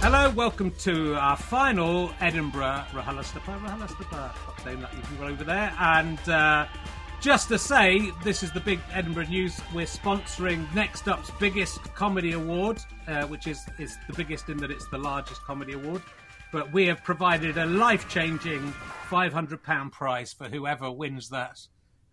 Hello, 0.00 0.30
welcome 0.30 0.70
to 0.78 1.16
our 1.16 1.36
final 1.36 2.12
Edinburgh. 2.20 2.84
RHLSTP, 2.92 4.32
fuck's 4.32 4.64
name 4.64 4.80
that 4.80 4.92
you 4.94 5.24
over 5.24 5.42
there. 5.42 5.74
And 5.76 6.20
uh, 6.28 6.66
just 7.20 7.48
to 7.48 7.58
say, 7.58 8.12
this 8.22 8.44
is 8.44 8.52
the 8.52 8.60
big 8.60 8.78
Edinburgh 8.92 9.26
news. 9.26 9.60
We're 9.74 9.86
sponsoring 9.86 10.72
Next 10.72 11.08
Up's 11.08 11.32
biggest 11.40 11.82
comedy 11.94 12.34
award, 12.34 12.78
uh, 13.08 13.26
which 13.26 13.48
is, 13.48 13.66
is 13.80 13.98
the 14.06 14.12
biggest 14.12 14.48
in 14.48 14.58
that 14.58 14.70
it's 14.70 14.88
the 14.88 14.98
largest 14.98 15.42
comedy 15.42 15.72
award. 15.72 16.00
But 16.52 16.72
we 16.72 16.86
have 16.86 17.02
provided 17.02 17.58
a 17.58 17.66
life 17.66 18.08
changing 18.08 18.72
£500 19.10 19.90
prize 19.90 20.32
for 20.32 20.48
whoever 20.48 20.92
wins 20.92 21.28
that 21.30 21.58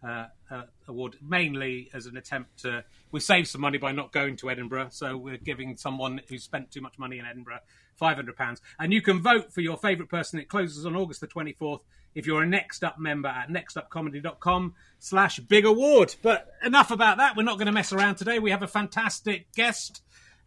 uh, 0.05 0.27
uh, 0.51 0.63
award, 0.87 1.17
mainly 1.21 1.89
as 1.93 2.05
an 2.05 2.17
attempt 2.17 2.59
to. 2.59 2.83
We 3.11 3.19
save 3.19 3.47
some 3.47 3.61
money 3.61 3.77
by 3.77 3.91
not 3.91 4.11
going 4.11 4.35
to 4.37 4.49
Edinburgh, 4.49 4.89
so 4.91 5.17
we're 5.17 5.37
giving 5.37 5.77
someone 5.77 6.21
who 6.27 6.37
spent 6.37 6.71
too 6.71 6.81
much 6.81 6.99
money 6.99 7.17
in 7.17 7.25
Edinburgh 7.25 7.59
£500. 7.99 8.61
And 8.79 8.93
you 8.93 9.01
can 9.01 9.21
vote 9.21 9.53
for 9.53 9.61
your 9.61 9.77
favourite 9.77 10.09
person. 10.09 10.39
It 10.39 10.49
closes 10.49 10.85
on 10.85 10.95
August 10.95 11.21
the 11.21 11.27
24th 11.27 11.81
if 12.13 12.25
you're 12.25 12.41
a 12.41 12.47
Next 12.47 12.83
Up 12.83 12.97
member 12.99 13.29
at 13.29 13.49
nextupcomedy.com 13.49 14.73
slash 14.99 15.39
big 15.39 15.65
award. 15.65 16.15
But 16.21 16.47
enough 16.63 16.91
about 16.91 17.17
that. 17.17 17.35
We're 17.35 17.43
not 17.43 17.57
going 17.57 17.67
to 17.67 17.71
mess 17.71 17.93
around 17.93 18.15
today. 18.15 18.39
We 18.39 18.51
have 18.51 18.63
a 18.63 18.67
fantastic 18.67 19.51
guest, 19.53 20.01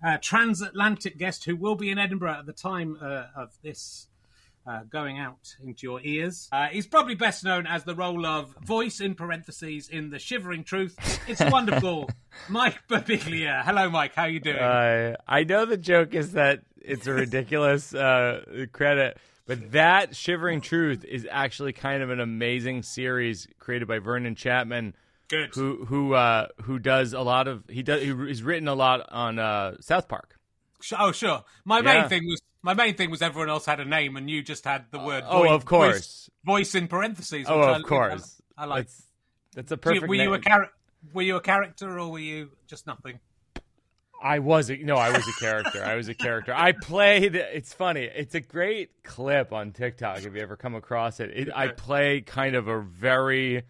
uh, 0.05 0.19
transatlantic 0.21 1.19
guest, 1.19 1.45
who 1.45 1.57
will 1.57 1.75
be 1.75 1.91
in 1.91 1.99
Edinburgh 1.99 2.39
at 2.39 2.47
the 2.47 2.53
time 2.53 2.99
uh, 3.01 3.27
of 3.37 3.51
this 3.63 4.08
uh, 4.69 4.81
going 4.91 5.19
out 5.19 5.57
into 5.63 5.87
your 5.87 6.01
ears. 6.05 6.49
Uh, 6.53 6.67
he's 6.67 6.87
probably 6.87 7.15
best 7.15 7.43
known 7.43 7.67
as 7.67 7.85
the 7.85 7.95
role 7.95 8.27
of 8.27 8.55
voice 8.63 9.01
in 9.01 9.15
parentheses 9.15 9.89
in 9.89 10.11
The 10.11 10.19
Shivering 10.19 10.65
Truth. 10.65 11.21
It's 11.27 11.41
wonderful. 11.51 12.11
Mike 12.49 12.79
Birbiglia. 12.89 13.65
Hello, 13.65 13.89
Mike. 13.89 14.15
How 14.15 14.25
are 14.25 14.29
you 14.29 14.41
doing? 14.41 14.59
Uh, 14.59 15.17
I 15.27 15.45
know 15.45 15.65
the 15.65 15.79
joke 15.79 16.15
is 16.15 16.33
that 16.33 16.61
it's 16.81 17.07
a 17.07 17.13
ridiculous 17.13 17.95
uh, 17.95 18.67
credit, 18.73 19.17
but 19.47 19.73
that 19.73 20.15
Shivering 20.15 20.61
Truth 20.61 21.05
is 21.05 21.27
actually 21.31 21.73
kind 21.73 22.03
of 22.03 22.11
an 22.11 22.21
amazing 22.21 22.83
series 22.83 23.49
created 23.59 23.89
by 23.89 23.99
Vernon 24.01 24.35
Chatman. 24.35 24.93
Good. 25.29 25.51
Who 25.55 25.85
who 25.85 26.15
uh, 26.15 26.49
who 26.63 26.79
does 26.79 27.13
a 27.13 27.21
lot 27.21 27.49
of 27.49 27.63
he 27.69 27.83
does 27.83 28.03
he's 28.03 28.43
written 28.43 28.67
a 28.67 28.75
lot 28.75 29.07
on 29.11 29.39
uh, 29.39 29.77
South 29.81 30.09
Park. 30.09 30.39
Oh, 30.99 31.13
sure. 31.13 31.45
My 31.65 31.83
main 31.83 32.09
thing 32.09 32.25
was 32.25 32.41
my 32.69 32.75
main 32.75 32.95
thing 32.97 33.11
was 33.11 33.23
everyone 33.23 33.49
else 33.49 33.65
had 33.65 33.81
a 33.81 33.85
name 33.87 34.19
and 34.19 34.29
you 34.29 34.43
just 34.43 34.63
had 34.67 34.85
the 34.91 34.99
word. 34.99 35.25
Oh, 35.27 35.39
voice, 35.45 35.51
of 35.53 35.65
course. 35.65 35.95
Voice, 35.95 36.31
voice 36.45 36.75
in 36.75 36.87
parentheses. 36.87 37.47
Oh, 37.49 37.59
which 37.61 37.67
I- 37.69 37.77
of 37.79 37.83
course. 37.85 38.43
I, 38.59 38.65
I 38.65 38.67
like. 38.67 38.85
That's, 38.87 39.03
that's 39.55 39.73
a 39.73 39.77
Do 39.77 39.95
you- 39.95 40.01
perfect. 40.01 40.09
were 40.11 40.15
you 40.17 40.33
a 40.35 40.37
name. 40.37 40.43
char- 40.43 40.71
Were 41.15 41.23
you 41.23 41.37
a 41.37 41.41
character 41.41 41.99
or 41.99 42.09
were 42.11 42.19
you 42.19 42.51
just 42.67 42.87
nothing? 42.87 43.21
I 44.23 44.41
was 44.41 44.69
a, 44.69 44.77
no, 44.77 44.97
I 44.97 45.11
was 45.13 45.27
a 45.27 45.41
character. 45.41 45.83
I 45.83 45.95
was 45.95 46.09
a 46.09 46.15
character. 46.15 46.53
I 46.55 46.73
played. 46.73 47.37
It's 47.37 47.73
funny. 47.73 48.03
It's 48.03 48.35
a 48.35 48.41
great 48.41 49.03
clip 49.03 49.53
on 49.55 49.73
TikTok 49.73 50.19
if 50.25 50.35
you 50.35 50.41
ever 50.43 50.57
come 50.57 50.75
across 50.75 51.21
it. 51.21 51.31
it 51.31 51.49
I 51.55 51.69
play 51.69 52.21
kind 52.21 52.55
of 52.55 52.69
a 52.69 52.81
very 52.83 53.63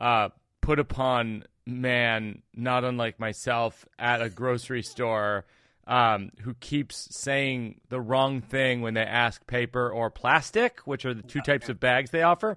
uh, 0.00 0.30
put 0.62 0.78
upon 0.78 1.44
man, 1.66 2.40
not 2.54 2.84
unlike 2.84 3.18
myself, 3.20 3.84
at 3.98 4.22
a 4.22 4.30
grocery 4.30 4.82
store. 4.82 5.44
Um, 5.90 6.30
who 6.42 6.54
keeps 6.54 7.08
saying 7.16 7.80
the 7.88 8.00
wrong 8.00 8.42
thing 8.42 8.80
when 8.80 8.94
they 8.94 9.02
ask 9.02 9.44
paper 9.48 9.90
or 9.90 10.08
plastic, 10.08 10.78
which 10.84 11.04
are 11.04 11.12
the 11.14 11.22
two 11.22 11.40
types 11.40 11.68
of 11.68 11.80
bags 11.80 12.12
they 12.12 12.22
offer, 12.22 12.56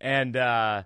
and 0.00 0.36
uh, 0.36 0.82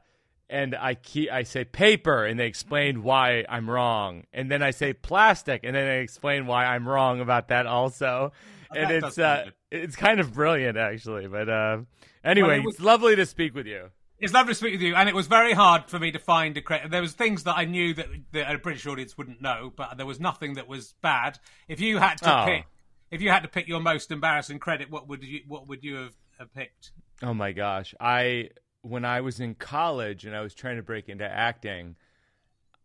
and 0.51 0.75
I 0.75 0.93
keep 0.95 1.31
I 1.33 1.45
say 1.45 1.65
paper, 1.65 2.27
and 2.27 2.39
they 2.39 2.49
explain 2.49 3.03
why 3.03 3.47
I'm 3.49 3.71
wrong, 3.71 4.25
and 4.35 4.51
then 4.51 4.63
I 4.63 4.73
say 4.73 4.93
plastic, 4.93 5.63
and 5.65 5.75
then 5.75 5.87
they 5.87 6.01
explain 6.03 6.47
why 6.47 6.67
I'm 6.67 6.87
wrong 6.87 7.23
about 7.23 7.49
that 7.49 7.67
also, 7.67 8.33
and 8.75 8.91
That 8.91 9.05
it's 9.05 9.19
uh, 9.19 9.47
it's 9.71 9.97
kind 9.97 10.21
of 10.21 10.35
brilliant 10.35 10.77
actually. 10.77 11.29
But 11.29 11.49
uh, 11.49 11.79
anyway, 12.23 12.59
Well, 12.59 12.67
was- 12.67 12.75
it's 12.75 12.85
lovely 12.85 13.17
to 13.17 13.25
speak 13.25 13.55
with 13.55 13.67
you. 13.67 13.89
It's 14.19 14.33
lovely 14.33 14.53
to 14.53 14.59
speak 14.59 14.73
with 14.73 14.81
you, 14.81 14.95
and 14.95 15.09
it 15.11 15.15
was 15.15 15.27
very 15.27 15.53
hard 15.53 15.91
for 15.91 15.99
me 15.99 16.11
to 16.13 16.19
find 16.19 16.57
a 16.57 16.63
credit. 16.63 16.91
There 16.91 17.03
was 17.03 17.13
things 17.13 17.45
that 17.45 17.59
I 17.59 17.67
knew 17.67 17.93
that, 17.95 18.07
that 18.33 18.55
a 18.55 18.59
British 18.59 18.87
audience 18.87 19.19
wouldn't 19.19 19.43
know, 19.43 19.73
but 19.77 19.99
there 19.99 20.07
was 20.07 20.19
nothing 20.19 20.55
that 20.55 20.67
was 20.67 20.95
bad. 21.03 21.39
If 21.69 21.81
you 21.81 21.99
had 21.99 22.17
to 22.23 22.43
Oh. 22.43 22.45
pick, 22.47 22.65
if 23.11 23.21
you 23.21 23.29
had 23.31 23.43
to 23.43 23.49
pick 23.49 23.69
your 23.69 23.81
most 23.81 24.11
embarrassing 24.11 24.59
credit, 24.59 24.91
what 24.91 25.07
would 25.09 25.23
you 25.23 25.41
what 25.47 25.69
would 25.69 25.85
you 25.85 25.97
have, 25.97 26.15
have 26.39 26.55
picked? 26.55 26.93
Oh 27.23 27.35
my 27.35 27.53
gosh, 27.53 27.95
I 28.01 28.51
when 28.81 29.05
I 29.05 29.21
was 29.21 29.39
in 29.41 29.55
college 29.55 30.25
and 30.25 30.35
I 30.35 30.41
was 30.41 30.55
trying 30.55 30.77
to 30.77 30.83
break 30.83 31.09
into 31.11 31.29
acting, 31.31 31.97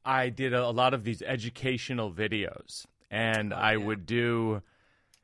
I 0.04 0.30
did 0.30 0.54
a, 0.54 0.66
a 0.66 0.72
lot 0.72 0.94
of 0.94 1.06
these 1.06 1.22
educational 1.22 2.12
videos, 2.12 2.86
and 3.10 3.54
Oh, 3.54 3.58
I 3.58 3.78
would 3.78 4.06
do. 4.06 4.62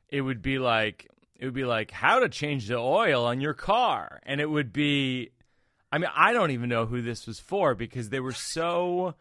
It 0.08 0.22
would 0.22 0.40
be 0.40 0.58
like 0.58 1.06
it 1.36 1.44
would 1.44 1.54
be 1.54 1.64
like 1.66 1.90
how 1.90 2.20
to 2.20 2.30
change 2.30 2.66
the 2.68 2.76
oil 2.78 3.26
on 3.26 3.42
your 3.42 3.54
car, 3.54 4.20
and 4.22 4.40
it 4.40 4.48
would 4.48 4.72
be. 4.72 5.32
I 5.90 5.98
mean, 5.98 6.10
I 6.14 6.32
don't 6.32 6.50
even 6.50 6.68
know 6.68 6.86
who 6.86 7.02
this 7.02 7.26
was 7.26 7.40
for 7.40 7.74
because 7.74 8.10
they 8.10 8.20
were 8.20 8.32
so 8.32 9.14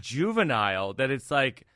juvenile 0.00 0.94
that 0.94 1.10
it's 1.10 1.30
like. 1.30 1.66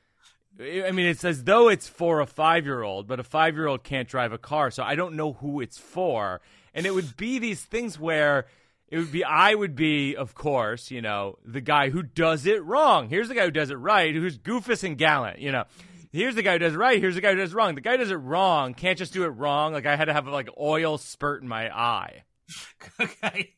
I 0.58 0.91
mean, 0.91 1.05
it's 1.05 1.23
as 1.23 1.44
though 1.44 1.69
it's 1.69 1.87
for 1.87 2.20
a 2.20 2.26
five 2.26 2.64
year 2.64 2.82
old, 2.82 3.06
but 3.06 3.20
a 3.20 3.25
five 3.25 3.56
year 3.56 3.67
old 3.67 3.85
can't 3.85 4.08
drive 4.08 4.32
a 4.32 4.38
car, 4.38 4.70
so 4.70 4.82
I 4.82 4.94
don't 4.94 5.14
know 5.14 5.35
who 5.35 5.61
it's 5.61 5.76
for. 5.76 6.41
And 6.73 6.87
it 6.87 6.94
would 6.94 7.14
be 7.19 7.38
these 7.38 7.62
things 7.62 7.99
where 7.99 8.47
it 8.88 8.99
would 8.99 9.12
be, 9.12 9.25
I 9.25 9.55
would 9.55 9.75
be, 9.75 10.17
of 10.17 10.35
course, 10.35 10.91
you 10.91 11.02
know, 11.02 11.38
the 11.44 11.61
guy 11.61 11.91
who 11.91 12.02
does 12.02 12.47
it 12.47 12.64
wrong. 12.64 13.09
Here's 13.09 13.29
the 13.29 13.35
guy 13.35 13.44
who 13.44 13.50
does 13.50 13.70
it 13.70 13.76
right, 13.76 14.14
who's 14.14 14.38
goofus 14.38 14.85
and 14.85 14.97
gallant, 14.97 15.41
you 15.41 15.52
know. 15.52 15.64
Here's 16.12 16.37
the 16.37 16.43
guy 16.43 16.52
who 16.52 16.61
does 16.61 16.75
it 16.75 16.79
right. 16.79 16.99
Here's 17.00 17.17
the 17.17 17.20
guy 17.20 17.32
who 17.32 17.38
does 17.38 17.52
it 17.52 17.56
wrong. 17.56 17.75
The 17.75 17.81
guy 17.81 17.93
who 17.93 17.99
does 17.99 18.11
it 18.11 18.14
wrong 18.14 18.75
can't 18.75 18.97
just 18.97 19.12
do 19.12 19.25
it 19.25 19.29
wrong. 19.29 19.75
Like 19.75 19.87
I 19.87 19.97
had 19.97 20.06
to 20.06 20.14
have 20.14 20.26
like 20.29 20.49
oil 20.59 20.97
spurt 20.97 21.43
in 21.43 21.49
my 21.49 21.69
eye. 21.69 22.23
okay. 23.00 23.55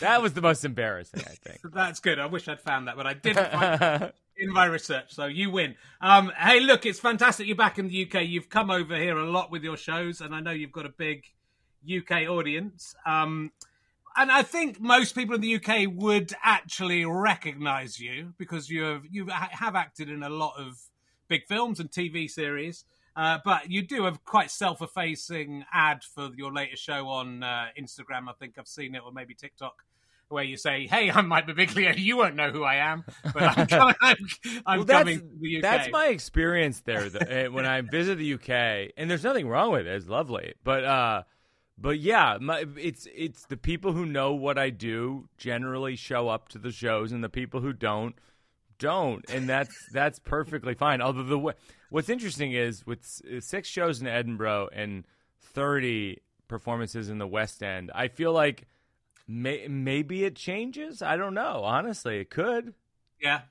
That 0.00 0.22
was 0.22 0.34
the 0.34 0.42
most 0.42 0.64
embarrassing, 0.64 1.22
I 1.26 1.34
think. 1.34 1.60
That's 1.72 2.00
good. 2.00 2.18
I 2.18 2.26
wish 2.26 2.48
I'd 2.48 2.60
found 2.60 2.88
that, 2.88 2.96
but 2.96 3.06
I 3.06 3.14
didn't 3.14 3.50
find 3.50 3.82
it 4.02 4.14
in 4.36 4.52
my 4.52 4.66
research. 4.66 5.14
So 5.14 5.26
you 5.26 5.50
win. 5.50 5.74
Um, 6.00 6.32
hey, 6.38 6.60
look, 6.60 6.86
it's 6.86 6.98
fantastic 6.98 7.46
you're 7.46 7.56
back 7.56 7.78
in 7.78 7.88
the 7.88 8.06
UK. 8.06 8.26
You've 8.26 8.48
come 8.48 8.70
over 8.70 8.96
here 8.96 9.16
a 9.16 9.30
lot 9.30 9.50
with 9.50 9.62
your 9.62 9.76
shows, 9.76 10.20
and 10.20 10.34
I 10.34 10.40
know 10.40 10.50
you've 10.50 10.72
got 10.72 10.86
a 10.86 10.90
big 10.90 11.24
UK 11.88 12.28
audience. 12.28 12.94
Um, 13.06 13.52
and 14.16 14.30
I 14.30 14.42
think 14.42 14.80
most 14.80 15.14
people 15.14 15.36
in 15.36 15.40
the 15.40 15.54
UK 15.54 15.88
would 15.92 16.34
actually 16.42 17.04
recognise 17.04 18.00
you 18.00 18.34
because 18.38 18.68
you 18.68 18.82
have 18.82 19.02
you 19.10 19.26
have 19.28 19.76
acted 19.76 20.10
in 20.10 20.22
a 20.22 20.28
lot 20.28 20.54
of 20.58 20.78
big 21.28 21.46
films 21.46 21.80
and 21.80 21.90
TV 21.90 22.28
series. 22.28 22.84
Uh, 23.20 23.36
but 23.44 23.70
you 23.70 23.82
do 23.82 24.04
have 24.04 24.24
quite 24.24 24.50
self-effacing 24.50 25.62
ad 25.74 26.02
for 26.02 26.30
your 26.38 26.50
latest 26.50 26.82
show 26.82 27.06
on 27.08 27.42
uh, 27.42 27.66
Instagram. 27.78 28.30
I 28.30 28.32
think 28.32 28.54
I've 28.58 28.66
seen 28.66 28.94
it, 28.94 29.02
or 29.04 29.12
maybe 29.12 29.34
TikTok, 29.34 29.74
where 30.30 30.42
you 30.42 30.56
say, 30.56 30.86
"Hey, 30.86 31.10
I'm 31.10 31.28
Mike 31.28 31.46
Birbiglia. 31.46 31.94
You 31.98 32.16
won't 32.16 32.34
know 32.34 32.50
who 32.50 32.64
I 32.64 32.76
am, 32.76 33.04
but 33.34 33.42
I'm 33.42 33.66
coming. 33.66 33.94
I'm, 34.00 34.16
I'm 34.64 34.78
Well, 34.78 34.86
that's, 34.86 34.98
coming 35.00 35.18
to 35.18 35.38
the 35.38 35.56
UK." 35.58 35.62
That's 35.62 35.90
my 35.90 36.06
experience 36.06 36.80
there 36.80 37.10
the, 37.10 37.48
uh, 37.48 37.50
when 37.50 37.66
I 37.66 37.82
visit 37.82 38.16
the 38.16 38.32
UK, 38.32 38.92
and 38.96 39.10
there's 39.10 39.24
nothing 39.24 39.48
wrong 39.48 39.72
with 39.72 39.86
it. 39.86 39.94
It's 39.94 40.06
lovely, 40.06 40.54
but 40.64 40.84
uh, 40.86 41.22
but 41.76 41.98
yeah, 41.98 42.38
my, 42.40 42.64
it's 42.78 43.06
it's 43.14 43.44
the 43.44 43.58
people 43.58 43.92
who 43.92 44.06
know 44.06 44.32
what 44.32 44.56
I 44.56 44.70
do 44.70 45.28
generally 45.36 45.94
show 45.94 46.30
up 46.30 46.48
to 46.48 46.58
the 46.58 46.72
shows, 46.72 47.12
and 47.12 47.22
the 47.22 47.28
people 47.28 47.60
who 47.60 47.74
don't 47.74 48.14
don't, 48.78 49.28
and 49.28 49.46
that's 49.46 49.76
that's 49.92 50.18
perfectly 50.18 50.72
fine. 50.72 51.02
Although 51.02 51.24
the 51.24 51.38
way, 51.38 51.52
what's 51.90 52.08
interesting 52.08 52.52
is 52.52 52.86
with 52.86 53.04
six 53.40 53.68
shows 53.68 54.00
in 54.00 54.06
Edinburgh 54.06 54.70
and 54.72 55.04
thirty 55.40 56.18
performances 56.48 57.08
in 57.08 57.18
the 57.18 57.26
West 57.26 57.62
End, 57.62 57.90
I 57.94 58.08
feel 58.08 58.32
like 58.32 58.66
may, 59.28 59.68
maybe 59.68 60.24
it 60.24 60.34
changes. 60.36 61.02
I 61.02 61.16
don't 61.16 61.34
know. 61.34 61.62
Honestly, 61.64 62.18
it 62.20 62.30
could. 62.30 62.74
yeah. 63.20 63.42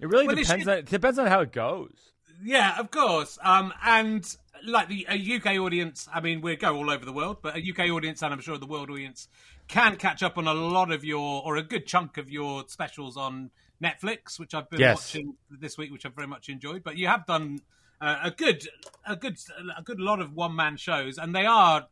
It 0.00 0.08
really 0.08 0.26
Well, 0.26 0.36
depends 0.36 0.66
on 0.68 0.78
it 0.78 0.86
depends 0.86 1.18
on 1.18 1.26
how 1.28 1.40
it 1.40 1.52
goes. 1.52 2.12
Yeah, 2.42 2.78
of 2.78 2.90
course. 2.90 3.38
Um, 3.42 3.72
and 3.84 4.36
like 4.66 4.88
the 4.88 5.06
a 5.08 5.36
UK 5.36 5.58
audience, 5.60 6.08
I 6.12 6.20
mean, 6.20 6.40
we 6.40 6.56
go 6.56 6.74
all 6.76 6.90
over 6.90 7.04
the 7.04 7.12
world, 7.12 7.38
but 7.42 7.56
a 7.56 7.60
UK 7.60 7.90
audience, 7.90 8.22
and 8.22 8.32
I'm 8.32 8.40
sure 8.40 8.58
the 8.58 8.66
world 8.66 8.90
audience 8.90 9.28
can 9.68 9.96
catch 9.96 10.22
up 10.22 10.36
on 10.36 10.46
a 10.48 10.52
lot 10.52 10.90
of 10.90 11.04
your, 11.04 11.42
or 11.44 11.56
a 11.56 11.62
good 11.62 11.86
chunk 11.86 12.18
of 12.18 12.30
your 12.30 12.64
specials 12.66 13.16
on 13.16 13.50
Netflix, 13.82 14.38
which 14.38 14.52
I've 14.52 14.68
been 14.68 14.80
Yes. 14.80 14.96
watching 15.14 15.34
this 15.48 15.78
week, 15.78 15.92
which 15.92 16.04
I've 16.04 16.14
very 16.14 16.26
much 16.26 16.48
enjoyed. 16.48 16.82
But 16.82 16.96
you 16.98 17.06
have 17.06 17.24
done 17.24 17.60
uh, 18.00 18.18
a 18.24 18.30
good, 18.30 18.66
a 19.06 19.16
good, 19.16 19.36
a 19.76 19.82
good 19.82 20.00
lot 20.00 20.20
of 20.20 20.32
one 20.34 20.54
man 20.54 20.76
shows, 20.76 21.18
and 21.18 21.34
they 21.34 21.46
are 21.46 21.86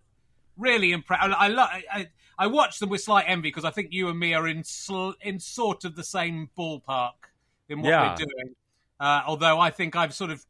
really 0.56 0.92
impressive. 0.92 1.34
I, 1.38 1.48
lo- 1.48 1.62
I 1.62 2.08
I 2.38 2.46
watch 2.46 2.78
them 2.78 2.88
with 2.88 3.02
slight 3.02 3.24
envy 3.28 3.48
because 3.48 3.64
I 3.64 3.70
think 3.70 3.88
you 3.92 4.08
and 4.08 4.18
me 4.18 4.34
are 4.34 4.46
in 4.48 4.64
sl- 4.64 5.12
in 5.20 5.38
sort 5.38 5.84
of 5.84 5.96
the 5.96 6.04
same 6.04 6.50
ballpark 6.58 7.12
in 7.68 7.80
what 7.82 7.88
Yeah. 7.90 8.10
we're 8.10 8.16
doing. 8.16 8.54
Uh, 8.98 9.22
although 9.26 9.58
I 9.60 9.70
think 9.70 9.96
I've 9.96 10.14
sort 10.14 10.30
of 10.30 10.44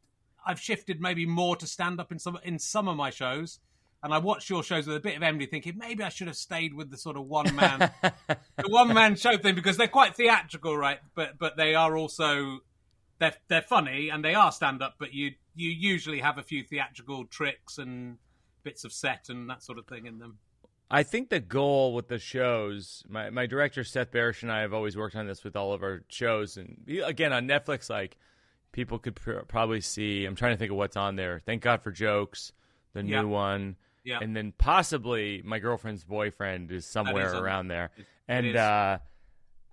I've 0.45 0.59
shifted 0.59 0.99
maybe 1.01 1.25
more 1.25 1.55
to 1.55 1.65
stand 1.67 1.99
up 1.99 2.11
in 2.11 2.19
some 2.19 2.37
in 2.43 2.59
some 2.59 2.87
of 2.87 2.97
my 2.97 3.09
shows, 3.09 3.59
and 4.01 4.13
I 4.13 4.17
watch 4.17 4.49
your 4.49 4.63
shows 4.63 4.87
with 4.87 4.97
a 4.97 4.99
bit 4.99 5.15
of 5.15 5.23
envy, 5.23 5.45
thinking 5.45 5.77
maybe 5.77 6.03
I 6.03 6.09
should 6.09 6.27
have 6.27 6.35
stayed 6.37 6.73
with 6.73 6.89
the 6.91 6.97
sort 6.97 7.15
of 7.17 7.25
one 7.27 7.55
man 7.55 7.91
the 8.01 8.67
one 8.69 8.93
man 8.93 9.15
show 9.15 9.37
thing 9.37 9.55
because 9.55 9.77
they're 9.77 9.87
quite 9.87 10.15
theatrical, 10.15 10.75
right? 10.77 10.99
But 11.15 11.37
but 11.37 11.57
they 11.57 11.75
are 11.75 11.95
also 11.97 12.59
they're 13.19 13.35
they're 13.47 13.61
funny 13.61 14.09
and 14.09 14.23
they 14.23 14.35
are 14.35 14.51
stand 14.51 14.81
up, 14.81 14.95
but 14.99 15.13
you 15.13 15.31
you 15.55 15.69
usually 15.69 16.19
have 16.19 16.37
a 16.37 16.43
few 16.43 16.63
theatrical 16.63 17.25
tricks 17.25 17.77
and 17.77 18.17
bits 18.63 18.83
of 18.83 18.91
set 18.93 19.25
and 19.29 19.49
that 19.49 19.61
sort 19.63 19.77
of 19.77 19.85
thing 19.87 20.05
in 20.05 20.19
them. 20.19 20.37
I 20.89 21.03
think 21.03 21.29
the 21.29 21.39
goal 21.39 21.93
with 21.93 22.07
the 22.07 22.19
shows, 22.19 23.03
my, 23.07 23.29
my 23.29 23.45
director 23.45 23.83
Seth 23.83 24.11
Barrish 24.11 24.43
and 24.43 24.51
I 24.51 24.61
have 24.61 24.73
always 24.73 24.95
worked 24.95 25.15
on 25.15 25.25
this 25.27 25.43
with 25.43 25.55
all 25.55 25.73
of 25.73 25.81
our 25.81 26.03
shows, 26.07 26.57
and 26.57 26.77
again 27.05 27.33
on 27.33 27.47
Netflix, 27.47 27.89
like 27.89 28.17
people 28.71 28.99
could 28.99 29.15
pr- 29.15 29.39
probably 29.47 29.81
see. 29.81 30.25
I'm 30.25 30.35
trying 30.35 30.53
to 30.53 30.57
think 30.57 30.71
of 30.71 30.77
what's 30.77 30.97
on 30.97 31.15
there. 31.15 31.41
Thank 31.45 31.63
God 31.63 31.81
for 31.81 31.91
jokes, 31.91 32.51
the 32.93 33.03
Yeah. 33.03 33.21
new 33.21 33.27
one, 33.29 33.75
Yeah. 34.03 34.19
and 34.21 34.35
then 34.35 34.53
possibly 34.57 35.41
my 35.43 35.57
girlfriend's 35.59 36.03
boyfriend 36.03 36.71
is 36.71 36.85
somewhere 36.85 37.35
on 37.35 37.43
around 37.43 37.67
there. 37.69 37.91
It 37.97 38.05
And 38.27 38.47
is. 38.47 38.55
uh, 38.55 38.99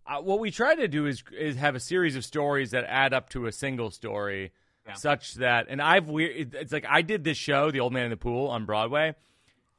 uh, 0.06 0.20
what 0.22 0.38
we 0.40 0.50
try 0.50 0.74
to 0.74 0.88
do 0.88 1.06
is 1.06 1.22
is 1.32 1.56
have 1.56 1.74
a 1.74 1.80
series 1.80 2.16
of 2.16 2.24
stories 2.24 2.70
that 2.70 2.84
add 2.84 3.12
up 3.12 3.28
to 3.30 3.46
a 3.46 3.52
single 3.52 3.90
story, 3.90 4.52
Yeah. 4.86 4.94
such 4.94 5.34
that. 5.34 5.66
And 5.68 5.80
I've 5.80 6.08
weird. 6.08 6.54
It's 6.54 6.72
like 6.72 6.86
I 6.88 7.02
did 7.02 7.22
this 7.24 7.36
show, 7.36 7.70
The 7.70 7.80
Old 7.80 7.92
Man 7.92 8.04
in 8.04 8.10
the 8.10 8.16
Pool, 8.16 8.48
on 8.48 8.64
Broadway, 8.64 9.14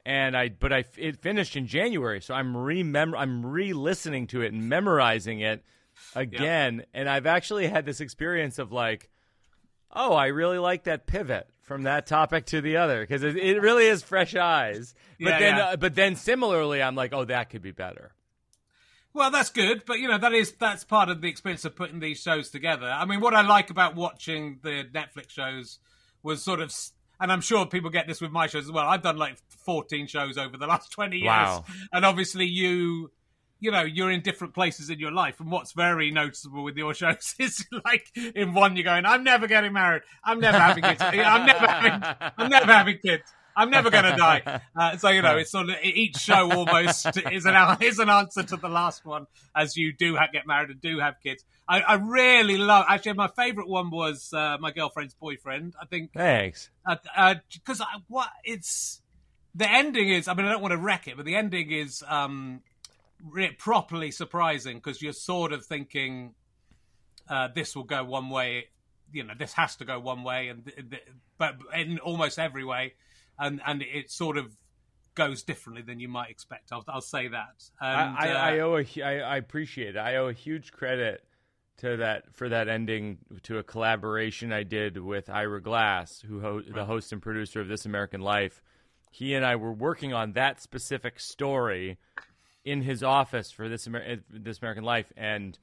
and 0.06 0.36
I 0.36 0.48
but 0.48 0.72
I 0.72 0.84
it 0.96 1.20
finished 1.20 1.56
in 1.56 1.66
January, 1.66 2.20
so 2.20 2.34
I'm 2.34 2.56
remember 2.56 3.16
I'm 3.16 3.44
re-listening 3.44 4.26
to 4.28 4.42
it 4.42 4.52
and 4.52 4.68
memorizing 4.68 5.40
it 5.40 5.64
again, 6.14 6.84
and 6.94 7.08
I've 7.08 7.26
actually 7.26 7.66
had 7.66 7.84
this 7.84 8.00
experience 8.00 8.58
of 8.58 8.72
like, 8.72 9.10
oh, 9.92 10.14
I 10.14 10.26
really 10.28 10.58
like 10.58 10.84
that 10.84 11.06
pivot 11.06 11.48
from 11.60 11.82
that 11.84 12.06
topic 12.06 12.46
to 12.46 12.60
the 12.60 12.76
other 12.76 13.00
because 13.02 13.22
it, 13.22 13.36
it 13.36 13.60
really 13.60 13.86
is 13.86 14.02
fresh 14.02 14.34
eyes. 14.34 14.94
But 15.20 15.28
Yeah, 15.30 15.38
then, 15.38 15.56
yeah. 15.56 15.64
uh, 15.66 15.76
but 15.76 15.94
then 15.94 16.16
similarly, 16.16 16.82
I'm 16.82 16.94
like, 16.94 17.12
oh, 17.12 17.24
that 17.24 17.50
could 17.50 17.62
be 17.62 17.70
better. 17.72 18.12
Well, 19.14 19.30
that's 19.30 19.50
good, 19.50 19.84
but 19.86 19.98
you 19.98 20.08
know 20.08 20.16
that 20.18 20.32
is 20.32 20.52
that's 20.52 20.84
part 20.84 21.08
of 21.10 21.20
the 21.20 21.28
experience 21.28 21.64
of 21.66 21.76
putting 21.76 22.00
these 22.00 22.20
shows 22.22 22.48
together. 22.48 22.86
I 22.86 23.04
mean, 23.04 23.20
what 23.20 23.34
I 23.34 23.42
like 23.42 23.68
about 23.70 23.94
watching 23.94 24.58
the 24.62 24.84
Netflix 24.92 25.30
shows 25.30 25.78
was 26.22 26.42
sort 26.42 26.60
of, 26.60 26.74
and 27.20 27.30
I'm 27.30 27.42
sure 27.42 27.66
people 27.66 27.90
get 27.90 28.06
this 28.06 28.20
with 28.22 28.30
my 28.30 28.46
shows 28.46 28.64
as 28.64 28.72
well. 28.72 28.86
I've 28.88 29.02
done 29.02 29.18
like 29.18 29.36
14 29.66 30.06
shows 30.06 30.38
over 30.38 30.56
the 30.56 30.66
last 30.74 30.90
20 30.92 31.16
years, 31.18 31.26
Wow. 31.26 31.64
and 31.92 32.06
obviously 32.06 32.46
you, 32.46 33.10
you 33.60 33.70
know, 33.70 33.82
you're 33.82 34.10
in 34.10 34.22
different 34.22 34.54
places 34.54 34.88
in 34.88 34.98
your 34.98 35.12
life. 35.12 35.40
And 35.40 35.50
what's 35.50 35.72
very 35.72 36.10
noticeable 36.10 36.64
with 36.64 36.76
your 36.78 36.94
shows 37.02 37.34
is 37.38 37.66
like 37.84 38.06
in 38.16 38.54
one 38.54 38.76
you're 38.76 38.84
going, 38.84 39.04
I'm 39.04 39.24
never 39.24 39.46
getting 39.46 39.74
married, 39.74 40.02
I'm 40.24 40.40
never 40.40 40.58
having 40.58 40.84
kids, 40.84 41.02
I'm 41.02 41.44
never 41.44 41.66
having, 41.66 42.32
I'm 42.38 42.48
never 42.48 42.72
having 42.72 42.98
kids. 42.98 43.24
I'm 43.56 43.70
never 43.70 43.90
going 43.90 44.04
to 44.10 44.16
die. 44.16 44.60
Uh, 44.76 44.96
so 44.96 45.08
you 45.08 45.22
know, 45.22 45.36
it's 45.36 45.50
sort 45.50 45.68
of 45.70 45.76
each 45.82 46.16
show 46.16 46.50
almost 46.56 47.06
is 47.30 47.46
an 47.46 47.76
is 47.80 47.98
an 47.98 48.08
answer 48.08 48.42
to 48.42 48.56
the 48.56 48.68
last 48.68 49.04
one, 49.04 49.26
as 49.54 49.76
you 49.76 49.92
do 49.92 50.16
ha- 50.16 50.28
get 50.32 50.46
married 50.46 50.70
and 50.70 50.80
do 50.80 50.98
have 50.98 51.14
kids. 51.22 51.44
I, 51.68 51.80
I 51.80 51.94
really 51.94 52.58
love. 52.58 52.86
Actually, 52.88 53.14
my 53.14 53.28
favourite 53.28 53.68
one 53.68 53.90
was 53.90 54.32
uh, 54.32 54.56
my 54.60 54.70
girlfriend's 54.72 55.14
boyfriend. 55.14 55.74
I 55.80 55.86
think 55.86 56.12
Thanks. 56.12 56.70
because 56.86 57.80
I 57.80 57.86
what 58.08 58.28
it's 58.44 59.00
the 59.54 59.70
ending 59.70 60.08
is. 60.08 60.28
I 60.28 60.34
mean, 60.34 60.46
I 60.46 60.52
don't 60.52 60.62
want 60.62 60.72
to 60.72 60.78
wreck 60.78 61.08
it, 61.08 61.16
but 61.16 61.24
the 61.26 61.36
ending 61.36 61.70
is 61.70 62.02
um, 62.08 62.62
re- 63.30 63.52
properly 63.52 64.10
surprising 64.10 64.78
because 64.78 65.00
you're 65.00 65.12
sort 65.12 65.52
of 65.52 65.64
thinking 65.64 66.34
uh, 67.28 67.48
this 67.54 67.76
will 67.76 67.84
go 67.84 68.04
one 68.04 68.30
way. 68.30 68.68
You 69.12 69.24
know, 69.24 69.34
this 69.38 69.52
has 69.54 69.76
to 69.76 69.84
go 69.84 70.00
one 70.00 70.24
way, 70.24 70.48
and 70.48 70.64
th- 70.64 70.90
th- 70.90 71.02
but 71.36 71.56
in 71.76 71.98
almost 71.98 72.38
every 72.38 72.64
way, 72.64 72.94
and 73.42 73.60
and 73.66 73.82
it 73.82 74.10
sort 74.10 74.38
of 74.38 74.56
goes 75.14 75.42
differently 75.42 75.82
than 75.82 76.00
you 76.00 76.08
might 76.08 76.30
expect. 76.30 76.72
I'll, 76.72 76.84
I'll 76.88 77.00
say 77.00 77.28
that. 77.28 77.62
And, 77.80 78.16
I, 78.16 78.28
I, 78.28 78.30
uh, 78.30 78.38
I 78.38 78.58
owe 78.60 78.76
a, 78.78 79.02
I, 79.02 79.34
I 79.34 79.36
appreciate 79.36 79.96
it. 79.96 79.98
I 79.98 80.16
owe 80.16 80.28
a 80.28 80.32
huge 80.32 80.72
credit 80.72 81.22
to 81.78 81.96
that 81.98 82.34
for 82.34 82.48
that 82.48 82.68
ending 82.68 83.18
to 83.42 83.58
a 83.58 83.62
collaboration 83.62 84.52
I 84.52 84.62
did 84.62 84.96
with 84.98 85.28
Ira 85.28 85.60
Glass, 85.60 86.20
who 86.20 86.40
ho- 86.40 86.62
the 86.62 86.84
host 86.84 87.12
and 87.12 87.20
producer 87.20 87.60
of 87.60 87.68
This 87.68 87.84
American 87.84 88.20
Life. 88.20 88.62
He 89.10 89.34
and 89.34 89.44
I 89.44 89.56
were 89.56 89.72
working 89.72 90.14
on 90.14 90.32
that 90.32 90.62
specific 90.62 91.20
story 91.20 91.98
in 92.64 92.82
his 92.82 93.02
office 93.02 93.50
for 93.50 93.68
this 93.68 93.86
Amer- 93.86 94.22
This 94.30 94.58
American 94.58 94.84
Life, 94.84 95.12
and 95.16 95.58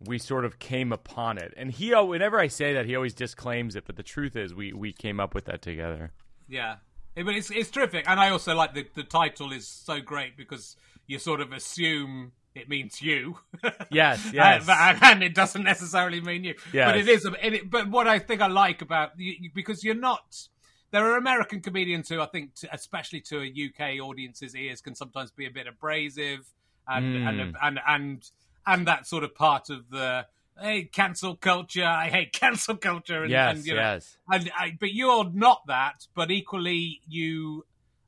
we 0.00 0.18
sort 0.18 0.44
of 0.44 0.58
came 0.58 0.92
upon 0.92 1.38
it. 1.38 1.54
And 1.56 1.70
he, 1.70 1.94
whenever 1.94 2.40
I 2.40 2.48
say 2.48 2.72
that, 2.74 2.86
he 2.86 2.96
always 2.96 3.14
disclaims 3.14 3.76
it. 3.76 3.84
But 3.86 3.96
the 3.96 4.02
truth 4.02 4.34
is, 4.34 4.54
we 4.54 4.72
we 4.72 4.92
came 4.92 5.20
up 5.20 5.34
with 5.34 5.44
that 5.44 5.62
together. 5.62 6.12
Yeah, 6.48 6.76
It- 7.18 7.24
but 7.26 7.34
it's 7.34 7.50
it's 7.50 7.70
terrific, 7.70 8.04
and 8.08 8.18
I 8.20 8.30
also 8.30 8.54
like 8.54 8.74
the 8.74 8.86
the 8.94 9.02
title 9.04 9.52
is 9.52 9.66
so 9.66 10.00
great 10.00 10.36
because 10.36 10.76
you 11.06 11.18
sort 11.18 11.40
of 11.40 11.52
assume 11.52 12.32
it 12.54 12.68
means 12.68 13.00
you. 13.02 13.38
Yes, 13.90 14.30
yes. 14.34 14.68
and, 14.68 14.98
and, 15.02 15.22
it 15.22 15.34
doesn't 15.34 15.62
necessarily 15.64 16.20
mean 16.20 16.44
you. 16.44 16.54
Yes. 16.72 16.88
But 16.88 16.96
it 16.98 17.08
is. 17.08 17.26
It, 17.42 17.70
but 17.70 17.88
what 17.90 18.06
I 18.06 18.18
think 18.18 18.40
I 18.42 18.46
like 18.48 18.82
about 18.82 19.12
you, 19.18 19.50
because 19.54 19.82
you're 19.84 19.94
not. 19.94 20.48
There 20.90 21.04
are 21.06 21.16
American 21.18 21.60
comedians 21.60 22.08
who 22.08 22.20
I 22.20 22.26
think, 22.26 22.54
to, 22.56 22.68
especially 22.74 23.20
to 23.22 23.40
a 23.42 23.46
UK 23.46 24.00
audience's 24.00 24.54
ears, 24.56 24.80
can 24.80 24.94
sometimes 24.94 25.30
be 25.30 25.46
a 25.46 25.50
bit 25.50 25.66
abrasive 25.66 26.46
and 26.86 27.04
Mm. 27.16 27.28
and, 27.28 27.56
and 27.62 27.80
and 27.86 28.30
and 28.66 28.86
that 28.86 29.06
sort 29.06 29.24
of 29.24 29.34
part 29.34 29.68
of 29.70 29.88
the 29.90 30.26
hey 30.60 30.84
cancel 30.84 31.36
culture. 31.36 31.84
I 31.84 32.08
hate 32.08 32.32
cancel 32.32 32.76
culture. 32.76 33.22
And, 33.22 33.30
yes, 33.30 33.56
and, 33.56 33.66
you 33.66 33.74
know, 33.74 33.80
yes. 33.80 34.16
and 34.30 34.50
I, 34.56 34.76
but 34.78 34.92
you're 34.92 35.30
not 35.30 35.66
that. 35.66 36.06
But 36.14 36.30
equally, 36.30 37.00
you 37.06 37.66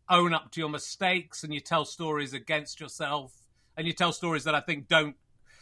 own 0.09 0.35
up 0.35 0.51
to 0.53 0.61
your 0.61 0.69
mistakes 0.69 1.45
and 1.45 1.55
you 1.55 1.61
tell 1.61 1.85
stories 1.85 2.35
against 2.35 2.81
yourself, 2.81 3.33
and 3.77 3.87
you 3.87 3.93
tell 3.93 4.13
stories 4.13 4.45
that 4.45 4.55
I 4.55 4.61
think 4.61 4.89
don't. 4.89 5.17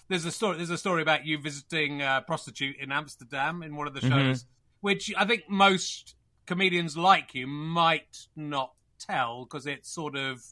There's 0.09 0.25
a 0.25 0.33
story. 0.33 0.57
There's 0.57 0.71
a 0.71 0.78
story 0.78 1.02
about 1.02 1.26
you 1.26 1.38
visiting 1.38 2.02
a 2.02 2.23
prostitute 2.26 2.76
in 2.78 2.92
Amsterdam 2.92 3.62
in 3.62 3.76
one 3.76 3.87
of 3.87 3.95
the 3.95 4.00
mm-hmm. 4.00 4.30
shows, 4.30 4.45
which 4.80 5.12
I 5.16 5.25
think 5.25 5.45
most 5.49 6.14
comedians 6.47 6.97
like 6.97 7.35
you 7.35 7.47
might 7.47 8.26
not 8.35 8.73
tell 8.99 9.45
because 9.45 9.66
it 9.66 9.85
sort 9.85 10.16
of 10.16 10.42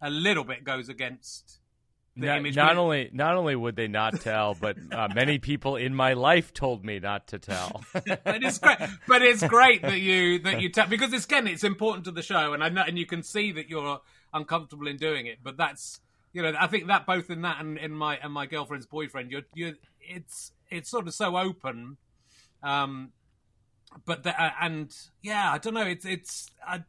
a 0.00 0.08
little 0.08 0.44
bit 0.44 0.64
goes 0.64 0.88
against 0.88 1.59
Not, 2.16 2.42
not 2.54 2.76
only 2.76 3.08
not 3.12 3.36
only 3.36 3.54
would 3.54 3.76
they 3.76 3.88
not 3.88 4.20
tell, 4.20 4.54
but 4.54 4.76
uh, 4.92 5.08
many 5.14 5.38
people 5.38 5.76
in 5.76 5.94
my 5.94 6.14
life 6.14 6.52
told 6.52 6.84
me 6.84 6.98
not 6.98 7.28
to 7.28 7.38
tell. 7.38 7.82
but 7.92 8.42
it's 8.42 8.58
great. 8.58 8.78
But 9.06 9.22
it's 9.22 9.42
great 9.46 9.82
that 9.82 10.00
you 10.00 10.40
that 10.40 10.60
you 10.60 10.70
tell 10.70 10.86
because 10.86 11.12
it's, 11.12 11.24
again 11.24 11.46
it's 11.46 11.64
important 11.64 12.04
to 12.06 12.10
the 12.10 12.22
show, 12.22 12.52
and 12.52 12.64
I 12.64 12.68
know 12.68 12.82
and 12.86 12.98
you 12.98 13.06
can 13.06 13.22
see 13.22 13.52
that 13.52 13.70
you're 13.70 14.00
uncomfortable 14.34 14.88
in 14.88 14.96
doing 14.96 15.26
it. 15.26 15.38
But 15.42 15.56
that's 15.56 16.00
you 16.32 16.42
know 16.42 16.52
I 16.58 16.66
think 16.66 16.88
that 16.88 17.06
both 17.06 17.30
in 17.30 17.42
that 17.42 17.60
and 17.60 17.78
in 17.78 17.92
my 17.92 18.16
and 18.16 18.32
my 18.32 18.46
girlfriend's 18.46 18.86
boyfriend, 18.86 19.30
you're 19.30 19.42
you 19.54 19.76
it's 20.00 20.52
it's 20.68 20.90
sort 20.90 21.06
of 21.06 21.14
so 21.14 21.36
open. 21.36 21.96
Um, 22.62 23.12
but 24.04 24.24
the, 24.24 24.40
uh, 24.40 24.50
and 24.60 24.94
yeah, 25.22 25.52
I 25.52 25.58
don't 25.58 25.74
know. 25.74 25.86
It's 25.86 26.04
it's 26.04 26.50
I, 26.66 26.82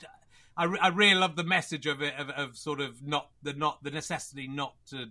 I, 0.66 0.76
I 0.82 0.88
really 0.90 1.16
love 1.16 1.36
the 1.36 1.44
message 1.44 1.88
of 1.88 2.02
it 2.02 2.14
of, 2.18 2.30
of 2.30 2.58
sort 2.58 2.80
of 2.82 3.02
not 3.06 3.30
the 3.44 3.54
not 3.54 3.84
the 3.84 3.92
necessity 3.92 4.48
not 4.48 4.74
to 4.90 5.08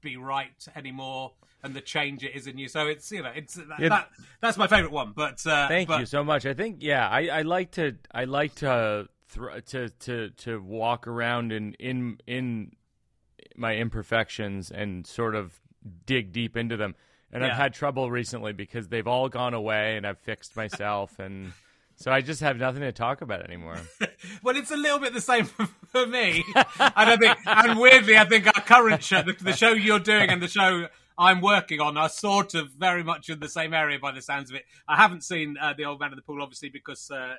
be 0.00 0.16
right 0.16 0.66
anymore 0.76 1.32
and 1.62 1.74
the 1.74 1.80
change 1.80 2.22
it 2.22 2.36
is 2.36 2.46
in 2.46 2.56
you. 2.56 2.68
So 2.68 2.86
it's 2.86 3.10
you 3.10 3.22
know 3.22 3.32
it's 3.34 3.54
that, 3.54 3.66
Yeah. 3.80 3.88
that 3.88 4.08
that's 4.40 4.56
my 4.56 4.66
favorite 4.66 4.92
one. 4.92 5.12
But 5.14 5.44
uh, 5.46 5.68
Thank 5.68 5.88
but- 5.88 6.00
you 6.00 6.06
so 6.06 6.24
much. 6.24 6.46
I 6.46 6.54
think 6.54 6.78
yeah, 6.80 7.08
I, 7.08 7.28
I 7.28 7.42
like 7.42 7.72
to 7.72 7.96
I 8.12 8.24
like 8.24 8.54
to 8.56 9.08
thr 9.28 9.58
to 9.66 9.88
to 9.90 10.30
to 10.30 10.62
walk 10.62 11.06
around 11.06 11.52
in 11.52 11.74
in 11.74 12.18
in 12.26 12.72
my 13.56 13.74
imperfections 13.76 14.70
and 14.70 15.06
sort 15.06 15.34
of 15.34 15.60
dig 16.06 16.32
deep 16.32 16.56
into 16.56 16.76
them. 16.76 16.94
And 17.30 17.44
I've 17.44 17.52
had 17.56 17.74
trouble 17.74 18.10
recently 18.10 18.52
because 18.54 18.88
they've 18.88 19.06
all 19.06 19.28
gone 19.28 19.52
away 19.52 19.96
and 19.98 20.06
I've 20.06 20.18
fixed 20.18 20.56
myself 20.56 21.18
and 21.18 21.52
so 21.98 22.10
I 22.10 22.20
just 22.22 22.40
have 22.40 22.56
nothing 22.56 22.80
to 22.82 22.92
talk 22.92 23.20
about 23.20 23.42
anymore. 23.42 23.76
Well, 24.42 24.56
it's 24.56 24.70
a 24.70 24.76
little 24.76 24.98
bit 24.98 25.12
the 25.12 25.20
same 25.20 25.44
for 25.88 26.06
me. 26.06 26.44
and 26.54 26.64
I 26.96 27.16
think, 27.16 27.36
and 27.46 27.78
weirdly, 27.78 28.16
I 28.16 28.24
think 28.24 28.46
our 28.46 28.62
current 28.64 29.02
show, 29.04 29.22
the, 29.22 29.32
the 29.40 29.52
show 29.52 29.70
you're 29.72 29.98
doing 30.00 30.30
and 30.30 30.40
the 30.42 30.48
show 30.48 30.86
I'm 31.16 31.40
working 31.40 31.80
on, 31.80 31.96
are 31.96 32.08
sort 32.08 32.54
of 32.54 32.70
very 32.72 33.02
much 33.04 33.28
in 33.28 33.38
the 33.40 33.48
same 33.48 33.72
area 33.74 33.98
by 34.00 34.12
the 34.12 34.22
sounds 34.22 34.50
of 34.50 34.56
it. 34.56 34.64
I 34.88 34.96
haven't 34.96 35.22
seen 35.24 35.56
uh, 35.60 35.74
the 35.76 35.84
Old 35.84 36.00
Man 36.00 36.10
in 36.12 36.16
the 36.16 36.22
Pool, 36.22 36.42
obviously, 36.42 36.68
because 36.68 37.10
uh, 37.10 37.34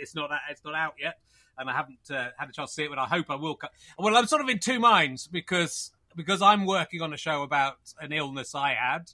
it's 0.00 0.14
not 0.14 0.30
it's 0.50 0.64
not 0.64 0.74
out 0.74 0.94
yet, 1.00 1.18
and 1.58 1.68
I 1.70 1.72
haven't 1.72 1.98
uh, 2.10 2.28
had 2.38 2.48
a 2.48 2.52
chance 2.52 2.70
to 2.70 2.74
see 2.74 2.84
it. 2.84 2.90
But 2.90 2.98
I 2.98 3.06
hope 3.06 3.26
I 3.30 3.34
will. 3.36 3.56
co- 3.56 3.68
Well, 3.98 4.16
I'm 4.16 4.26
sort 4.26 4.42
of 4.42 4.48
in 4.48 4.58
two 4.60 4.78
minds 4.80 5.26
because 5.26 5.90
because 6.16 6.40
I'm 6.42 6.66
working 6.66 7.00
on 7.02 7.12
a 7.12 7.16
show 7.16 7.42
about 7.42 7.76
an 8.00 8.12
illness 8.12 8.54
I 8.54 8.74
had. 8.74 9.10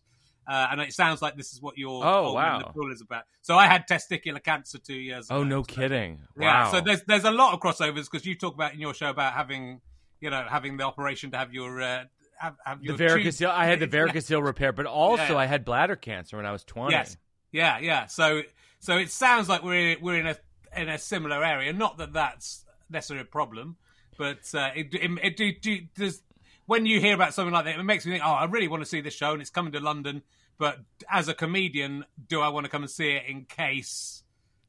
Uh, 0.46 0.68
and 0.72 0.80
it 0.80 0.92
sounds 0.92 1.22
like 1.22 1.36
this 1.36 1.52
is 1.52 1.60
what 1.62 1.78
your 1.78 2.04
Oh, 2.04 2.38
in 2.38 2.58
the. 2.60 2.64
Pool 2.66 2.92
is 2.92 3.00
about. 3.00 3.24
So 3.42 3.56
I 3.56 3.66
had 3.66 3.86
testicular 3.88 4.42
cancer 4.42 4.78
two 4.78 4.94
years 4.94 5.26
ago. 5.30 5.36
oh 5.38 5.44
no 5.44 5.62
So- 5.62 5.66
kidding. 5.66 6.20
yeah, 6.38 6.70
so 6.70 6.80
there's 6.80 7.02
there's 7.04 7.24
a 7.24 7.30
lot 7.30 7.54
of 7.54 7.60
crossovers 7.60 8.10
because 8.10 8.26
you 8.26 8.34
talk 8.34 8.54
about 8.54 8.74
in 8.74 8.80
your 8.80 8.94
show 8.94 9.10
about 9.10 9.32
having, 9.34 9.80
you 10.20 10.30
know, 10.30 10.44
having 10.48 10.76
the 10.76 10.84
operation 10.84 11.30
to 11.32 11.36
have 11.38 11.52
your 11.54 11.80
uh, 11.80 12.04
have, 12.38 12.56
have 12.64 12.82
the 12.82 12.88
tube- 12.96 13.48
I 13.50 13.66
had 13.66 13.80
the 13.80 13.86
varicose 13.86 14.30
repair, 14.30 14.72
but 14.72 14.86
also 14.86 15.22
Yeah. 15.34 15.36
I 15.36 15.46
had 15.46 15.64
bladder 15.64 15.96
cancer 15.96 16.36
when 16.36 16.46
I 16.46 16.52
was 16.52 16.64
20. 16.64 16.92
Yes, 16.92 17.16
yeah, 17.52 17.78
yeah. 17.78 18.06
So 18.06 18.42
so 18.80 18.98
it 18.98 19.10
sounds 19.10 19.48
like 19.48 19.62
we're 19.62 19.96
we're 20.00 20.18
in 20.18 20.26
a 20.26 20.36
in 20.76 20.88
a 20.88 20.98
similar 20.98 21.42
area. 21.44 21.72
Not 21.72 21.98
that 21.98 22.12
that's 22.12 22.64
necessarily 22.90 23.22
a 23.22 23.26
problem, 23.26 23.76
but 24.18 24.40
uh, 24.54 24.70
it, 24.74 24.92
it, 24.94 25.10
it 25.22 25.36
do, 25.36 25.52
do, 25.60 25.80
does 25.96 26.22
when 26.66 26.86
you 26.86 27.00
hear 27.00 27.14
about 27.14 27.34
something 27.34 27.52
like 27.52 27.64
that, 27.66 27.78
it 27.78 27.82
makes 27.82 28.06
me 28.06 28.12
think, 28.12 28.24
oh, 28.24 28.30
I 28.30 28.44
really 28.44 28.68
want 28.68 28.82
to 28.82 28.88
see 28.88 29.00
this 29.00 29.14
show, 29.14 29.32
and 29.32 29.40
it's 29.40 29.50
coming 29.50 29.72
to 29.72 29.80
London. 29.80 30.22
But 30.58 30.78
as 31.10 31.28
a 31.28 31.34
comedian, 31.34 32.04
do 32.28 32.40
I 32.40 32.48
want 32.48 32.64
to 32.64 32.70
come 32.70 32.82
and 32.82 32.90
see 32.90 33.10
it 33.10 33.24
in 33.28 33.44
case? 33.44 34.22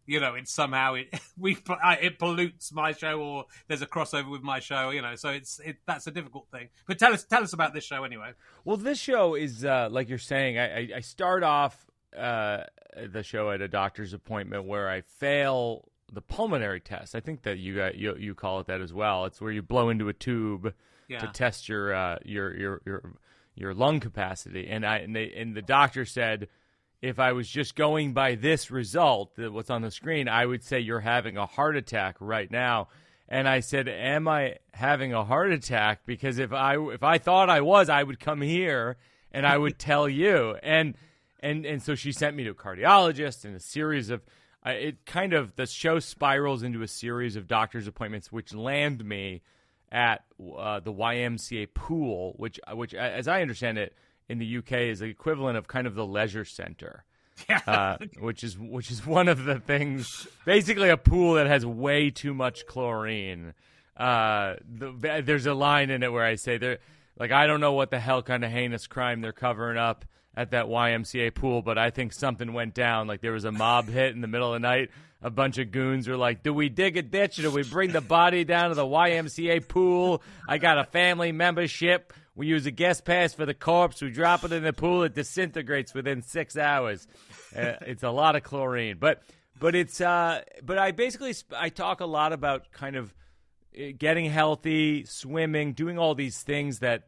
You 0.07 0.19
know, 0.19 0.35
it's 0.35 0.51
somehow 0.51 0.95
it 0.95 1.07
we 1.37 1.57
it 1.67 2.19
pollutes 2.19 2.71
my 2.71 2.91
show, 2.91 3.19
or 3.19 3.45
there's 3.67 3.81
a 3.81 3.87
crossover 3.87 4.29
with 4.29 4.41
my 4.41 4.59
show. 4.59 4.89
You 4.91 5.01
know, 5.01 5.15
so 5.15 5.29
it's 5.29 5.59
it, 5.59 5.77
that's 5.87 6.05
a 6.07 6.11
difficult 6.11 6.47
thing. 6.51 6.69
But 6.87 6.99
tell 6.99 7.13
us 7.13 7.23
tell 7.23 7.43
us 7.43 7.53
about 7.53 7.73
this 7.73 7.83
show 7.83 8.03
anyway. 8.03 8.33
Well, 8.65 8.77
this 8.77 8.99
show 8.99 9.35
is 9.35 9.65
uh, 9.65 9.89
like 9.91 10.09
you're 10.09 10.17
saying. 10.17 10.59
I, 10.59 10.77
I, 10.77 10.89
I 10.97 10.99
start 10.99 11.43
off 11.43 11.85
uh, 12.15 12.63
the 13.11 13.23
show 13.23 13.51
at 13.51 13.61
a 13.61 13.67
doctor's 13.67 14.13
appointment 14.13 14.65
where 14.65 14.89
I 14.89 15.01
fail 15.01 15.89
the 16.11 16.21
pulmonary 16.21 16.79
test. 16.79 17.15
I 17.15 17.19
think 17.19 17.43
that 17.43 17.57
you 17.57 17.75
got, 17.75 17.95
you 17.95 18.15
you 18.15 18.35
call 18.35 18.59
it 18.59 18.67
that 18.67 18.81
as 18.81 18.93
well. 18.93 19.25
It's 19.25 19.41
where 19.41 19.51
you 19.51 19.61
blow 19.61 19.89
into 19.89 20.07
a 20.07 20.13
tube 20.13 20.73
Yeah. 21.07 21.19
to 21.19 21.27
test 21.27 21.69
your 21.69 21.93
uh, 21.93 22.17
your 22.23 22.55
your 22.55 22.81
your 22.85 23.13
your 23.55 23.73
lung 23.73 23.99
capacity. 23.99 24.67
And 24.69 24.85
I 24.85 24.97
and, 24.97 25.15
they, 25.15 25.31
and 25.35 25.55
the 25.55 25.61
doctor 25.61 26.05
said 26.05 26.47
if 27.01 27.19
I 27.19 27.33
was 27.33 27.47
just 27.47 27.75
going 27.75 28.13
by 28.13 28.35
this 28.35 28.71
result, 28.71 29.35
that 29.35 29.51
what's 29.51 29.69
on 29.69 29.81
the 29.81 29.91
screen, 29.91 30.27
I 30.27 30.45
would 30.45 30.63
say 30.63 30.79
you're 30.79 30.99
having 31.01 31.37
a 31.37 31.45
heart 31.45 31.75
attack 31.75 32.15
right 32.19 32.49
now. 32.49 32.87
And 33.27 33.47
I 33.47 33.59
said, 33.59 33.87
"Am 33.87 34.27
I 34.27 34.57
having 34.71 35.13
a 35.13 35.25
heart 35.25 35.51
attack? 35.51 36.01
Because 36.05 36.37
if 36.37 36.53
I 36.53 36.77
if 36.77 37.03
I 37.03 37.17
thought 37.17 37.49
I 37.49 37.61
was, 37.61 37.89
I 37.89 38.03
would 38.03 38.19
come 38.19 38.41
here 38.41 38.97
and 39.31 39.45
I 39.45 39.57
would 39.57 39.79
tell 39.79 40.07
you." 40.07 40.57
And 40.61 40.95
and 41.39 41.65
and 41.65 41.81
so 41.81 41.95
she 41.95 42.11
sent 42.11 42.35
me 42.35 42.43
to 42.43 42.51
a 42.51 42.55
cardiologist 42.55 43.45
and 43.45 43.55
a 43.55 43.59
series 43.59 44.09
of. 44.09 44.21
Uh, 44.65 44.71
it 44.71 45.05
kind 45.05 45.33
of 45.33 45.55
the 45.57 45.67
show 45.67 45.99
spirals 45.99 46.63
into 46.63 46.81
a 46.81 46.87
series 46.87 47.35
of 47.35 47.47
doctor's 47.47 47.87
appointments, 47.87 48.31
which 48.31 48.51
land 48.51 49.05
me 49.05 49.43
at 49.91 50.23
uh, 50.39 50.79
the 50.79 50.93
YMCA 50.93 51.73
pool, 51.73 52.33
which 52.37 52.59
which 52.73 52.93
as 52.93 53.27
I 53.27 53.41
understand 53.41 53.77
it 53.77 53.95
in 54.27 54.39
the 54.39 54.57
UK 54.57 54.71
is 54.73 54.99
the 54.99 55.05
equivalent 55.05 55.57
of 55.57 55.67
kind 55.67 55.87
of 55.87 55.95
the 55.95 56.05
leisure 56.05 56.45
center. 56.45 57.03
uh, 57.67 57.97
which 58.19 58.45
is 58.45 58.57
which 58.57 58.89
is 58.89 59.05
one 59.05 59.27
of 59.27 59.43
the 59.43 59.59
things. 59.59 60.25
Basically, 60.45 60.89
a 60.89 60.97
pool 60.97 61.33
that 61.33 61.47
has 61.47 61.65
way 61.65 62.09
too 62.09 62.33
much 62.33 62.65
chlorine. 62.65 63.53
Uh, 63.97 64.55
the, 64.67 65.21
there's 65.23 65.45
a 65.45 65.53
line 65.53 65.89
in 65.89 66.01
it 66.01 66.11
where 66.11 66.23
I 66.23 66.35
say 66.35 66.57
there, 66.57 66.79
like 67.19 67.31
I 67.31 67.45
don't 67.45 67.59
know 67.59 67.73
what 67.73 67.91
the 67.91 67.99
hell 67.99 68.21
kind 68.21 68.45
of 68.45 68.51
heinous 68.51 68.87
crime 68.87 69.19
they're 69.21 69.33
covering 69.33 69.77
up 69.77 70.05
at 70.37 70.51
that 70.51 70.65
YMCA 70.65 71.33
pool, 71.33 71.61
but 71.61 71.77
I 71.77 71.89
think 71.89 72.13
something 72.13 72.53
went 72.53 72.73
down. 72.73 73.07
Like 73.07 73.21
there 73.21 73.31
was 73.31 73.45
a 73.45 73.51
mob 73.51 73.87
hit 73.87 74.13
in 74.13 74.21
the 74.21 74.27
middle 74.27 74.53
of 74.53 74.61
the 74.61 74.67
night. 74.67 74.91
A 75.21 75.29
bunch 75.29 75.57
of 75.57 75.71
goons 75.71 76.07
were 76.07 76.17
like, 76.17 76.43
"Do 76.43 76.53
we 76.53 76.69
dig 76.69 76.97
a 76.97 77.01
ditch 77.01 77.37
do 77.37 77.49
we 77.49 77.63
bring 77.63 77.91
the 77.91 78.01
body 78.01 78.43
down 78.43 78.69
to 78.69 78.75
the 78.75 78.85
YMCA 78.85 79.67
pool? 79.67 80.21
I 80.47 80.57
got 80.57 80.77
a 80.77 80.83
family 80.83 81.31
membership. 81.31 82.13
We 82.35 82.47
use 82.47 82.65
a 82.65 82.71
guest 82.71 83.05
pass 83.05 83.33
for 83.33 83.45
the 83.45 83.53
corpse. 83.53 84.01
We 84.01 84.11
drop 84.11 84.43
it 84.43 84.51
in 84.51 84.63
the 84.63 84.73
pool. 84.73 85.03
It 85.03 85.15
disintegrates 85.15 85.93
within 85.93 86.21
six 86.21 86.57
hours. 86.57 87.07
Uh, 87.55 87.73
it's 87.81 88.03
a 88.03 88.09
lot 88.09 88.35
of 88.35 88.43
chlorine, 88.43 88.97
but 88.99 89.23
but 89.59 89.73
it's 89.73 90.01
uh, 90.01 90.41
but 90.61 90.77
I 90.77 90.91
basically 90.91 91.33
I 91.55 91.69
talk 91.69 92.01
a 92.01 92.05
lot 92.05 92.33
about 92.33 92.71
kind 92.71 92.97
of 92.97 93.13
uh, 93.77 93.85
getting 93.97 94.29
healthy, 94.29 95.05
swimming, 95.05 95.73
doing 95.73 95.97
all 95.97 96.13
these 96.13 96.41
things 96.41 96.79
that 96.79 97.03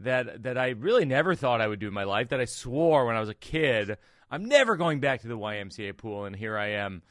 that 0.00 0.42
that 0.42 0.58
I 0.58 0.70
really 0.70 1.04
never 1.04 1.34
thought 1.34 1.60
I 1.60 1.68
would 1.68 1.78
do 1.78 1.88
in 1.88 1.94
my 1.94 2.04
life. 2.04 2.30
That 2.30 2.40
I 2.40 2.44
swore 2.46 3.06
when 3.06 3.16
I 3.16 3.20
was 3.20 3.28
a 3.28 3.34
kid, 3.34 3.96
I'm 4.30 4.46
never 4.46 4.76
going 4.76 5.00
back 5.00 5.22
to 5.22 5.28
the 5.28 5.38
YMCA 5.38 5.96
pool, 5.96 6.24
and 6.24 6.34
here 6.34 6.56
I 6.56 6.72
am. 6.72 7.02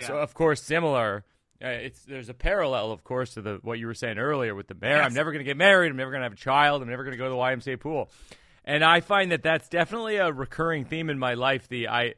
So 0.00 0.18
of 0.18 0.34
course, 0.34 0.62
similar. 0.62 1.24
Uh, 1.62 1.68
it's 1.68 2.04
there's 2.04 2.28
a 2.28 2.34
parallel, 2.34 2.92
of 2.92 3.02
course, 3.02 3.34
to 3.34 3.42
the 3.42 3.58
what 3.62 3.80
you 3.80 3.86
were 3.86 3.94
saying 3.94 4.18
earlier 4.18 4.54
with 4.54 4.68
the 4.68 4.76
marriage. 4.80 5.04
I'm 5.04 5.14
never 5.14 5.32
going 5.32 5.40
to 5.40 5.44
get 5.44 5.56
married. 5.56 5.90
I'm 5.90 5.96
never 5.96 6.12
going 6.12 6.20
to 6.20 6.24
have 6.24 6.32
a 6.32 6.36
child. 6.36 6.82
I'm 6.82 6.88
never 6.88 7.02
going 7.02 7.12
to 7.12 7.18
go 7.18 7.24
to 7.24 7.30
the 7.30 7.36
YMCA 7.36 7.80
pool. 7.80 8.10
And 8.64 8.84
I 8.84 9.00
find 9.00 9.32
that 9.32 9.42
that's 9.42 9.68
definitely 9.68 10.16
a 10.16 10.30
recurring 10.30 10.84
theme 10.84 11.10
in 11.10 11.18
my 11.18 11.34
life. 11.34 11.68
The 11.68 11.88
I, 11.88 12.14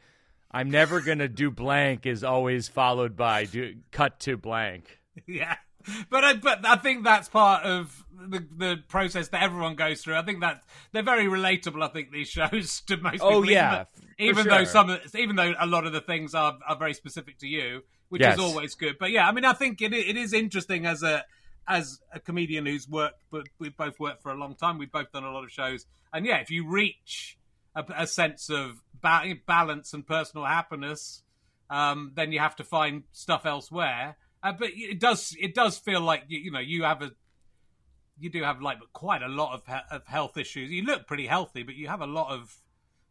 I'm 0.50 0.70
never 0.70 1.00
going 1.00 1.20
to 1.20 1.28
do 1.28 1.50
blank 1.50 2.06
is 2.06 2.24
always 2.24 2.68
followed 2.68 3.16
by 3.16 3.44
do, 3.44 3.76
cut 3.92 4.20
to 4.20 4.36
blank. 4.36 4.98
Yeah, 5.26 5.56
but 6.08 6.24
I, 6.24 6.34
but 6.34 6.64
I 6.64 6.76
think 6.76 7.04
that's 7.04 7.28
part 7.28 7.64
of 7.64 8.04
the 8.28 8.46
the 8.56 8.76
process 8.88 9.28
that 9.28 9.42
everyone 9.42 9.74
goes 9.74 10.02
through. 10.02 10.16
I 10.16 10.22
think 10.22 10.40
that 10.40 10.62
they're 10.92 11.02
very 11.02 11.24
relatable. 11.26 11.82
I 11.82 11.88
think 11.88 12.10
these 12.12 12.28
shows 12.28 12.80
to 12.86 12.96
most 12.98 13.20
Oh, 13.22 13.40
people. 13.40 13.50
yeah, 13.50 13.84
even, 14.18 14.40
even 14.40 14.48
though 14.48 14.64
some, 14.64 14.98
even 15.14 15.36
though 15.36 15.54
a 15.58 15.66
lot 15.66 15.86
of 15.86 15.92
the 15.92 16.00
things 16.00 16.34
are 16.34 16.58
are 16.68 16.76
very 16.76 16.94
specific 16.94 17.38
to 17.38 17.46
you, 17.46 17.82
which 18.08 18.22
Yes. 18.22 18.34
is 18.34 18.40
always 18.40 18.74
good. 18.74 18.96
But 18.98 19.10
yeah, 19.10 19.26
I 19.28 19.32
mean, 19.32 19.44
I 19.44 19.52
think 19.52 19.80
it 19.82 19.92
it 19.92 20.16
is 20.16 20.32
interesting 20.32 20.86
as 20.86 21.02
a 21.02 21.24
as 21.68 22.00
a 22.12 22.18
comedian 22.20 22.66
who's 22.66 22.88
worked, 22.88 23.22
but 23.30 23.46
we've 23.58 23.76
both 23.76 24.00
worked 24.00 24.22
for 24.22 24.32
a 24.32 24.36
long 24.36 24.54
time. 24.56 24.78
We've 24.78 24.90
both 24.90 25.12
done 25.12 25.24
a 25.24 25.30
lot 25.32 25.44
of 25.44 25.50
shows, 25.50 25.86
and 26.12 26.26
yeah, 26.26 26.38
if 26.38 26.50
you 26.50 26.68
reach 26.68 27.38
a, 27.76 27.84
a 27.96 28.06
sense 28.06 28.50
of 28.50 28.82
ba- 29.00 29.34
balance 29.46 29.92
and 29.94 30.04
personal 30.06 30.46
happiness, 30.46 31.22
um, 31.68 32.12
then 32.14 32.32
you 32.32 32.40
have 32.40 32.56
to 32.56 32.64
find 32.64 33.04
stuff 33.12 33.46
elsewhere. 33.46 34.16
Uh, 34.42 34.52
but 34.58 34.70
it 34.72 34.98
does 34.98 35.36
it 35.38 35.54
does 35.54 35.78
feel 35.78 36.00
like 36.00 36.24
you, 36.28 36.40
you 36.40 36.50
know 36.50 36.58
you 36.60 36.82
have 36.84 37.02
a 37.02 37.12
you 38.20 38.30
do 38.30 38.42
have 38.42 38.60
like 38.60 38.78
quite 38.92 39.22
a 39.22 39.28
lot 39.28 39.54
of, 39.54 39.62
of 39.90 40.06
health 40.06 40.36
issues. 40.36 40.70
You 40.70 40.82
look 40.82 41.06
pretty 41.06 41.26
healthy, 41.26 41.62
but 41.62 41.74
you 41.74 41.88
have 41.88 42.02
a 42.02 42.06
lot 42.06 42.30
of 42.32 42.54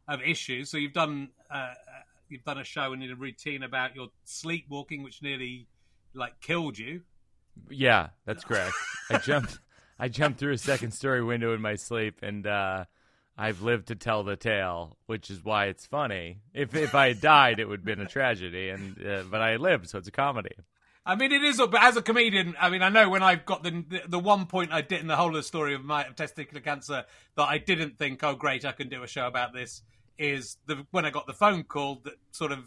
of 0.07 0.21
issues. 0.21 0.69
So 0.69 0.77
you've 0.77 0.93
done 0.93 1.29
uh, 1.51 1.73
you've 2.29 2.43
done 2.43 2.59
a 2.59 2.63
show 2.63 2.93
and 2.93 3.03
a 3.03 3.15
routine 3.15 3.63
about 3.63 3.95
your 3.95 4.07
sleepwalking, 4.23 5.03
which 5.03 5.21
nearly 5.21 5.67
like 6.13 6.39
killed 6.39 6.77
you. 6.77 7.01
Yeah, 7.69 8.09
that's 8.25 8.43
correct. 8.43 8.75
I 9.09 9.17
jumped 9.17 9.59
I 9.99 10.07
jumped 10.07 10.39
through 10.39 10.53
a 10.53 10.57
second 10.57 10.91
story 10.91 11.23
window 11.23 11.53
in 11.53 11.61
my 11.61 11.75
sleep 11.75 12.19
and 12.21 12.45
uh 12.45 12.85
I've 13.41 13.61
lived 13.61 13.87
to 13.87 13.95
tell 13.95 14.23
the 14.23 14.35
tale, 14.35 14.97
which 15.05 15.31
is 15.31 15.45
why 15.45 15.67
it's 15.67 15.85
funny. 15.85 16.41
If 16.53 16.75
if 16.75 16.93
I 16.93 17.07
had 17.07 17.21
died, 17.21 17.61
it 17.61 17.69
would 17.69 17.79
have 17.79 17.85
been 17.85 18.01
a 18.01 18.05
tragedy, 18.05 18.67
and 18.67 18.97
uh, 19.01 19.23
but 19.31 19.41
I 19.41 19.55
lived, 19.55 19.87
so 19.89 19.97
it's 19.97 20.09
a 20.09 20.11
comedy. 20.11 20.55
I 21.09 21.15
mean, 21.15 21.31
it 21.31 21.43
is, 21.43 21.57
but 21.57 21.81
as 21.81 21.97
a 21.97 22.03
comedian, 22.03 22.55
I 22.61 22.69
mean, 22.69 22.83
I 22.83 22.89
know 22.89 23.09
when 23.09 23.23
I've 23.23 23.43
got 23.43 23.63
the 23.63 23.83
the, 23.89 24.01
the 24.07 24.19
one 24.19 24.45
point 24.45 24.71
I 24.71 24.81
did 24.81 25.01
in 25.01 25.07
the 25.07 25.15
whole 25.15 25.29
of 25.29 25.33
the 25.33 25.43
story 25.43 25.73
of 25.73 25.83
my 25.83 26.03
of 26.03 26.15
testicular 26.15 26.63
cancer 26.63 27.03
that 27.35 27.43
I 27.43 27.57
didn't 27.57 27.97
think, 27.97 28.23
oh, 28.23 28.35
great, 28.35 28.63
I 28.63 28.73
can 28.73 28.89
do 28.89 29.01
a 29.01 29.07
show 29.07 29.25
about 29.25 29.51
this, 29.51 29.81
is 30.19 30.57
the 30.67 30.85
when 30.91 31.05
I 31.05 31.09
got 31.09 31.25
the 31.25 31.33
phone 31.33 31.63
call 31.63 32.01
that 32.03 32.13
sort 32.29 32.51
of, 32.51 32.59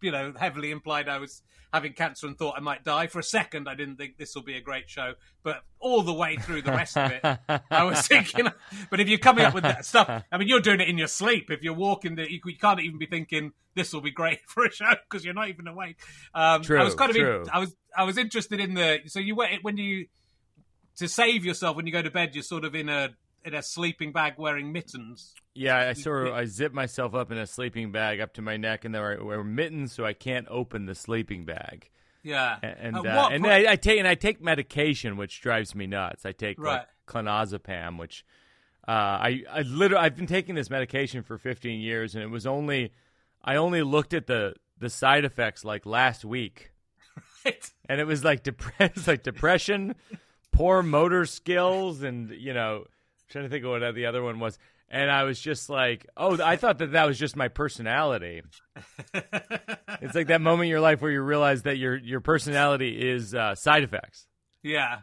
you 0.00 0.10
know, 0.10 0.32
heavily 0.38 0.70
implied 0.70 1.08
I 1.08 1.18
was 1.18 1.42
having 1.72 1.92
cancer 1.92 2.26
and 2.26 2.38
thought 2.38 2.54
I 2.56 2.60
might 2.60 2.84
die. 2.84 3.06
For 3.06 3.18
a 3.18 3.24
second, 3.24 3.68
I 3.68 3.74
didn't 3.74 3.96
think 3.96 4.16
this 4.16 4.34
will 4.34 4.42
be 4.42 4.56
a 4.56 4.60
great 4.60 4.88
show, 4.88 5.14
but 5.42 5.62
all 5.78 6.02
the 6.02 6.12
way 6.12 6.36
through 6.36 6.62
the 6.62 6.72
rest 6.72 6.96
of 6.96 7.10
it, 7.10 7.38
I 7.70 7.84
was 7.84 8.00
thinking. 8.08 8.48
But 8.90 9.00
if 9.00 9.08
you're 9.08 9.18
coming 9.18 9.44
up 9.44 9.54
with 9.54 9.64
that 9.64 9.84
stuff, 9.84 10.24
I 10.30 10.38
mean, 10.38 10.48
you're 10.48 10.60
doing 10.60 10.80
it 10.80 10.88
in 10.88 10.98
your 10.98 11.08
sleep. 11.08 11.50
If 11.50 11.62
you're 11.62 11.74
walking, 11.74 12.16
the, 12.16 12.30
you, 12.30 12.40
you 12.44 12.56
can't 12.56 12.80
even 12.80 12.98
be 12.98 13.06
thinking 13.06 13.52
this 13.74 13.92
will 13.92 14.00
be 14.00 14.10
great 14.10 14.40
for 14.46 14.64
a 14.64 14.72
show 14.72 14.92
because 15.08 15.24
you're 15.24 15.34
not 15.34 15.48
even 15.48 15.66
awake. 15.66 15.98
Um, 16.34 16.62
true. 16.62 16.80
I 16.80 16.84
was 16.84 16.94
kind 16.94 17.10
of, 17.10 17.16
true. 17.16 17.42
In, 17.42 17.50
I 17.52 17.58
was, 17.58 17.76
I 17.96 18.04
was 18.04 18.18
interested 18.18 18.60
in 18.60 18.74
the. 18.74 19.00
So 19.06 19.20
you 19.20 19.34
went 19.34 19.62
when 19.62 19.76
you 19.76 20.06
to 20.96 21.08
save 21.08 21.44
yourself 21.44 21.76
when 21.76 21.86
you 21.86 21.92
go 21.92 22.02
to 22.02 22.10
bed, 22.10 22.34
you're 22.34 22.42
sort 22.42 22.64
of 22.64 22.74
in 22.74 22.88
a 22.88 23.10
in 23.46 23.54
a 23.54 23.62
sleeping 23.62 24.12
bag 24.12 24.34
wearing 24.36 24.72
mittens. 24.72 25.32
Yeah, 25.54 25.78
I 25.88 25.92
sort 25.94 26.26
of 26.26 26.34
I 26.34 26.44
zip 26.44 26.72
myself 26.74 27.14
up 27.14 27.30
in 27.32 27.38
a 27.38 27.46
sleeping 27.46 27.92
bag 27.92 28.20
up 28.20 28.34
to 28.34 28.42
my 28.42 28.56
neck, 28.56 28.84
and 28.84 28.94
then 28.94 29.00
I 29.02 29.22
wear 29.22 29.42
mittens 29.44 29.92
so 29.92 30.04
I 30.04 30.12
can't 30.12 30.46
open 30.50 30.86
the 30.86 30.94
sleeping 30.94 31.44
bag. 31.44 31.88
Yeah, 32.22 32.58
and 32.60 32.96
uh, 32.96 33.28
and 33.30 33.44
point- 33.44 33.52
I, 33.68 33.72
I 33.72 33.76
take 33.76 33.98
and 34.00 34.08
I 34.08 34.16
take 34.16 34.42
medication, 34.42 35.16
which 35.16 35.40
drives 35.40 35.74
me 35.74 35.86
nuts. 35.86 36.26
I 36.26 36.32
take 36.32 36.58
Right. 36.60 36.78
like 36.80 36.86
clonazepam, 37.06 37.98
which 37.98 38.24
uh, 38.88 38.90
I 38.90 39.44
I 39.50 39.62
literally 39.62 40.04
I've 40.04 40.16
been 40.16 40.26
taking 40.26 40.56
this 40.56 40.68
medication 40.68 41.22
for 41.22 41.38
15 41.38 41.80
years, 41.80 42.14
and 42.16 42.24
it 42.24 42.30
was 42.30 42.46
only 42.46 42.92
I 43.44 43.56
only 43.56 43.82
looked 43.82 44.12
at 44.12 44.26
the 44.26 44.54
the 44.78 44.90
side 44.90 45.24
effects 45.24 45.64
like 45.64 45.86
last 45.86 46.24
week, 46.24 46.72
and 47.88 48.00
it 48.00 48.06
was 48.08 48.24
like 48.24 48.42
depressed, 48.42 49.06
like 49.06 49.22
depression, 49.22 49.94
poor 50.50 50.82
motor 50.82 51.24
skills, 51.26 52.02
and 52.02 52.30
you 52.32 52.52
know, 52.52 52.86
trying 53.28 53.44
to 53.44 53.50
think 53.50 53.64
of 53.64 53.70
what 53.70 53.94
the 53.94 54.06
other 54.06 54.22
one 54.22 54.38
was. 54.40 54.58
And 54.88 55.10
I 55.10 55.24
was 55.24 55.40
just 55.40 55.68
like, 55.68 56.06
oh, 56.16 56.40
I 56.40 56.56
thought 56.56 56.78
that 56.78 56.92
that 56.92 57.06
was 57.06 57.18
just 57.18 57.34
my 57.34 57.48
personality. 57.48 58.42
it's 60.00 60.14
like 60.14 60.28
that 60.28 60.40
moment 60.40 60.64
in 60.66 60.70
your 60.70 60.80
life 60.80 61.00
where 61.02 61.10
you 61.10 61.22
realize 61.22 61.62
that 61.62 61.76
your 61.78 61.96
your 61.96 62.20
personality 62.20 63.08
is 63.10 63.34
uh, 63.34 63.54
side 63.54 63.82
effects. 63.82 64.26
Yeah. 64.62 64.98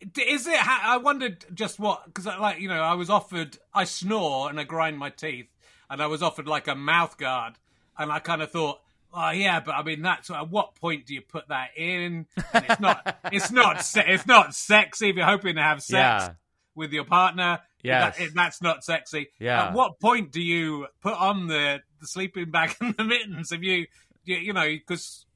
Is 0.00 0.48
it? 0.48 0.56
I 0.68 0.96
wondered 0.96 1.44
just 1.54 1.78
what 1.78 2.04
because 2.06 2.26
like 2.26 2.58
you 2.58 2.68
know 2.68 2.80
I 2.82 2.94
was 2.94 3.08
offered 3.10 3.56
I 3.72 3.84
snore 3.84 4.50
and 4.50 4.58
I 4.58 4.64
grind 4.64 4.98
my 4.98 5.10
teeth 5.10 5.46
and 5.88 6.02
I 6.02 6.06
was 6.08 6.22
offered 6.22 6.48
like 6.48 6.66
a 6.66 6.74
mouth 6.74 7.16
guard 7.16 7.54
and 7.96 8.10
I 8.10 8.18
kind 8.18 8.42
of 8.42 8.50
thought 8.50 8.80
oh 9.14 9.30
yeah 9.30 9.60
but 9.60 9.76
I 9.76 9.84
mean 9.84 10.02
that's 10.02 10.28
at 10.30 10.50
what 10.50 10.74
point 10.74 11.06
do 11.06 11.14
you 11.14 11.20
put 11.20 11.46
that 11.48 11.68
in 11.76 12.26
and 12.52 12.64
it's 12.68 12.80
not 12.80 13.16
it's 13.30 13.52
not 13.52 13.84
se- 13.84 14.06
it's 14.08 14.26
not 14.26 14.56
sexy 14.56 15.10
if 15.10 15.16
you're 15.16 15.24
hoping 15.24 15.54
to 15.54 15.62
have 15.62 15.80
sex 15.82 15.92
Yeah. 16.24 16.30
With 16.74 16.92
your 16.92 17.04
partner 17.04 17.60
Yes. 17.82 18.16
that, 18.18 18.28
that's 18.34 18.62
not 18.62 18.84
sexy 18.84 19.28
Yeah. 19.40 19.68
at 19.68 19.72
what 19.74 19.98
point 20.00 20.30
do 20.32 20.40
you 20.40 20.86
put 21.02 21.14
on 21.14 21.48
the 21.48 21.80
the 22.00 22.06
sleeping 22.06 22.50
bag 22.50 22.74
and 22.80 22.96
the 22.96 23.04
mittens 23.04 23.50
if 23.52 23.62
you 23.62 23.86
you, 24.24 24.36
you 24.36 24.52
know 24.52 24.64
because 24.66 25.26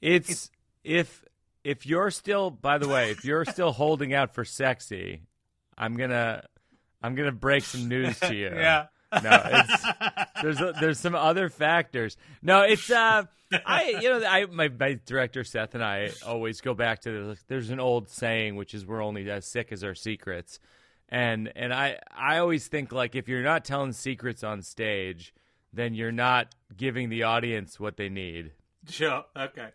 It's 0.00 0.50
if 0.84 1.24
if 1.64 1.84
you're 1.86 2.10
still 2.10 2.50
by 2.50 2.78
the 2.78 2.88
way, 2.88 3.10
if 3.10 3.24
you're 3.24 3.44
still 3.44 3.72
holding 3.72 4.14
out 4.14 4.34
for 4.34 4.44
sexy, 4.46 5.22
I'm 5.76 5.94
gonna 5.96 6.44
I'm 7.02 7.14
gonna 7.14 7.32
break 7.32 7.64
some 7.64 7.88
news 7.88 8.18
to 8.20 8.34
you. 8.42 8.50
yeah 8.54 8.86
No, 9.12 9.42
it's 9.44 9.86
there's 10.42 10.60
a, 10.60 10.72
there's 10.80 10.98
some 10.98 11.14
other 11.14 11.48
factors. 11.48 12.16
No, 12.42 12.62
it's 12.62 12.90
uh 12.90 13.24
I 13.66 13.98
you 14.00 14.08
know 14.08 14.24
I 14.24 14.46
my, 14.46 14.68
my 14.68 14.98
director 15.04 15.42
Seth 15.44 15.74
and 15.74 15.82
I 15.84 16.10
always 16.26 16.60
go 16.60 16.74
back 16.74 17.00
to 17.02 17.10
the, 17.10 17.38
there's 17.48 17.70
an 17.70 17.80
old 17.80 18.08
saying 18.08 18.56
which 18.56 18.74
is 18.74 18.86
we're 18.86 19.02
only 19.02 19.28
as 19.30 19.44
sick 19.46 19.72
as 19.72 19.82
our 19.82 19.94
secrets. 19.94 20.60
And 21.08 21.52
and 21.56 21.74
I 21.74 21.98
I 22.16 22.38
always 22.38 22.68
think 22.68 22.92
like 22.92 23.14
if 23.14 23.28
you're 23.28 23.42
not 23.42 23.64
telling 23.64 23.92
secrets 23.92 24.44
on 24.44 24.62
stage, 24.62 25.34
then 25.72 25.94
you're 25.94 26.12
not 26.12 26.54
giving 26.76 27.08
the 27.08 27.24
audience 27.24 27.80
what 27.80 27.96
they 27.96 28.08
need. 28.08 28.52
sure 28.88 29.24
okay 29.36 29.70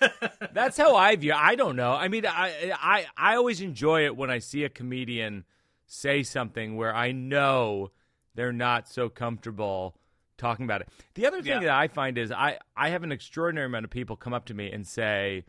That's 0.52 0.76
how 0.76 0.96
I 0.96 1.16
view. 1.16 1.32
I 1.34 1.54
don't 1.54 1.76
know. 1.76 1.92
I 1.92 2.08
mean, 2.08 2.26
I 2.26 2.72
I 2.80 3.06
I 3.16 3.36
always 3.36 3.60
enjoy 3.60 4.04
it 4.04 4.16
when 4.16 4.30
I 4.30 4.38
see 4.38 4.64
a 4.64 4.68
comedian 4.68 5.44
say 5.86 6.22
something 6.22 6.76
where 6.76 6.94
I 6.94 7.12
know 7.12 7.90
they're 8.36 8.52
not 8.52 8.88
so 8.88 9.08
comfortable 9.08 9.96
talking 10.38 10.64
about 10.64 10.82
it. 10.82 10.88
The 11.14 11.26
other 11.26 11.42
thing 11.42 11.52
Yeah. 11.52 11.60
that 11.60 11.70
I 11.70 11.88
find 11.88 12.18
is 12.18 12.30
I 12.30 12.58
I 12.76 12.90
have 12.90 13.02
an 13.02 13.10
extraordinary 13.12 13.66
amount 13.66 13.84
of 13.84 13.90
people 13.90 14.16
come 14.16 14.34
up 14.34 14.44
to 14.46 14.54
me 14.54 14.70
and 14.70 14.86
say, 14.86 15.44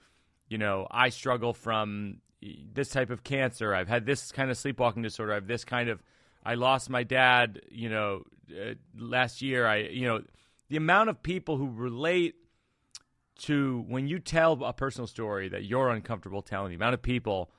you 0.47 0.57
know, 0.57 0.87
I 0.89 1.09
struggle 1.09 1.53
from 1.53 2.21
this 2.41 2.89
type 2.89 3.09
of 3.09 3.23
cancer. 3.23 3.73
I've 3.75 3.89
had 3.89 4.05
this 4.05 4.31
kind 4.31 4.49
of 4.49 4.57
sleepwalking 4.57 5.01
disorder. 5.03 5.33
I 5.33 5.35
have 5.35 5.47
this 5.47 5.65
kind 5.65 5.89
of 5.89 6.01
I 6.43 6.53
lost 6.55 6.89
my 6.89 7.03
dad, 7.03 7.61
you 7.69 7.89
know, 7.89 8.23
uh, 8.51 8.75
last 8.97 9.41
year. 9.41 9.67
I 9.67 9.77
you 9.77 10.05
know, 10.07 10.21
the 10.69 10.77
amount 10.77 11.09
of 11.09 11.21
people 11.21 11.57
who 11.57 11.69
relate 11.69 12.35
to 13.39 13.83
when 13.87 14.07
you 14.07 14.19
tell 14.19 14.63
a 14.63 14.73
personal 14.73 15.07
story 15.07 15.49
that 15.49 15.63
you're 15.65 15.89
uncomfortable 15.89 16.41
telling, 16.41 16.69
the 16.69 16.75
amount 16.75 16.93
of 16.93 17.01
people 17.01 17.51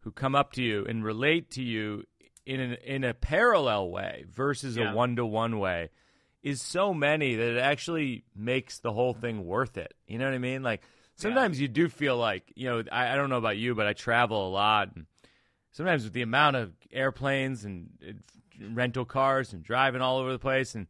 who 0.00 0.10
come 0.10 0.34
up 0.34 0.52
to 0.52 0.62
you 0.62 0.84
and 0.88 1.04
relate 1.04 1.50
to 1.50 1.62
you 1.62 2.04
in 2.46 2.60
an, 2.60 2.72
in 2.84 3.04
a 3.04 3.12
parallel 3.12 3.90
way 3.90 4.24
versus 4.30 4.76
Yeah. 4.76 4.92
a 4.92 4.94
one 4.94 5.16
to 5.16 5.26
one 5.26 5.58
way 5.58 5.90
is 6.42 6.62
so 6.62 6.94
many 6.94 7.34
that 7.34 7.56
it 7.56 7.58
actually 7.58 8.24
makes 8.34 8.78
the 8.78 8.92
whole 8.92 9.12
thing 9.12 9.44
worth 9.44 9.76
it. 9.76 9.92
You 10.06 10.18
know 10.18 10.26
what 10.26 10.34
I 10.34 10.38
mean? 10.38 10.62
Like 10.62 10.82
sometimes 11.16 11.60
you 11.60 11.66
do 11.68 11.88
feel 11.88 12.16
like 12.16 12.52
you 12.54 12.68
know 12.68 12.82
I, 12.92 13.12
I 13.12 13.16
don't 13.16 13.30
know 13.30 13.38
about 13.38 13.56
you, 13.56 13.74
but 13.74 13.86
I 13.86 13.92
travel 13.92 14.48
a 14.48 14.50
lot. 14.50 14.94
And 14.94 15.06
sometimes 15.72 16.04
with 16.04 16.12
the 16.12 16.22
amount 16.22 16.56
of 16.56 16.72
airplanes 16.92 17.64
and 17.64 17.88
uh, 18.08 18.12
rental 18.72 19.04
cars 19.04 19.52
and 19.52 19.62
driving 19.62 20.00
all 20.00 20.18
over 20.18 20.32
the 20.32 20.38
place 20.38 20.74
and 20.74 20.86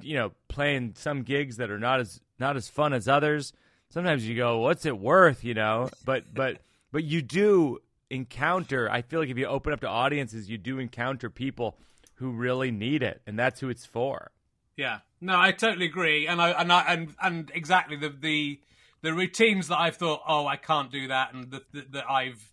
you 0.00 0.14
know 0.14 0.32
playing 0.48 0.94
some 0.96 1.22
gigs 1.22 1.56
that 1.58 1.70
are 1.70 1.78
not 1.78 2.00
as 2.00 2.20
not 2.38 2.56
as 2.56 2.68
fun 2.68 2.92
as 2.92 3.06
others 3.06 3.52
sometimes 3.90 4.26
you 4.26 4.34
go 4.34 4.58
what's 4.58 4.84
it 4.84 4.98
worth 4.98 5.44
you 5.44 5.54
know 5.54 5.88
but 6.04 6.24
but 6.34 6.58
but 6.90 7.04
you 7.04 7.22
do 7.22 7.78
encounter 8.10 8.90
i 8.90 9.02
feel 9.02 9.20
like 9.20 9.28
if 9.28 9.38
you 9.38 9.46
open 9.46 9.72
up 9.72 9.80
to 9.80 9.88
audiences 9.88 10.48
you 10.48 10.56
do 10.58 10.78
encounter 10.78 11.28
people 11.28 11.78
who 12.14 12.30
really 12.30 12.70
need 12.70 13.02
it 13.02 13.20
and 13.26 13.38
that's 13.38 13.60
who 13.60 13.68
it's 13.68 13.84
for 13.84 14.30
Yeah, 14.76 14.98
no, 15.20 15.38
I 15.38 15.52
totally 15.52 15.86
agree, 15.86 16.26
and 16.26 16.40
I 16.40 16.50
and 16.50 16.72
I 16.72 16.82
and 16.92 17.14
and 17.20 17.50
exactly 17.54 17.96
the 17.96 18.10
the 18.10 18.60
the 19.02 19.14
routines 19.14 19.68
that 19.68 19.78
I've 19.78 19.96
thought, 19.96 20.20
oh, 20.28 20.46
I 20.46 20.56
can't 20.56 20.90
do 20.90 21.08
that, 21.08 21.32
and 21.32 21.50
that 21.50 21.72
that 21.72 21.92
that 21.92 22.10
I've 22.10 22.52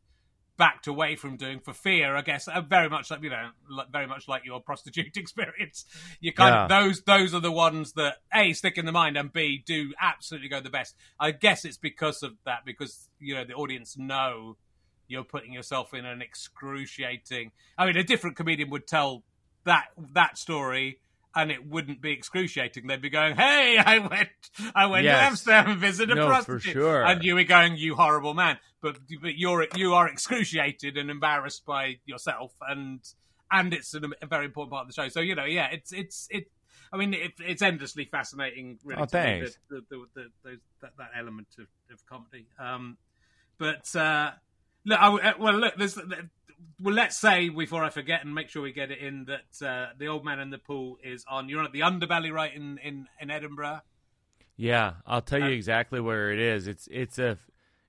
backed 0.55 0.87
away 0.87 1.15
from 1.15 1.35
doing 1.35 1.59
for 1.59 1.73
fear. 1.73 2.15
I 2.15 2.21
guess 2.21 2.47
are 2.47 2.61
very 2.61 2.89
much 2.89 3.11
like 3.11 3.21
you 3.23 3.29
know, 3.29 3.49
very 3.91 4.07
much 4.07 4.29
like 4.29 4.45
your 4.45 4.61
prostitute 4.61 5.17
experience. 5.17 5.83
You 6.21 6.31
kind 6.31 6.55
of 6.55 6.69
those 6.69 7.01
those 7.01 7.33
are 7.33 7.41
the 7.41 7.51
ones 7.51 7.91
that 7.93 8.17
a 8.33 8.53
stick 8.53 8.77
in 8.77 8.85
the 8.85 8.93
mind 8.93 9.17
and 9.17 9.31
b 9.31 9.61
do 9.65 9.93
absolutely 9.99 10.47
go 10.47 10.61
the 10.61 10.69
best. 10.69 10.95
I 11.19 11.31
guess 11.31 11.65
it's 11.65 11.77
because 11.77 12.23
of 12.23 12.33
that 12.45 12.63
because 12.65 13.09
you 13.19 13.35
know 13.35 13.43
the 13.43 13.53
audience 13.53 13.97
know 13.97 14.55
you're 15.07 15.23
putting 15.23 15.53
yourself 15.53 15.93
in 15.93 16.05
an 16.05 16.21
excruciating. 16.21 17.51
I 17.77 17.85
mean, 17.85 17.97
a 17.97 18.03
different 18.03 18.35
comedian 18.35 18.69
would 18.69 18.87
tell 18.87 19.23
that 19.65 19.85
that 20.13 20.37
story 20.37 20.99
and 21.35 21.51
it 21.51 21.65
wouldn't 21.67 21.99
be 22.01 22.11
excruciating. 22.11 22.85
They'd 22.87 23.01
be 23.01 23.09
going, 23.09 23.35
"Hey, 23.35 23.77
I 23.83 23.99
went, 23.99 24.29
I 24.75 24.85
went 24.85 25.03
Yes. 25.05 25.17
to 25.19 25.25
Amsterdam 25.25 25.69
and 25.71 25.79
visited 25.79 26.11
a 26.11 26.15
No, 26.15 26.27
for 26.27 26.43
prostitute," 26.43 26.73
sure. 26.73 27.03
and 27.05 27.23
you 27.23 27.35
were 27.35 27.43
going, 27.43 27.75
"You 27.75 27.95
horrible 27.95 28.33
man," 28.33 28.59
but 28.81 28.97
but 29.21 29.35
you're 29.35 29.67
you 29.75 29.93
are 29.95 30.07
excruciated 30.07 30.95
and 30.97 31.09
embarrassed 31.09 31.65
by 31.65 31.97
yourself, 32.05 32.53
and 32.67 32.99
and 33.51 33.73
it's 33.73 33.93
an, 33.93 34.13
a 34.21 34.25
very 34.27 34.45
important 34.45 34.71
part 34.71 34.83
of 34.83 34.87
the 34.87 34.93
show. 34.93 35.07
So 35.09 35.21
you 35.21 35.33
know, 35.35 35.45
yeah, 35.45 35.69
it's 35.71 35.91
it's 35.91 36.27
it. 36.29 36.51
I 36.91 36.97
mean, 36.97 37.15
it, 37.15 37.31
it's 37.39 37.63
endlessly 37.63 38.05
fascinating. 38.05 38.77
Really, 38.83 39.01
Oh, 39.01 39.05
to 39.05 39.17
me, 39.17 39.23
thanks. 39.23 39.57
The, 39.67 39.81
the, 39.89 40.05
the, 40.13 40.25
the, 40.43 40.59
that, 40.81 40.91
that 40.99 41.09
element 41.17 41.47
of, 41.57 41.65
of 41.91 42.05
comedy. 42.05 42.45
Um, 42.59 42.97
but 43.57 43.95
uh, 43.95 44.31
Look, 44.85 44.99
I, 44.99 45.07
uh, 45.15 45.33
well, 45.39 45.53
look, 45.53 45.75
there's. 45.77 45.97
Well, 46.81 46.95
let's 46.95 47.17
say 47.17 47.47
before 47.49 47.83
I 47.83 47.89
forget 47.89 48.25
and 48.25 48.35
make 48.35 48.49
sure 48.49 48.61
we 48.61 48.73
get 48.73 48.91
it 48.91 48.99
in 48.99 49.25
that 49.25 49.65
uh, 49.65 49.93
the 49.97 50.07
old 50.07 50.25
man 50.25 50.39
in 50.39 50.49
the 50.49 50.57
pool 50.57 50.97
is 51.03 51.23
on. 51.29 51.47
You're 51.47 51.59
on 51.59 51.65
at 51.65 51.71
the 51.71 51.81
Underbelly, 51.81 52.31
right 52.33 52.53
in 52.53 52.77
in, 52.79 53.07
in 53.21 53.31
Edinburgh. 53.31 53.81
Yeah, 54.57 54.93
I'll 55.07 55.21
tell 55.21 55.39
you 55.39 55.49
exactly 55.49 55.99
where 56.01 56.31
it 56.31 56.39
is. 56.39 56.67
It's 56.67 56.87
it's 56.91 57.17
a 57.19 57.37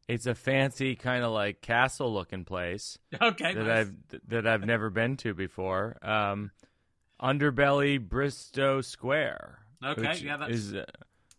it's 0.07 0.27
a 0.27 0.35
fancy 0.35 0.95
kind 0.95 1.25
of 1.25 1.33
like 1.33 1.61
castle 1.61 2.13
looking 2.13 2.45
place. 2.45 2.99
Okay, 3.21 3.55
that 3.55 3.65
nice. 3.67 3.87
I've 3.87 4.21
that 4.29 4.47
I've 4.47 4.65
never 4.65 4.91
been 4.91 5.17
to 5.19 5.35
before. 5.35 5.97
Um, 6.03 6.53
Underbelly 7.21 7.99
Bristo 7.99 8.85
Square. 8.85 9.59
Okay, 9.85 10.15
yeah, 10.23 10.37
that's- 10.37 10.57
is 10.57 10.75
uh, 10.75 10.85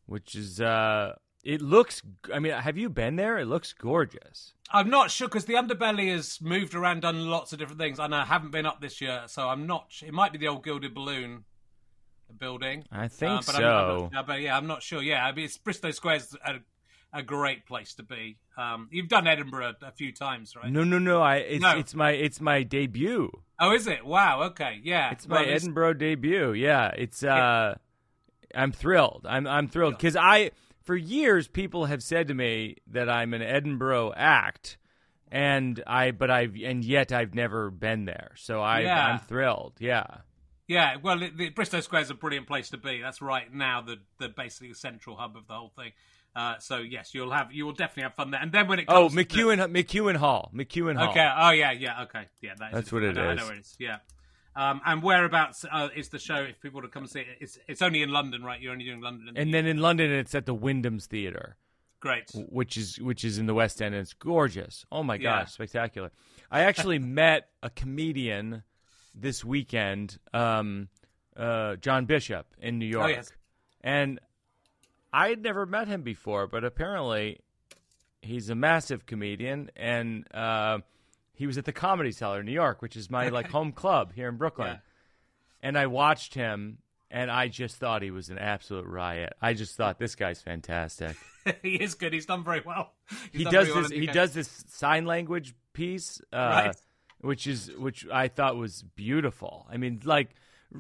which 0.07 0.35
is 0.35 0.59
uh, 0.59 1.15
it 1.45 1.62
looks. 1.62 2.01
I 2.34 2.39
mean, 2.39 2.51
have 2.53 2.77
you 2.77 2.89
been 2.89 3.15
there? 3.15 3.38
It 3.38 3.45
looks 3.45 3.71
gorgeous. 3.71 4.53
I'm 4.71 4.89
not 4.89 5.12
sure 5.12 5.27
because 5.27 5.45
the 5.45 5.53
underbelly 5.53 6.12
has 6.12 6.41
moved 6.41 6.73
around, 6.75 7.01
done 7.01 7.27
lots 7.29 7.53
of 7.53 7.60
different 7.60 7.79
things, 7.79 7.99
and 7.99 8.13
I 8.13 8.25
haven't 8.25 8.51
been 8.51 8.65
up 8.65 8.81
this 8.81 8.99
year, 8.99 9.23
so 9.27 9.47
I'm 9.47 9.65
not. 9.67 9.91
It 10.05 10.13
might 10.13 10.31
be 10.34 10.38
the 10.39 10.47
old 10.47 10.63
Gilded 10.65 10.93
Balloon 10.93 11.45
building. 12.39 12.84
I 12.91 13.08
think 13.08 13.31
Uh, 13.31 13.36
but 13.45 13.55
so. 13.55 14.05
I'm 14.08 14.12
not- 14.13 14.27
but 14.27 14.41
yeah, 14.41 14.58
I'm 14.58 14.67
not 14.67 14.81
sure. 14.84 15.01
Yeah, 15.01 15.25
I 15.25 15.31
mean, 15.31 15.45
it's 15.45 15.58
Bristo 15.58 15.93
Square's 15.93 16.36
a, 16.43 16.55
a 17.13 17.21
great 17.23 17.65
place 17.65 17.93
to 17.95 18.03
be. 18.03 18.38
Um, 18.58 18.89
you've 18.91 19.08
done 19.08 19.27
Edinburgh 19.27 19.75
a, 19.81 19.86
a 19.88 19.91
few 19.91 20.12
times, 20.12 20.55
right? 20.55 20.71
No, 20.71 20.84
no, 20.84 20.97
no. 20.97 21.21
I 21.21 21.38
it's 21.38 21.62
No. 21.62 21.77
it's 21.77 21.93
my 21.93 22.12
it's 22.12 22.41
my 22.41 22.63
debut. 22.63 23.31
Oh, 23.60 23.71
is 23.73 23.86
it? 23.88 24.03
Wow. 24.05 24.43
Okay. 24.43 24.79
Yeah. 24.84 25.12
It's 25.12 25.27
my 25.27 25.36
Well, 25.36 25.43
it's- 25.43 25.62
Edinburgh 25.62 25.93
debut. 25.93 26.53
Yeah, 26.53 26.88
it's. 26.89 27.23
uh 27.23 27.75
I'm 28.53 28.71
thrilled. 28.71 29.25
I'm 29.29 29.45
I'm 29.47 29.67
thrilled 29.67 29.97
because 29.97 30.15
I 30.15 30.51
for 30.86 30.95
years 30.95 31.48
people 31.48 31.86
have 31.86 32.02
said 32.02 32.28
to 32.30 32.34
me 32.34 32.78
that 32.88 33.10
I'm 33.10 33.34
an 33.34 33.41
Edinburgh 33.41 34.13
act, 34.15 34.78
and 35.32 35.82
I 35.86 36.12
but 36.12 36.32
I've 36.32 36.56
and 36.56 36.84
yet 36.86 37.12
I've 37.12 37.34
never 37.36 37.69
been 37.71 38.06
there. 38.06 38.32
So 38.38 38.62
I 38.62 38.82
Yeah. 38.82 39.06
I'm 39.08 39.19
thrilled. 39.19 39.74
Yeah. 39.80 40.06
Yeah, 40.67 40.95
well, 40.95 41.19
the, 41.19 41.30
the 41.30 41.52
Bristo 41.52 41.80
Square 41.84 42.02
is 42.02 42.10
a 42.10 42.15
brilliant 42.15 42.48
place 42.48 42.71
to 42.71 42.78
be. 42.78 43.00
That's 43.00 43.21
right 43.21 43.54
now 43.54 43.82
the 43.82 43.98
the 44.19 44.30
basically 44.30 44.74
central 44.74 45.15
hub 45.15 45.36
of 45.38 45.45
the 45.48 45.54
whole 45.54 45.71
thing. 45.76 45.91
Uh, 46.36 46.58
so 46.60 46.78
yes, 46.80 47.13
you'll 47.13 47.32
have 47.32 47.52
you 47.54 47.65
will 47.65 47.74
definitely 47.74 48.04
have 48.04 48.15
fun 48.15 48.32
there. 48.32 48.41
And 48.41 48.52
then 48.52 48.67
when 48.67 48.80
it 48.80 48.86
Oh, 48.88 49.10
comes 49.10 49.13
to- 49.13 49.24
McEwan 49.26 49.71
McEwan 49.71 50.15
Hall. 50.15 50.52
McEwan 50.54 50.98
Hall. 50.98 51.10
Okay. 51.10 51.32
Oh 51.38 51.52
yeah, 51.52 51.71
yeah. 51.71 52.04
Okay. 52.04 52.26
Yeah, 52.41 52.56
that 52.60 52.69
is 52.69 52.74
That's 52.74 52.88
it. 52.88 52.93
what 52.93 53.04
I 53.04 53.08
it 53.08 53.15
know, 53.15 53.30
I 53.30 53.34
know 53.36 53.50
it 53.50 53.60
is. 53.60 53.76
Yeah. 53.80 53.98
Um, 54.55 54.79
and 54.85 55.03
whereabouts 55.03 55.65
uh, 55.69 55.89
is 55.95 56.09
the 56.09 56.19
show? 56.19 56.35
If 56.35 56.61
people 56.61 56.79
want 56.79 56.91
to 56.91 56.93
come 56.93 57.03
and 57.03 57.09
see 57.11 57.19
it, 57.21 57.27
it's 57.41 57.57
it's 57.67 57.81
only 57.81 58.01
in 58.01 58.09
London, 58.09 58.43
right? 58.43 58.59
You're 58.61 58.71
only 58.71 58.85
doing 58.85 59.01
London. 59.01 59.35
And 59.35 59.53
then 59.53 59.65
in 59.65 59.77
London, 59.79 60.11
it's 60.11 60.33
at 60.33 60.45
the 60.45 60.53
Wyndham's 60.53 61.07
Theatre. 61.07 61.57
great. 61.99 62.29
which 62.49 62.77
is 62.77 62.99
which 63.01 63.25
is 63.25 63.37
in 63.37 63.47
the 63.47 63.53
West 63.53 63.81
End, 63.81 63.93
and 63.95 64.01
it's 64.01 64.13
gorgeous. 64.13 64.85
Oh 64.91 65.03
my 65.03 65.15
Yeah. 65.15 65.39
gosh, 65.41 65.51
spectacular! 65.53 66.11
I 66.51 66.61
actually 66.61 66.99
met 67.21 67.49
a 67.63 67.69
comedian 67.69 68.63
this 69.13 69.43
weekend, 69.43 70.17
um, 70.33 70.87
uh, 71.35 71.75
John 71.77 72.05
Bishop 72.05 72.45
in 72.61 72.79
New 72.79 72.85
York, 72.85 73.05
Oh, 73.05 73.09
yes. 73.09 73.31
and 73.81 74.19
I 75.11 75.29
had 75.29 75.41
never 75.41 75.65
met 75.65 75.87
him 75.87 76.01
before, 76.01 76.47
but 76.47 76.63
apparently 76.63 77.39
he's 78.21 78.49
a 78.49 78.55
massive 78.55 79.05
comedian, 79.05 79.69
and 79.75 80.27
uh, 80.33 80.79
he 81.36 81.48
was 81.48 81.58
at 81.58 81.65
the 81.65 81.74
Comedy 81.74 82.12
Cellar 82.12 82.39
in 82.39 82.45
New 82.45 82.52
York, 82.52 82.82
which 82.82 82.95
is 82.95 83.10
my 83.10 83.30
like 83.38 83.50
home 83.50 83.71
club 83.71 84.13
here 84.13 84.30
in 84.30 84.38
Brooklyn. 84.38 84.67
Yeah. 84.74 84.78
And 85.62 85.78
I 85.78 85.88
watched 85.88 86.34
him, 86.36 86.78
and 87.10 87.32
I 87.32 87.48
just 87.48 87.78
thought 87.78 88.02
he 88.02 88.12
was 88.12 88.30
an 88.30 88.38
absolute 88.38 88.86
riot. 88.86 89.34
I 89.41 89.54
just 89.54 89.76
thought 89.76 89.98
this 90.00 90.15
guy's 90.15 90.41
fantastic 90.41 91.15
he 91.63 91.76
is 91.76 91.95
good. 91.95 92.13
He's 92.13 92.26
done 92.26 92.43
very 92.43 92.62
well. 92.65 92.93
He's 93.32 93.41
he 93.41 93.43
does 93.45 93.69
well 93.69 93.82
this 93.84 93.91
he 93.91 94.08
does 94.08 94.34
this 94.34 94.65
sign 94.69 95.06
language 95.06 95.54
piece 95.74 96.21
uh, 96.34 96.38
Right. 96.38 96.76
which 97.19 97.48
is 97.48 97.69
which 97.78 98.08
i 98.12 98.30
thought 98.30 98.56
was 98.56 98.82
beautiful 98.95 99.67
i 99.69 99.76
mean 99.76 100.00
like 100.06 100.30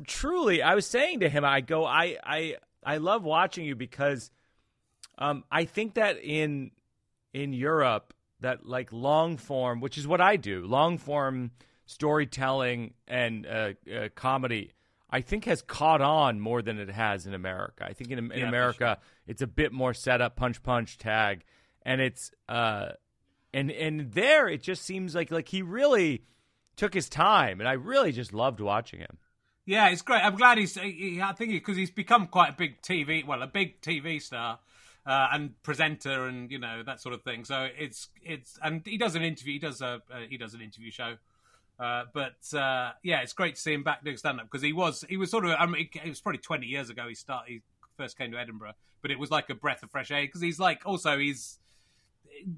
truly 0.07 0.61
i 0.61 0.73
was 0.73 0.87
saying 0.87 1.19
to 1.19 1.27
him 1.27 1.43
i 1.43 1.59
go 1.59 1.85
i 1.85 2.17
i 2.23 2.55
i 2.81 2.95
love 2.97 3.23
watching 3.25 3.65
you 3.65 3.75
because 3.75 4.31
um 5.17 5.43
i 5.51 5.65
think 5.65 5.95
that 5.95 6.17
in 6.23 6.71
in 7.33 7.51
europe 7.51 8.13
that 8.41 8.65
like 8.65 8.91
long 8.91 9.37
form 9.37 9.79
which 9.81 9.97
is 9.97 10.07
what 10.07 10.21
i 10.21 10.35
do 10.35 10.65
long 10.65 10.97
form 10.97 11.51
storytelling 11.85 12.93
and 13.07 13.45
uh, 13.45 13.73
uh, 13.93 14.09
comedy 14.15 14.71
I 15.09 15.21
think 15.21 15.45
has 15.45 15.61
caught 15.61 16.01
on 16.01 16.39
more 16.39 16.61
than 16.61 16.79
it 16.79 16.89
has 16.89 17.25
in 17.25 17.33
America. 17.33 17.85
I 17.85 17.93
think 17.93 18.11
in, 18.11 18.19
in 18.19 18.39
Yeah, 18.39 18.47
America 18.47 18.97
it's 19.27 19.41
a 19.41 19.47
bit 19.47 19.71
more 19.71 19.93
set 19.93 20.19
up, 20.19 20.35
punch, 20.35 20.61
punch, 20.61 20.97
tag, 20.97 21.43
and 21.83 22.01
it's 22.01 22.31
uh, 22.49 22.89
and 23.53 23.71
and 23.71 24.11
there 24.11 24.49
it 24.49 24.61
just 24.61 24.83
seems 24.83 25.15
like 25.15 25.31
like 25.31 25.47
he 25.47 25.61
really 25.61 26.23
took 26.75 26.93
his 26.93 27.07
time, 27.07 27.59
and 27.59 27.69
I 27.69 27.73
really 27.73 28.11
just 28.11 28.33
loved 28.33 28.59
watching 28.59 28.99
him. 28.99 29.17
Yeah, 29.65 29.89
it's 29.89 30.01
great. 30.01 30.21
I'm 30.23 30.35
glad 30.35 30.57
he's. 30.57 30.75
He, 30.75 31.21
I 31.21 31.31
think 31.33 31.51
because 31.51 31.77
he's 31.77 31.91
become 31.91 32.27
quite 32.27 32.49
a 32.49 32.55
big 32.55 32.81
TV, 32.81 33.25
well, 33.25 33.41
a 33.41 33.47
big 33.47 33.81
TV 33.81 34.21
star 34.21 34.59
uh, 35.05 35.27
and 35.31 35.61
presenter, 35.63 36.27
and 36.27 36.51
you 36.51 36.59
know 36.59 36.83
that 36.85 37.01
sort 37.01 37.13
of 37.13 37.21
thing. 37.23 37.45
So 37.45 37.67
it's 37.77 38.09
it's 38.23 38.57
and 38.63 38.81
he 38.85 38.97
does 38.97 39.15
an 39.15 39.23
interview. 39.23 39.53
He 39.53 39.59
does 39.59 39.81
a 39.81 40.01
uh, 40.11 40.19
he 40.29 40.37
does 40.37 40.53
an 40.53 40.61
interview 40.61 40.91
show. 40.91 41.15
Uh, 41.77 42.03
but 42.13 42.37
uh, 42.57 42.91
yeah, 43.03 43.21
it's 43.21 43.33
great 43.33 43.55
to 43.55 43.61
see 43.61 43.73
him 43.73 43.83
back 43.83 44.03
doing 44.03 44.15
stand 44.17 44.39
up 44.39 44.47
because 44.49 44.61
he 44.61 44.71
was 44.71 45.03
he 45.09 45.17
was 45.17 45.29
sort 45.29 45.45
of 45.45 45.55
I 45.59 45.65
mean 45.65 45.89
it 45.93 46.07
was 46.07 46.21
probably 46.21 46.39
20 46.39 46.65
years 46.65 46.89
ago 46.89 47.07
he 47.07 47.15
started 47.15 47.51
he 47.51 47.61
first 47.97 48.17
came 48.17 48.31
to 48.31 48.37
Edinburgh, 48.37 48.73
but 49.01 49.11
it 49.11 49.19
was 49.19 49.29
like 49.29 49.49
a 49.49 49.55
breath 49.55 49.83
of 49.83 49.91
fresh 49.91 50.09
air 50.09 50.21
because 50.21 50.41
he's 50.41 50.59
like 50.59 50.83
also 50.85 51.17
he's 51.17 51.59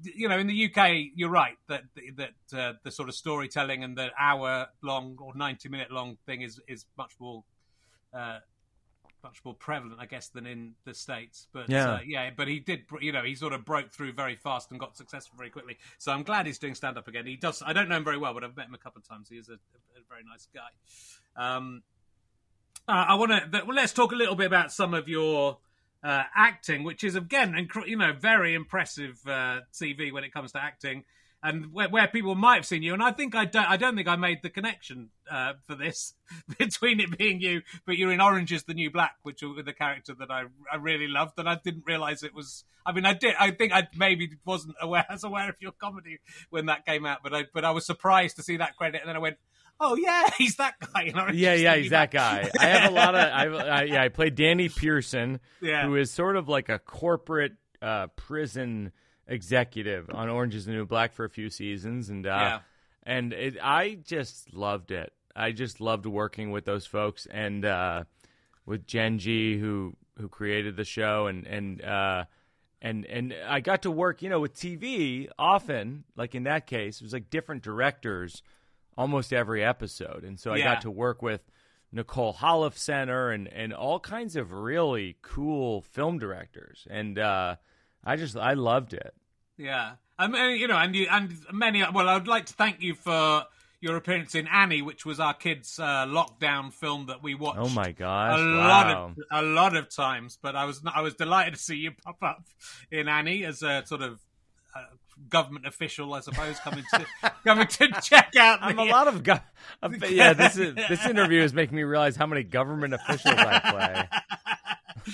you 0.02 0.28
know 0.28 0.38
in 0.38 0.46
the 0.46 0.72
UK 0.72 1.10
you're 1.14 1.30
right 1.30 1.56
that 1.68 1.82
that 2.16 2.58
uh, 2.58 2.72
the 2.84 2.90
sort 2.90 3.08
of 3.08 3.14
storytelling 3.14 3.82
and 3.82 3.96
the 3.96 4.10
hour 4.18 4.68
long 4.82 5.16
or 5.20 5.34
90 5.34 5.68
minute 5.68 5.90
long 5.90 6.16
thing 6.24 6.42
is 6.42 6.60
is 6.68 6.86
much 6.96 7.12
more 7.18 7.42
uh, 8.14 8.38
much 9.22 9.44
more 9.44 9.54
prevalent 9.54 10.00
I 10.00 10.06
guess 10.06 10.28
than 10.28 10.46
in 10.46 10.74
the 10.84 10.94
states. 10.94 11.48
But 11.52 11.68
Yeah. 11.68 11.94
uh, 11.94 12.00
yeah 12.06 12.30
but 12.36 12.48
he 12.48 12.60
did 12.60 12.84
you 13.00 13.12
know 13.12 13.22
he 13.22 13.34
sort 13.34 13.52
of 13.52 13.64
broke 13.64 13.92
through 13.92 14.12
very 14.12 14.36
fast 14.36 14.70
and 14.70 14.78
got 14.80 14.96
successful 14.96 15.36
very 15.36 15.50
quickly. 15.50 15.76
So 15.98 16.12
I'm 16.12 16.22
glad 16.22 16.46
he's 16.46 16.58
doing 16.58 16.74
stand 16.74 16.98
up 16.98 17.08
again. 17.08 17.26
He 17.26 17.36
does 17.36 17.62
I 17.64 17.72
don't 17.72 17.88
know 17.88 17.96
him 17.96 18.04
very 18.04 18.18
well 18.18 18.34
but 18.34 18.44
I've 18.44 18.56
met 18.56 18.66
him 18.66 18.74
a 18.74 18.78
couple 18.78 19.00
of 19.00 19.08
times. 19.08 19.28
He 19.28 19.36
is 19.36 19.48
a, 19.48 19.54
a 19.54 20.02
very 20.08 20.22
nice 20.24 20.48
guy. 20.54 20.70
Um 21.36 21.82
uh, 22.86 23.04
I 23.08 23.14
want 23.16 23.32
to 23.32 23.62
well, 23.66 23.76
let's 23.76 23.92
talk 23.92 24.12
a 24.12 24.16
little 24.16 24.34
bit 24.34 24.46
about 24.46 24.72
some 24.72 24.94
of 24.94 25.08
your 25.08 25.58
uh, 26.02 26.22
acting, 26.34 26.84
which 26.84 27.04
is 27.04 27.16
again, 27.16 27.52
incre- 27.52 27.86
you 27.86 27.96
know, 27.96 28.12
very 28.18 28.54
impressive 28.54 29.18
uh, 29.26 29.60
CV 29.72 30.12
when 30.12 30.24
it 30.24 30.32
comes 30.32 30.52
to 30.52 30.62
acting, 30.62 31.04
and 31.42 31.72
where, 31.72 31.88
where 31.88 32.08
people 32.08 32.34
might 32.34 32.56
have 32.56 32.66
seen 32.66 32.82
you. 32.82 32.92
And 32.94 33.02
I 33.02 33.12
think 33.12 33.34
I 33.34 33.44
don't, 33.44 33.68
I 33.70 33.76
don't 33.76 33.94
think 33.94 34.08
I 34.08 34.16
made 34.16 34.38
the 34.42 34.50
connection 34.50 35.10
uh, 35.30 35.52
for 35.66 35.74
this 35.76 36.14
between 36.58 37.00
it 37.00 37.16
being 37.16 37.40
you, 37.40 37.62
but 37.86 37.96
you're 37.96 38.12
in 38.12 38.20
Orange 38.20 38.52
Is 38.52 38.64
the 38.64 38.74
New 38.74 38.90
Black, 38.90 39.14
which 39.22 39.42
was 39.42 39.64
the 39.64 39.72
character 39.72 40.14
that 40.18 40.30
I, 40.30 40.44
I 40.72 40.76
really 40.76 41.06
loved, 41.06 41.38
and 41.38 41.48
I 41.48 41.58
didn't 41.62 41.84
realize 41.86 42.22
it 42.22 42.34
was. 42.34 42.64
I 42.84 42.92
mean, 42.92 43.04
I 43.06 43.12
did. 43.12 43.34
I 43.38 43.50
think 43.52 43.72
I 43.72 43.86
maybe 43.96 44.30
wasn't 44.44 44.76
aware 44.80 45.04
as 45.10 45.22
aware 45.24 45.48
of 45.48 45.56
your 45.60 45.72
comedy 45.72 46.18
when 46.50 46.66
that 46.66 46.84
came 46.86 47.06
out, 47.06 47.18
but 47.22 47.34
I 47.34 47.44
but 47.52 47.64
I 47.64 47.70
was 47.70 47.86
surprised 47.86 48.36
to 48.36 48.42
see 48.42 48.56
that 48.56 48.76
credit, 48.76 49.00
and 49.02 49.08
then 49.08 49.16
I 49.16 49.20
went. 49.20 49.36
Oh 49.80 49.94
yeah, 49.94 50.24
he's 50.38 50.56
that 50.56 50.74
guy. 50.92 51.02
In 51.04 51.16
Orange 51.16 51.38
Yeah, 51.38 51.54
yeah, 51.54 51.76
he's 51.76 51.90
that 51.90 52.10
guy. 52.10 52.50
I 52.58 52.64
have 52.66 52.90
a 52.90 52.94
lot 52.94 53.14
of. 53.14 53.20
I, 53.20 53.44
I 53.44 53.82
yeah, 53.84 54.02
I 54.02 54.08
played 54.08 54.34
Danny 54.34 54.68
Pearson, 54.68 55.38
Yeah. 55.60 55.86
who 55.86 55.94
is 55.94 56.10
sort 56.10 56.34
of 56.34 56.48
like 56.48 56.68
a 56.68 56.80
corporate 56.80 57.52
uh, 57.80 58.08
prison 58.16 58.90
executive 59.28 60.10
on 60.12 60.28
Orange 60.28 60.54
Is 60.54 60.64
the 60.66 60.72
New 60.72 60.86
Black 60.86 61.12
for 61.12 61.24
a 61.24 61.30
few 61.30 61.50
seasons, 61.50 62.08
and 62.08 62.26
uh, 62.26 62.30
Yeah. 62.30 62.58
and 63.04 63.32
it, 63.32 63.56
I 63.62 63.98
just 64.04 64.52
loved 64.54 64.90
it. 64.90 65.12
I 65.36 65.52
just 65.52 65.80
loved 65.80 66.06
working 66.06 66.50
with 66.50 66.64
those 66.64 66.86
folks 66.86 67.26
and 67.30 67.64
uh, 67.64 68.04
with 68.66 68.86
Jenji, 68.86 69.58
who 69.60 69.94
who 70.18 70.28
created 70.28 70.76
the 70.76 70.84
show, 70.84 71.26
and 71.28 71.46
and 71.46 71.82
uh, 71.84 72.24
and 72.82 73.04
and 73.06 73.34
I 73.46 73.60
got 73.60 73.82
to 73.82 73.90
work, 73.90 74.22
you 74.22 74.28
know, 74.30 74.40
with 74.40 74.54
TV 74.54 75.28
often. 75.38 76.04
Like 76.16 76.34
in 76.34 76.42
that 76.44 76.66
case, 76.66 77.00
it 77.00 77.04
was 77.04 77.12
like 77.12 77.30
different 77.30 77.62
directors 77.62 78.42
almost 78.96 79.32
every 79.32 79.62
episode, 79.64 80.24
and 80.24 80.40
so 80.40 80.52
I 80.52 80.56
Yeah. 80.56 80.64
got 80.74 80.80
to 80.82 80.90
work 80.90 81.22
with 81.22 81.42
Nicole 81.92 82.36
Center 82.74 83.30
and 83.30 83.46
and 83.48 83.72
all 83.72 84.00
kinds 84.00 84.34
of 84.36 84.52
really 84.52 85.16
cool 85.22 85.82
film 85.82 86.18
directors, 86.18 86.86
and 86.90 87.16
uh, 87.18 87.56
I 88.08 88.16
just 88.16 88.36
I 88.36 88.54
loved 88.54 88.94
it. 88.94 89.14
Yeah, 89.58 89.92
I 90.18 90.28
mean, 90.28 90.58
you 90.58 90.66
know, 90.66 90.76
and 90.76 90.94
you 90.94 91.06
and 91.10 91.36
many. 91.52 91.84
Well, 91.92 92.08
I'd 92.08 92.26
like 92.26 92.46
to 92.46 92.54
thank 92.54 92.80
you 92.80 92.94
for 92.94 93.44
your 93.80 93.96
appearance 93.96 94.34
in 94.34 94.48
Annie, 94.48 94.80
which 94.80 95.04
was 95.04 95.20
our 95.20 95.34
kids' 95.34 95.78
uh, 95.78 96.06
lockdown 96.06 96.72
film 96.72 97.06
that 97.06 97.22
we 97.22 97.34
watched. 97.34 97.58
Oh 97.60 97.68
my 97.68 97.92
gosh! 97.92 98.40
A 98.40 98.42
wow. 98.42 98.68
lot 98.68 98.96
of 98.96 99.16
a 99.30 99.42
lot 99.42 99.76
of 99.76 99.94
times, 99.94 100.38
but 100.40 100.56
I 100.56 100.64
was 100.64 100.80
I 100.86 101.02
was 101.02 101.14
delighted 101.14 101.54
to 101.54 101.60
see 101.60 101.76
you 101.76 101.90
pop 102.02 102.22
up 102.22 102.44
in 102.90 103.08
Annie 103.08 103.44
as 103.44 103.62
a 103.62 103.82
sort 103.84 104.00
of 104.00 104.18
uh, 104.74 104.84
government 105.28 105.66
official, 105.66 106.14
I 106.14 106.20
suppose, 106.20 106.58
coming 106.60 106.84
to 106.94 107.06
coming 107.44 107.66
to 107.66 107.88
check 108.02 108.34
out. 108.38 108.60
I'm 108.62 108.78
a 108.78 108.84
lot 108.84 109.08
of 109.08 109.22
go- 109.22 109.40
yeah. 110.08 110.32
This 110.32 110.56
is 110.56 110.74
this 110.74 111.04
interview 111.04 111.42
is 111.42 111.52
making 111.52 111.76
me 111.76 111.82
realize 111.82 112.16
how 112.16 112.26
many 112.26 112.42
government 112.42 112.94
officials 112.94 113.34
I 113.36 113.58
play. 113.70 114.20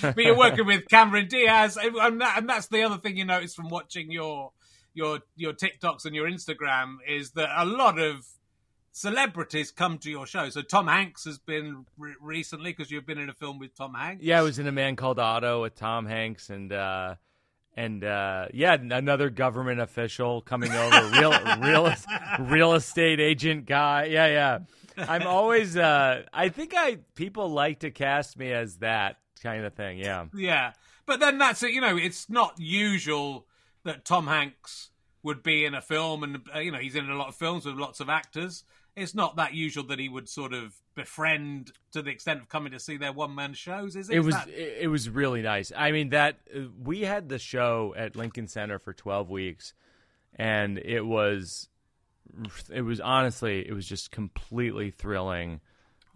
but 0.01 0.17
you're 0.17 0.37
working 0.37 0.65
with 0.65 0.87
Cameron 0.87 1.27
Diaz, 1.27 1.77
and, 1.81 2.21
that, 2.21 2.37
and 2.37 2.49
that's 2.49 2.67
the 2.67 2.83
other 2.83 2.97
thing 2.97 3.17
you 3.17 3.25
notice 3.25 3.55
from 3.55 3.69
watching 3.69 4.11
your 4.11 4.51
your 4.93 5.19
your 5.35 5.53
TikToks 5.53 6.05
and 6.05 6.15
your 6.15 6.27
Instagram 6.27 6.97
is 7.07 7.31
that 7.31 7.49
a 7.55 7.65
lot 7.65 7.99
of 7.99 8.25
celebrities 8.95 9.71
come 9.71 9.97
to 9.99 10.09
your 10.09 10.25
show. 10.25 10.49
So 10.49 10.61
Tom 10.61 10.87
Hanks 10.87 11.25
has 11.25 11.37
been 11.37 11.85
re- 11.97 12.15
recently 12.21 12.71
because 12.71 12.89
you've 12.89 13.05
been 13.05 13.17
in 13.17 13.29
a 13.29 13.33
film 13.33 13.59
with 13.59 13.75
Tom 13.75 13.93
Hanks. 13.93 14.23
Yeah, 14.23 14.39
I 14.39 14.41
was 14.41 14.57
in 14.57 14.67
a 14.67 14.71
man 14.71 14.95
called 14.95 15.19
Otto 15.19 15.63
with 15.63 15.75
Tom 15.75 16.05
Hanks 16.05 16.49
and 16.49 16.71
uh 16.71 17.15
and 17.75 18.03
uh 18.03 18.47
yeah, 18.53 18.73
another 18.73 19.29
government 19.29 19.81
official 19.81 20.41
coming 20.41 20.71
over, 20.71 21.09
real 21.19 21.33
real 21.59 21.93
real 22.39 22.73
estate 22.73 23.19
agent 23.19 23.65
guy. 23.65 24.05
Yeah, 24.05 24.27
yeah. 24.27 24.59
I'm 24.97 25.27
always 25.27 25.75
uh 25.75 26.23
I 26.33 26.47
think 26.47 26.73
I 26.73 26.99
people 27.15 27.49
like 27.49 27.79
to 27.79 27.91
cast 27.91 28.37
me 28.37 28.53
as 28.53 28.77
that 28.77 29.17
kind 29.41 29.65
of 29.65 29.73
thing. 29.73 29.97
Yeah. 29.97 30.25
Yeah. 30.33 30.73
But 31.05 31.19
then 31.19 31.37
that's 31.37 31.61
it, 31.63 31.71
you 31.71 31.81
know, 31.81 31.97
it's 31.97 32.29
not 32.29 32.55
usual 32.57 33.45
that 33.83 34.05
Tom 34.05 34.27
Hanks 34.27 34.89
would 35.23 35.43
be 35.43 35.65
in 35.65 35.73
a 35.73 35.81
film 35.81 36.23
and 36.23 36.41
uh, 36.53 36.59
you 36.59 36.71
know, 36.71 36.79
he's 36.79 36.95
in 36.95 37.09
a 37.09 37.15
lot 37.15 37.27
of 37.27 37.35
films 37.35 37.65
with 37.65 37.75
lots 37.75 37.99
of 37.99 38.09
actors 38.09 38.63
it's 38.95 39.13
not 39.13 39.35
that 39.35 39.53
usual 39.53 39.83
that 39.85 39.99
he 39.99 40.07
would 40.07 40.29
sort 40.29 40.53
of 40.53 40.73
befriend 40.95 41.71
to 41.91 42.01
the 42.01 42.11
extent 42.11 42.41
of 42.41 42.49
coming 42.49 42.71
to 42.71 42.79
see 42.79 42.97
their 42.97 43.11
one 43.11 43.35
man 43.35 43.53
shows, 43.53 43.95
is 43.95 44.09
it? 44.09 44.15
It 44.15 44.19
was 44.21 44.35
that... 44.35 44.47
it 44.49 44.89
was 44.89 45.09
really 45.09 45.41
nice. 45.41 45.71
I 45.75 45.91
mean 45.91 46.09
that 46.09 46.37
uh, 46.55 46.61
we 46.81 47.01
had 47.01 47.29
the 47.29 47.39
show 47.39 47.93
at 47.97 48.15
Lincoln 48.15 48.47
Center 48.47 48.79
for 48.79 48.93
12 48.93 49.29
weeks 49.29 49.73
and 50.35 50.77
it 50.79 51.01
was 51.01 51.67
it 52.71 52.81
was 52.81 52.99
honestly 52.99 53.67
it 53.67 53.73
was 53.73 53.87
just 53.87 54.11
completely 54.11 54.91
thrilling 54.91 55.59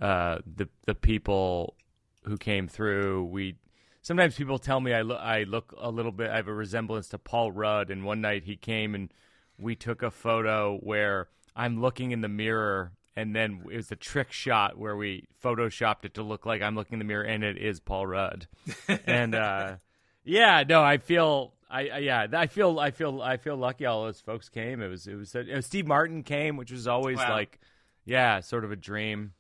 uh, 0.02 0.40
the 0.56 0.70
the 0.86 0.96
people 0.96 1.76
who 2.24 2.38
came 2.38 2.68
through 2.68 3.24
we 3.26 3.56
sometimes 4.02 4.36
people 4.36 4.60
tell 4.60 4.80
me 4.80 4.94
I 4.94 5.02
look 5.02 5.20
I 5.22 5.44
look 5.44 5.74
a 5.78 5.90
little 5.90 6.12
bit 6.12 6.30
I 6.30 6.38
have 6.38 6.48
a 6.48 6.54
resemblance 6.54 7.10
to 7.10 7.18
Paul 7.18 7.52
Rudd 7.52 7.90
and 7.90 8.04
one 8.04 8.22
night 8.22 8.44
he 8.44 8.56
came 8.56 8.96
and 8.96 9.12
we 9.60 9.76
took 9.76 10.02
a 10.02 10.12
photo 10.12 10.78
where 10.78 11.28
I'm 11.56 11.82
looking 11.82 12.12
in 12.12 12.22
the 12.22 12.30
mirror, 12.30 12.94
and 13.16 13.36
then 13.36 13.64
it 13.70 13.76
was 13.76 13.92
a 13.92 13.96
trick 13.96 14.32
shot 14.32 14.78
where 14.78 14.96
we 14.96 15.28
photoshopped 15.44 16.06
it 16.06 16.14
to 16.16 16.24
look 16.24 16.46
like 16.46 16.62
I'm 16.62 16.76
looking 16.76 16.94
in 16.94 17.00
the 17.00 17.06
mirror, 17.06 17.24
and 17.24 17.44
it 17.44 17.58
is 17.58 17.80
Paul 17.80 18.08
Rudd. 18.08 18.48
and 19.06 19.36
uh, 19.36 19.76
yeah, 20.24 20.64
no, 20.68 20.82
I 20.82 20.98
feel. 20.98 21.54
I, 21.72 21.90
I, 21.90 21.98
yeah, 22.00 22.28
I 22.34 22.48
feel 22.48 22.80
I 22.80 22.92
feel 22.92 23.22
I 23.22 23.38
feel 23.38 23.56
lucky 23.56 23.86
all 23.86 24.06
those 24.06 24.22
folks 24.22 24.50
came. 24.50 24.82
It 24.82 24.88
was 24.88 25.06
it 25.06 25.16
was, 25.16 25.36
it 25.36 25.54
was 25.54 25.66
Steve 25.66 25.86
Martin 25.86 26.24
came, 26.24 26.58
which 26.58 26.72
was 26.72 26.88
always 26.88 27.18
wow. 27.18 27.32
like, 27.32 27.60
yeah, 28.06 28.40
sort 28.40 28.64
of 28.64 28.72
a 28.72 28.76
dream. 28.76 29.34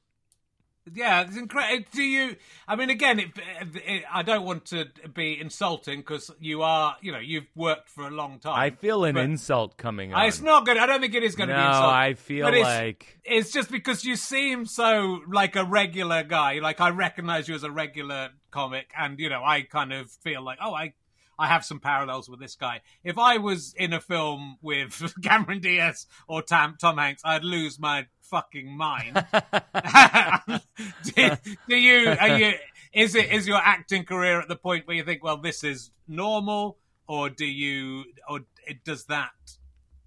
Yeah, 0.93 1.21
it's 1.21 1.37
incredible. 1.37 1.85
Do 1.91 2.03
you? 2.03 2.35
I 2.67 2.75
mean, 2.75 2.89
again, 2.89 3.19
it, 3.19 3.29
it, 3.85 4.03
I 4.11 4.23
don't 4.23 4.45
want 4.45 4.65
to 4.67 4.87
be 5.13 5.39
insulting 5.39 5.99
because 5.99 6.31
you 6.39 6.61
are, 6.61 6.95
you 7.01 7.11
know, 7.11 7.19
you've 7.19 7.47
worked 7.55 7.89
for 7.89 8.07
a 8.07 8.11
long 8.11 8.39
time. 8.39 8.59
I 8.59 8.69
feel 8.71 9.03
an 9.05 9.17
insult 9.17 9.77
coming 9.77 10.13
on. 10.13 10.25
It's 10.25 10.41
not 10.41 10.65
good. 10.65 10.77
I 10.77 10.85
don't 10.85 11.01
think 11.01 11.15
it 11.15 11.23
is 11.23 11.35
going 11.35 11.49
no, 11.49 11.55
to 11.55 11.61
be 11.61 11.67
insulting. 11.67 11.89
I 11.89 12.13
feel 12.13 12.47
it's, 12.47 12.63
like 12.63 13.19
it's 13.23 13.51
just 13.51 13.71
because 13.71 14.03
you 14.05 14.15
seem 14.15 14.65
so 14.65 15.21
like 15.27 15.55
a 15.55 15.63
regular 15.63 16.23
guy. 16.23 16.59
Like 16.59 16.81
I 16.81 16.89
recognize 16.89 17.47
you 17.47 17.55
as 17.55 17.63
a 17.63 17.71
regular 17.71 18.29
comic, 18.51 18.91
and 18.97 19.19
you 19.19 19.29
know, 19.29 19.43
I 19.43 19.61
kind 19.61 19.93
of 19.93 20.09
feel 20.09 20.43
like, 20.43 20.59
oh, 20.61 20.73
I 20.73 20.93
I 21.39 21.47
have 21.47 21.63
some 21.63 21.79
parallels 21.79 22.29
with 22.29 22.41
this 22.41 22.55
guy. 22.55 22.81
If 23.01 23.17
I 23.17 23.37
was 23.37 23.73
in 23.77 23.93
a 23.93 24.01
film 24.01 24.57
with 24.61 25.13
Cameron 25.23 25.61
Diaz 25.61 26.05
or 26.27 26.41
Tom, 26.41 26.75
Tom 26.79 26.97
Hanks, 26.97 27.21
I'd 27.23 27.45
lose 27.45 27.79
my 27.79 28.07
fucking 28.23 28.69
mind. 28.69 29.13
do, 31.15 31.31
do, 31.69 31.75
you, 31.75 32.09
are 32.19 32.37
you, 32.37 32.53
is 32.93 33.15
it, 33.15 33.31
is 33.31 33.47
your 33.47 33.57
acting 33.57 34.03
career 34.03 34.41
at 34.41 34.49
the 34.49 34.57
point 34.57 34.85
where 34.85 34.97
you 34.97 35.03
think, 35.03 35.23
well, 35.23 35.37
this 35.37 35.63
is 35.63 35.91
normal, 36.09 36.77
or 37.07 37.29
do 37.29 37.45
you, 37.45 38.03
or 38.27 38.41
it, 38.67 38.83
does 38.83 39.05
that, 39.05 39.31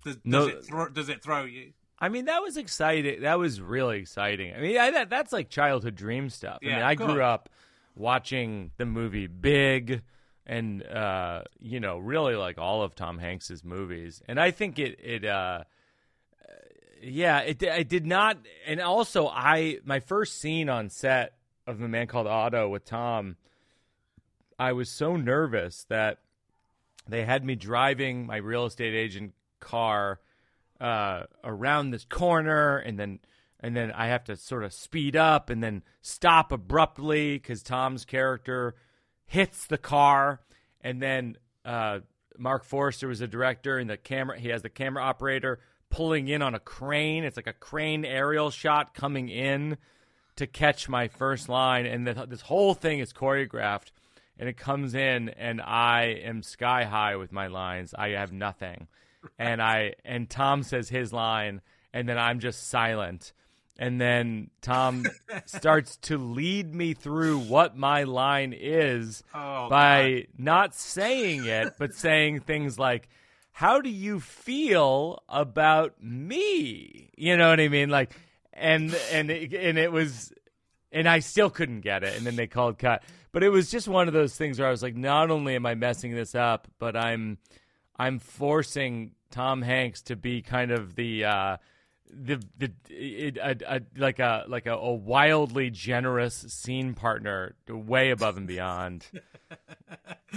does, 0.04 0.18
no. 0.24 0.48
does, 0.48 0.58
it 0.58 0.64
thro- 0.66 0.88
does 0.90 1.08
it 1.08 1.22
throw 1.22 1.44
you? 1.44 1.72
I 1.98 2.10
mean, 2.10 2.26
that 2.26 2.42
was 2.42 2.58
exciting. 2.58 3.22
That 3.22 3.38
was 3.38 3.58
really 3.58 4.00
exciting. 4.00 4.52
I 4.54 4.60
mean, 4.60 4.76
I, 4.76 4.90
that, 4.90 5.08
that's 5.08 5.32
like 5.32 5.48
childhood 5.48 5.94
dream 5.94 6.28
stuff. 6.28 6.58
I 6.62 6.66
yeah, 6.66 6.74
mean, 6.76 6.84
I 6.84 6.94
grew 6.94 7.22
up 7.22 7.48
watching 7.94 8.72
the 8.76 8.84
movie 8.84 9.28
Big 9.28 10.02
and 10.46 10.82
uh, 10.82 11.42
you 11.60 11.80
know, 11.80 11.98
really 11.98 12.34
like 12.34 12.58
all 12.58 12.82
of 12.82 12.94
Tom 12.94 13.18
Hanks's 13.18 13.64
movies. 13.64 14.22
And 14.28 14.40
I 14.40 14.50
think 14.50 14.78
it 14.78 14.98
it 15.02 15.24
uh, 15.24 15.64
yeah, 17.02 17.40
it 17.40 17.62
I 17.62 17.82
did 17.82 18.06
not 18.06 18.38
and 18.66 18.80
also 18.80 19.28
I 19.28 19.78
my 19.84 20.00
first 20.00 20.38
scene 20.38 20.68
on 20.68 20.88
set 20.88 21.34
of 21.66 21.80
a 21.80 21.88
man 21.88 22.06
called 22.06 22.26
Otto 22.26 22.68
with 22.68 22.84
Tom 22.84 23.36
I 24.62 24.72
was 24.72 24.88
so 24.88 25.16
nervous 25.16 25.84
that 25.88 26.18
they 27.08 27.24
had 27.24 27.44
me 27.44 27.56
driving 27.56 28.26
my 28.26 28.36
real 28.36 28.66
estate 28.66 28.94
agent 28.94 29.34
car 29.58 30.20
uh, 30.80 31.24
around 31.42 31.90
this 31.90 32.04
corner 32.04 32.78
and 32.78 32.96
then 32.96 33.18
and 33.58 33.76
then 33.76 33.90
I 33.90 34.06
have 34.06 34.22
to 34.24 34.36
sort 34.36 34.62
of 34.62 34.72
speed 34.72 35.16
up 35.16 35.50
and 35.50 35.62
then 35.62 35.82
stop 36.00 36.52
abruptly 36.52 37.34
because 37.34 37.62
Tom's 37.62 38.04
character 38.04 38.76
hits 39.32 39.66
the 39.66 39.78
car, 39.78 40.40
and 40.82 41.00
then 41.00 41.38
uh, 41.64 42.00
Marc 42.36 42.64
Forster 42.64 43.08
was 43.08 43.20
the 43.20 43.26
director, 43.26 43.78
and 43.78 43.88
the 43.88 43.96
camera 43.96 44.38
he 44.38 44.48
has 44.48 44.60
the 44.60 44.68
camera 44.68 45.02
operator 45.02 45.58
pulling 45.88 46.28
in 46.28 46.42
on 46.42 46.54
a 46.54 46.60
crane. 46.60 47.24
It's 47.24 47.38
like 47.38 47.46
a 47.46 47.54
crane 47.54 48.04
aerial 48.04 48.50
shot 48.50 48.92
coming 48.92 49.30
in 49.30 49.78
to 50.36 50.46
catch 50.46 50.86
my 50.86 51.08
first 51.08 51.48
line, 51.48 51.86
and 51.86 52.06
the, 52.06 52.26
this 52.28 52.42
whole 52.42 52.74
thing 52.74 52.98
is 52.98 53.14
choreographed. 53.14 53.90
And 54.38 54.50
it 54.50 54.58
comes 54.58 54.94
in, 54.94 55.30
and 55.30 55.62
I 55.62 56.20
am 56.24 56.42
sky 56.42 56.84
high 56.84 57.16
with 57.16 57.32
my 57.32 57.46
lines. 57.46 57.94
I 57.96 58.10
have 58.10 58.32
nothing, 58.32 58.86
and 59.38 59.62
I 59.62 59.94
and 60.04 60.28
Tom 60.28 60.62
says 60.62 60.90
his 60.90 61.10
line, 61.10 61.62
and 61.94 62.06
then 62.06 62.18
I'm 62.18 62.38
just 62.38 62.68
silent 62.68 63.32
and 63.78 64.00
then 64.00 64.50
Tom 64.60 65.04
starts 65.46 65.96
to 65.98 66.18
lead 66.18 66.74
me 66.74 66.94
through 66.94 67.38
what 67.38 67.76
my 67.76 68.04
line 68.04 68.54
is 68.58 69.22
oh, 69.34 69.68
by 69.68 70.12
God. 70.12 70.26
not 70.38 70.74
saying 70.74 71.46
it, 71.46 71.74
but 71.78 71.94
saying 71.94 72.40
things 72.40 72.78
like, 72.78 73.08
"How 73.52 73.80
do 73.80 73.88
you 73.88 74.20
feel 74.20 75.22
about 75.28 76.02
me?" 76.02 77.10
You 77.16 77.36
know 77.36 77.50
what 77.50 77.60
I 77.60 77.68
mean? 77.68 77.88
Like, 77.88 78.14
and 78.52 78.94
and 79.10 79.30
it, 79.30 79.54
and 79.54 79.78
it 79.78 79.90
was, 79.90 80.32
and 80.90 81.08
I 81.08 81.20
still 81.20 81.50
couldn't 81.50 81.80
get 81.80 82.02
it, 82.02 82.16
and 82.16 82.26
then 82.26 82.36
they 82.36 82.46
called 82.46 82.78
cut. 82.78 83.02
But 83.32 83.42
it 83.42 83.48
was 83.48 83.70
just 83.70 83.88
one 83.88 84.08
of 84.08 84.14
those 84.14 84.36
things 84.36 84.58
where 84.58 84.68
I 84.68 84.70
was 84.70 84.82
like, 84.82 84.94
not 84.94 85.30
only 85.30 85.56
am 85.56 85.64
I 85.64 85.74
messing 85.74 86.14
this 86.14 86.34
up, 86.34 86.68
but 86.78 86.94
I'm 86.94 87.38
I'm 87.96 88.18
forcing 88.18 89.12
Tom 89.30 89.62
Hanks 89.62 90.02
to 90.02 90.16
be 90.16 90.42
kind 90.42 90.70
of 90.70 90.94
the 90.94 91.24
uh, 91.24 91.56
the 92.12 92.42
the 92.58 92.72
it, 92.88 93.36
a, 93.36 93.76
a, 93.76 93.80
like 93.96 94.18
a 94.18 94.44
like 94.46 94.66
a, 94.66 94.72
a, 94.72 94.92
wildly 94.92 95.70
generous 95.70 96.34
scene 96.34 96.94
partner, 96.94 97.54
way 97.68 98.10
above 98.10 98.36
and 98.36 98.46
beyond. 98.46 99.06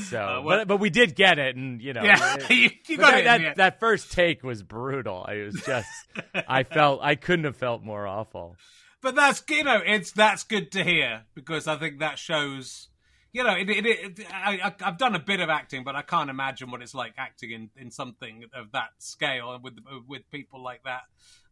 So, 0.09 0.19
uh, 0.19 0.41
well, 0.41 0.57
but 0.59 0.67
but 0.67 0.77
we 0.81 0.89
did 0.89 1.15
get 1.15 1.39
it, 1.39 1.55
and 1.55 1.81
you 1.81 1.93
know, 1.93 2.03
yeah, 2.03 2.35
it, 2.35 2.49
you, 2.49 2.69
you 2.85 2.97
got 2.97 3.11
that, 3.11 3.19
it, 3.19 3.23
that, 3.23 3.41
yeah. 3.41 3.53
that 3.55 3.79
first 3.79 4.11
take 4.11 4.43
was 4.43 4.61
brutal. 4.61 5.25
I 5.25 5.43
was 5.43 5.55
just, 5.65 5.87
I 6.35 6.63
felt 6.63 6.99
I 7.01 7.15
couldn't 7.15 7.45
have 7.45 7.55
felt 7.55 7.81
more 7.81 8.05
awful. 8.05 8.57
But 9.01 9.15
that's 9.15 9.41
you 9.49 9.63
know, 9.63 9.81
it's 9.85 10.11
that's 10.11 10.43
good 10.43 10.71
to 10.73 10.83
hear 10.83 11.23
because 11.33 11.67
I 11.67 11.77
think 11.77 11.99
that 11.99 12.19
shows 12.19 12.89
you 13.35 13.43
know, 13.43 13.53
it, 13.53 13.69
it, 13.69 13.85
it, 13.85 14.27
I, 14.33 14.73
have 14.79 14.97
done 14.97 15.13
a 15.13 15.19
bit 15.19 15.41
of 15.41 15.49
acting, 15.49 15.83
but 15.83 15.93
I 15.93 16.03
can't 16.03 16.29
imagine 16.29 16.71
what 16.71 16.81
it's 16.81 16.95
like 16.95 17.15
acting 17.17 17.51
in, 17.51 17.69
in 17.75 17.91
something 17.91 18.45
of 18.53 18.71
that 18.71 18.91
scale 18.99 19.59
with 19.61 19.73
with 20.07 20.21
people 20.31 20.63
like 20.63 20.83
that. 20.85 21.01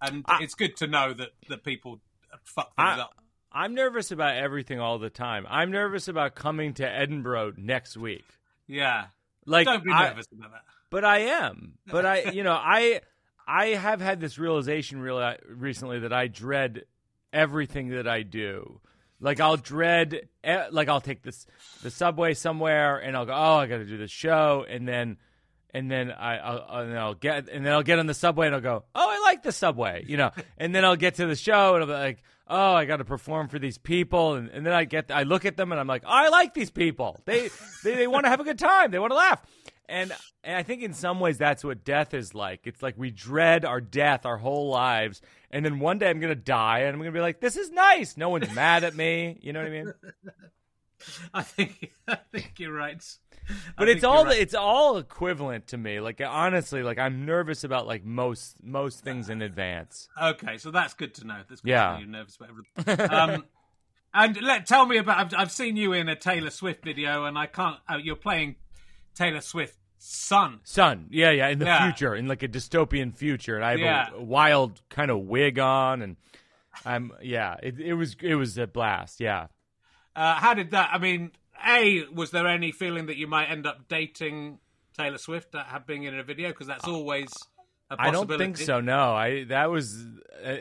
And 0.01 0.23
I, 0.25 0.41
it's 0.41 0.55
good 0.55 0.77
to 0.77 0.87
know 0.87 1.13
that, 1.13 1.31
that 1.49 1.65
people 1.65 1.99
fuck 2.45 2.73
things 2.77 2.99
I, 2.99 3.01
up. 3.01 3.13
I'm 3.51 3.75
nervous 3.75 4.11
about 4.11 4.37
everything 4.37 4.79
all 4.79 4.97
the 4.97 5.09
time. 5.09 5.45
I'm 5.49 5.71
nervous 5.71 6.07
about 6.07 6.35
coming 6.35 6.73
to 6.75 6.89
Edinburgh 6.89 7.55
next 7.57 7.97
week. 7.97 8.23
Yeah, 8.65 9.07
like 9.45 9.65
don't 9.65 9.83
be 9.83 9.91
nervous 9.91 10.27
about 10.31 10.51
that. 10.51 10.63
But 10.89 11.03
I 11.03 11.19
am. 11.19 11.73
But 11.85 12.05
I, 12.05 12.31
you 12.31 12.43
know, 12.43 12.53
I 12.53 13.01
I 13.45 13.67
have 13.67 13.99
had 13.99 14.21
this 14.21 14.39
realization 14.39 15.01
really 15.01 15.35
recently 15.49 15.99
that 15.99 16.13
I 16.13 16.27
dread 16.27 16.85
everything 17.33 17.89
that 17.89 18.07
I 18.07 18.21
do. 18.21 18.79
Like 19.19 19.39
I'll 19.39 19.57
dread, 19.57 20.27
like 20.71 20.89
I'll 20.89 21.01
take 21.01 21.21
this 21.23 21.45
the 21.81 21.89
subway 21.89 22.33
somewhere, 22.33 22.97
and 22.97 23.15
I'll 23.15 23.25
go, 23.25 23.33
oh, 23.33 23.55
I 23.55 23.67
got 23.67 23.77
to 23.77 23.85
do 23.85 23.97
the 23.97 24.07
show, 24.07 24.65
and 24.67 24.87
then, 24.87 25.17
and 25.73 25.89
then 25.89 26.11
I, 26.11 26.37
I'll, 26.37 26.81
and 26.81 26.97
I'll 26.97 27.13
get, 27.13 27.47
and 27.49 27.65
then 27.65 27.73
I'll 27.73 27.83
get 27.83 27.99
on 27.99 28.07
the 28.07 28.13
subway, 28.13 28.47
and 28.47 28.55
I'll 28.55 28.61
go, 28.61 28.83
oh, 28.93 29.09
I 29.09 29.21
like 29.29 29.43
the 29.43 29.51
subway, 29.51 30.03
you 30.07 30.17
know, 30.17 30.31
and 30.57 30.75
then 30.75 30.83
I'll 30.83 30.97
get 30.97 31.15
to 31.15 31.25
the 31.25 31.35
show, 31.35 31.75
and 31.75 31.83
I'll 31.83 31.87
be 31.87 31.93
like, 31.93 32.23
oh, 32.47 32.73
I 32.73 32.85
got 32.85 32.97
to 32.97 33.05
perform 33.05 33.47
for 33.47 33.59
these 33.59 33.77
people, 33.77 34.35
and, 34.35 34.49
and 34.49 34.65
then 34.65 34.73
I 34.73 34.83
get, 34.83 35.09
I 35.09 35.23
look 35.23 35.45
at 35.45 35.55
them, 35.55 35.71
and 35.71 35.79
I'm 35.79 35.87
like, 35.87 36.03
oh, 36.05 36.09
I 36.11 36.29
like 36.29 36.53
these 36.53 36.71
people. 36.71 37.21
They, 37.25 37.49
they, 37.83 37.95
they 37.95 38.07
want 38.07 38.25
to 38.25 38.29
have 38.29 38.39
a 38.39 38.43
good 38.43 38.59
time. 38.59 38.91
They 38.91 38.99
want 38.99 39.11
to 39.11 39.17
laugh. 39.17 39.41
And, 39.89 40.13
and 40.43 40.55
I 40.55 40.63
think 40.63 40.81
in 40.81 40.93
some 40.93 41.19
ways 41.19 41.37
that's 41.37 41.63
what 41.63 41.83
death 41.83 42.13
is 42.13 42.33
like. 42.33 42.61
It's 42.65 42.81
like 42.81 42.95
we 42.97 43.11
dread 43.11 43.65
our 43.65 43.81
death 43.81 44.25
our 44.25 44.37
whole 44.37 44.69
lives, 44.69 45.21
and 45.51 45.65
then 45.65 45.79
one 45.79 45.99
day 45.99 46.09
I'm 46.09 46.19
gonna 46.19 46.35
die, 46.35 46.79
and 46.79 46.89
I'm 46.89 46.99
gonna 46.99 47.11
be 47.11 47.19
like, 47.19 47.41
"This 47.41 47.57
is 47.57 47.69
nice. 47.69 48.15
No 48.15 48.29
one's 48.29 48.53
mad 48.55 48.83
at 48.83 48.95
me." 48.95 49.37
You 49.41 49.51
know 49.53 49.59
what 49.59 49.67
I 49.67 49.71
mean? 49.71 49.93
I 51.33 51.41
think 51.43 51.91
I 52.07 52.15
think 52.31 52.53
you're 52.59 52.73
right. 52.73 53.03
but 53.77 53.89
it's 53.89 54.03
all 54.03 54.25
right. 54.25 54.39
it's 54.39 54.53
all 54.53 54.97
equivalent 54.97 55.67
to 55.67 55.77
me. 55.77 55.99
Like 55.99 56.21
honestly, 56.25 56.83
like 56.83 56.97
I'm 56.97 57.25
nervous 57.25 57.63
about 57.63 57.87
like 57.87 58.05
most 58.05 58.63
most 58.63 59.01
things 59.01 59.29
in 59.29 59.41
advance. 59.41 60.07
Okay, 60.21 60.57
so 60.57 60.71
that's 60.71 60.93
good 60.93 61.13
to 61.15 61.27
know. 61.27 61.41
That's 61.47 61.61
good 61.61 61.69
yeah, 61.69 61.97
you're 61.97 62.07
nervous 62.07 62.37
about 62.37 62.49
everything. 62.49 63.11
um, 63.11 63.45
and 64.13 64.41
let 64.41 64.65
tell 64.65 64.85
me 64.85 64.97
about. 64.97 65.17
I've, 65.17 65.39
I've, 65.41 65.51
seen 65.51 65.75
you 65.75 65.93
in 65.93 66.09
a 66.09 66.15
Taylor 66.15 66.51
Swift 66.51 66.83
video, 66.83 67.25
and 67.25 67.37
I 67.37 67.47
can't. 67.47 67.77
Uh, 67.89 67.97
you're 68.01 68.15
playing 68.15 68.55
Taylor 69.15 69.41
Swift 69.41 69.77
son. 69.97 70.59
Son, 70.63 71.07
yeah, 71.09 71.31
yeah, 71.31 71.47
in 71.47 71.59
the 71.59 71.65
yeah. 71.65 71.83
future, 71.83 72.15
in 72.15 72.27
like 72.27 72.43
a 72.43 72.47
dystopian 72.47 73.15
future, 73.15 73.55
and 73.55 73.63
I 73.63 73.71
have 73.71 73.79
yeah. 73.79 74.09
a, 74.11 74.17
a 74.17 74.21
wild 74.21 74.81
kind 74.89 75.09
of 75.09 75.19
wig 75.19 75.59
on, 75.59 76.01
and 76.01 76.17
I'm 76.85 77.13
yeah, 77.21 77.55
it, 77.63 77.79
it 77.79 77.93
was 77.93 78.15
it 78.21 78.35
was 78.35 78.57
a 78.57 78.67
blast, 78.67 79.19
yeah. 79.19 79.47
Uh, 80.15 80.35
how 80.35 80.53
did 80.53 80.71
that? 80.71 80.89
I 80.91 80.97
mean, 80.97 81.31
a 81.65 82.05
was 82.13 82.31
there 82.31 82.47
any 82.47 82.71
feeling 82.71 83.07
that 83.07 83.17
you 83.17 83.27
might 83.27 83.49
end 83.49 83.65
up 83.65 83.87
dating 83.87 84.59
Taylor 84.97 85.17
Swift 85.17 85.55
uh, 85.55 85.63
being 85.85 86.03
in 86.03 86.17
a 86.17 86.23
video? 86.23 86.49
Because 86.49 86.67
that's 86.67 86.87
always. 86.87 87.31
I 87.99 88.11
don't 88.11 88.27
think 88.27 88.57
so. 88.57 88.81
No, 88.81 89.13
I 89.13 89.45
that 89.45 89.69
was 89.69 90.05
uh, 90.43 90.57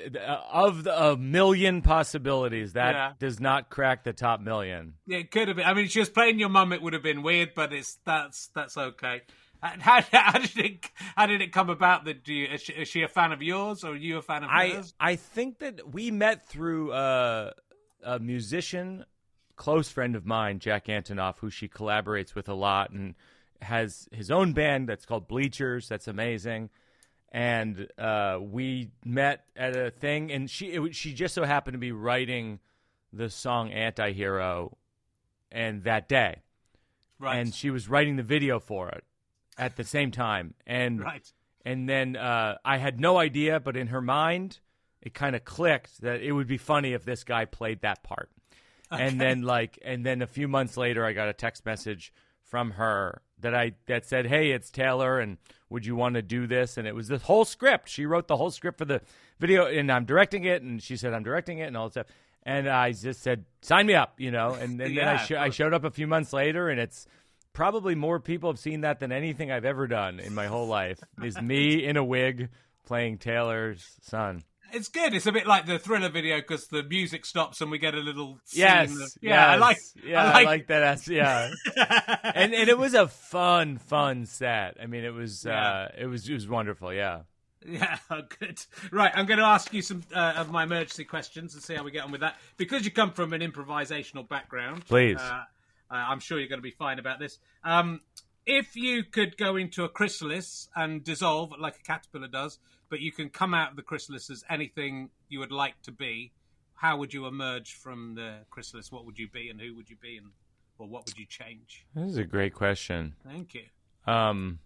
of 0.52 0.84
the, 0.84 1.02
a 1.02 1.16
million 1.16 1.82
possibilities 1.82 2.74
that 2.74 2.94
yeah. 2.94 3.12
does 3.18 3.40
not 3.40 3.70
crack 3.70 4.04
the 4.04 4.12
top 4.12 4.40
million. 4.40 4.94
Yeah, 5.06 5.18
it 5.18 5.30
could 5.30 5.48
have 5.48 5.56
been. 5.56 5.66
I 5.66 5.74
mean, 5.74 5.88
she 5.88 6.00
was 6.00 6.10
playing 6.10 6.38
your 6.38 6.48
mum. 6.48 6.72
It 6.72 6.82
would 6.82 6.92
have 6.92 7.02
been 7.02 7.22
weird, 7.22 7.54
but 7.54 7.72
it's 7.72 7.98
that's 8.04 8.48
that's 8.48 8.76
okay. 8.76 9.22
How, 9.62 10.02
how, 10.12 10.38
did 10.38 10.58
it 10.58 10.90
how 11.16 11.26
did 11.26 11.40
it 11.40 11.52
come 11.52 11.70
about 11.70 12.04
that 12.06 12.26
you, 12.26 12.46
is, 12.46 12.62
she, 12.62 12.72
is, 12.72 12.88
she, 12.88 13.02
a 13.02 13.08
fan 13.08 13.32
of 13.32 13.42
yours 13.42 13.84
or 13.84 13.92
are 13.92 13.96
you 13.96 14.18
a 14.18 14.22
fan 14.22 14.44
of 14.44 14.50
I, 14.50 14.70
hers? 14.70 14.94
I 14.98 15.16
think 15.16 15.60
that 15.60 15.92
we 15.92 16.10
met 16.10 16.46
through 16.46 16.92
uh, 16.92 17.52
a 18.02 18.18
musician 18.18 19.04
close 19.56 19.88
friend 19.88 20.16
of 20.16 20.26
mine, 20.26 20.58
Jack 20.58 20.86
Antonoff, 20.86 21.38
who 21.38 21.50
she 21.50 21.68
collaborates 21.68 22.34
with 22.34 22.48
a 22.48 22.54
lot 22.54 22.90
and 22.90 23.14
has 23.60 24.08
his 24.10 24.30
own 24.30 24.52
band 24.52 24.88
that's 24.88 25.06
called 25.06 25.28
Bleachers. 25.28 25.88
That's 25.88 26.08
amazing. 26.08 26.70
And 27.34 27.88
uh, 27.96 28.38
we 28.40 28.90
met 29.04 29.46
at 29.56 29.74
a 29.74 29.90
thing, 29.90 30.30
and 30.30 30.50
she 30.50 30.66
it, 30.66 30.94
she 30.94 31.14
just 31.14 31.34
so 31.34 31.44
happened 31.44 31.74
to 31.74 31.78
be 31.78 31.90
writing 31.90 32.60
the 33.10 33.30
song 33.30 33.70
"Antihero," 33.70 34.74
and 35.50 35.82
that 35.84 36.10
day, 36.10 36.42
right. 37.18 37.38
and 37.38 37.54
she 37.54 37.70
was 37.70 37.88
writing 37.88 38.16
the 38.16 38.22
video 38.22 38.60
for 38.60 38.90
it 38.90 39.04
at 39.56 39.76
the 39.76 39.84
same 39.84 40.10
time, 40.10 40.52
and 40.66 41.00
right. 41.00 41.32
and 41.64 41.88
then 41.88 42.16
uh, 42.16 42.58
I 42.66 42.76
had 42.76 43.00
no 43.00 43.16
idea, 43.16 43.60
but 43.60 43.78
in 43.78 43.86
her 43.86 44.02
mind, 44.02 44.58
it 45.00 45.14
kind 45.14 45.34
of 45.34 45.44
clicked 45.44 46.02
that 46.02 46.20
it 46.20 46.32
would 46.32 46.46
be 46.46 46.58
funny 46.58 46.92
if 46.92 47.04
this 47.04 47.24
guy 47.24 47.46
played 47.46 47.80
that 47.80 48.02
part. 48.02 48.30
Okay. 48.92 49.06
And 49.06 49.20
then 49.20 49.42
like 49.42 49.78
and 49.82 50.04
then 50.04 50.22
a 50.22 50.26
few 50.26 50.48
months 50.48 50.76
later 50.76 51.04
I 51.04 51.12
got 51.12 51.28
a 51.28 51.32
text 51.32 51.64
message 51.64 52.12
from 52.42 52.72
her 52.72 53.22
that 53.42 53.54
I 53.54 53.72
that 53.86 54.06
said, 54.06 54.26
"Hey, 54.26 54.50
it's 54.50 54.70
Taylor 54.70 55.20
and 55.20 55.38
would 55.68 55.86
you 55.86 55.94
want 55.94 56.14
to 56.14 56.22
do 56.22 56.46
this?" 56.46 56.76
And 56.76 56.88
it 56.88 56.94
was 56.94 57.08
the 57.08 57.18
whole 57.18 57.44
script. 57.44 57.88
She 57.88 58.06
wrote 58.06 58.28
the 58.28 58.36
whole 58.36 58.50
script 58.50 58.78
for 58.78 58.84
the 58.84 59.02
video 59.38 59.66
and 59.66 59.90
I'm 59.90 60.04
directing 60.04 60.44
it 60.44 60.62
and 60.62 60.82
she 60.82 60.96
said 60.96 61.12
I'm 61.12 61.22
directing 61.22 61.58
it 61.58 61.64
and 61.66 61.76
all 61.76 61.88
that 61.88 61.92
stuff. 61.92 62.06
And 62.44 62.68
I 62.68 62.92
just 62.92 63.22
said, 63.22 63.44
"Sign 63.60 63.86
me 63.86 63.94
up," 63.94 64.14
you 64.18 64.30
know. 64.30 64.54
And, 64.60 64.80
and 64.80 64.94
yeah, 64.94 65.04
then 65.04 65.14
I, 65.14 65.16
sh- 65.18 65.32
I 65.32 65.50
showed 65.50 65.74
up 65.74 65.84
a 65.84 65.90
few 65.90 66.06
months 66.06 66.32
later 66.32 66.68
and 66.68 66.80
it's 66.80 67.06
probably 67.52 67.94
more 67.94 68.18
people 68.18 68.50
have 68.50 68.58
seen 68.58 68.80
that 68.80 68.98
than 69.00 69.12
anything 69.12 69.52
I've 69.52 69.64
ever 69.64 69.86
done 69.86 70.20
in 70.20 70.34
my 70.34 70.46
whole 70.46 70.66
life. 70.66 70.98
Is 71.22 71.40
me 71.40 71.84
in 71.84 71.96
a 71.96 72.04
wig 72.04 72.48
playing 72.84 73.18
Taylor's 73.18 73.96
son 74.02 74.42
it's 74.72 74.88
good. 74.88 75.14
It's 75.14 75.26
a 75.26 75.32
bit 75.32 75.46
like 75.46 75.66
the 75.66 75.78
thriller 75.78 76.08
video 76.08 76.38
because 76.38 76.66
the 76.68 76.82
music 76.82 77.24
stops 77.24 77.60
and 77.60 77.70
we 77.70 77.78
get 77.78 77.94
a 77.94 78.00
little. 78.00 78.38
yes, 78.52 78.90
of, 78.90 79.12
yeah, 79.20 79.30
yes, 79.30 79.48
I 79.48 79.56
like. 79.56 79.78
Yeah, 80.04 80.22
I 80.22 80.26
like, 80.26 80.34
I 80.34 80.44
like 80.44 80.66
that. 80.68 81.06
Yeah, 81.06 81.50
and 82.34 82.54
and 82.54 82.68
it 82.68 82.78
was 82.78 82.94
a 82.94 83.08
fun, 83.08 83.78
fun 83.78 84.26
set. 84.26 84.76
I 84.82 84.86
mean, 84.86 85.04
it 85.04 85.14
was 85.14 85.44
yeah. 85.44 85.68
uh, 85.68 85.88
it 85.98 86.06
was 86.06 86.28
it 86.28 86.34
was 86.34 86.48
wonderful. 86.48 86.92
Yeah. 86.92 87.22
Yeah, 87.64 87.98
good. 88.40 88.60
Right, 88.90 89.12
I'm 89.14 89.26
going 89.26 89.38
to 89.38 89.44
ask 89.44 89.72
you 89.72 89.82
some 89.82 90.02
uh, 90.12 90.34
of 90.36 90.50
my 90.50 90.64
emergency 90.64 91.04
questions 91.04 91.54
and 91.54 91.62
see 91.62 91.74
how 91.74 91.84
we 91.84 91.92
get 91.92 92.04
on 92.04 92.10
with 92.10 92.22
that. 92.22 92.36
Because 92.56 92.84
you 92.84 92.90
come 92.90 93.12
from 93.12 93.32
an 93.32 93.40
improvisational 93.40 94.28
background, 94.28 94.84
please. 94.86 95.18
Uh, 95.18 95.44
uh 95.90 95.94
I'm 95.94 96.18
sure 96.18 96.40
you're 96.40 96.48
going 96.48 96.58
to 96.58 96.62
be 96.62 96.72
fine 96.72 96.98
about 96.98 97.20
this. 97.20 97.38
Um, 97.62 98.00
if 98.46 98.74
you 98.74 99.04
could 99.04 99.36
go 99.36 99.56
into 99.56 99.84
a 99.84 99.88
chrysalis 99.88 100.68
and 100.74 101.04
dissolve 101.04 101.52
like 101.58 101.76
a 101.76 101.82
caterpillar 101.82 102.28
does, 102.28 102.58
but 102.92 103.00
you 103.00 103.10
can 103.10 103.30
come 103.30 103.54
out 103.54 103.70
of 103.70 103.76
the 103.76 103.82
chrysalis 103.82 104.28
as 104.28 104.44
anything 104.50 105.08
you 105.30 105.38
would 105.38 105.50
like 105.50 105.80
to 105.80 105.90
be. 105.90 106.30
How 106.74 106.98
would 106.98 107.14
you 107.14 107.24
emerge 107.24 107.72
from 107.72 108.16
the 108.16 108.40
chrysalis? 108.50 108.92
What 108.92 109.06
would 109.06 109.18
you 109.18 109.28
be, 109.30 109.48
and 109.48 109.58
who 109.58 109.74
would 109.76 109.88
you 109.88 109.96
be, 109.96 110.18
and 110.18 110.26
or 110.78 110.86
what 110.86 111.06
would 111.06 111.16
you 111.16 111.24
change? 111.24 111.86
This 111.94 112.10
is 112.10 112.16
a 112.18 112.24
great 112.24 112.52
question. 112.52 113.14
Thank 113.26 113.54
you. 113.54 113.62
Um, 114.06 114.58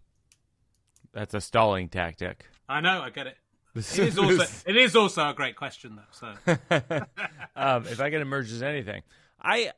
that's 1.12 1.34
a 1.34 1.40
stalling 1.40 1.88
tactic. 1.88 2.46
I 2.68 2.80
know. 2.80 3.00
I 3.00 3.10
get 3.10 3.28
it. 3.28 3.36
It 3.76 3.98
is 3.98 4.18
also 4.18 4.44
it 4.66 4.76
is 4.76 4.96
also 4.96 5.28
a 5.28 5.34
great 5.34 5.54
question 5.54 5.96
though. 5.96 6.10
So, 6.10 6.26
um, 7.54 7.86
if 7.86 8.00
I 8.00 8.10
can 8.10 8.22
emerge 8.22 8.50
as 8.50 8.62
anything, 8.62 9.02
I, 9.40 9.70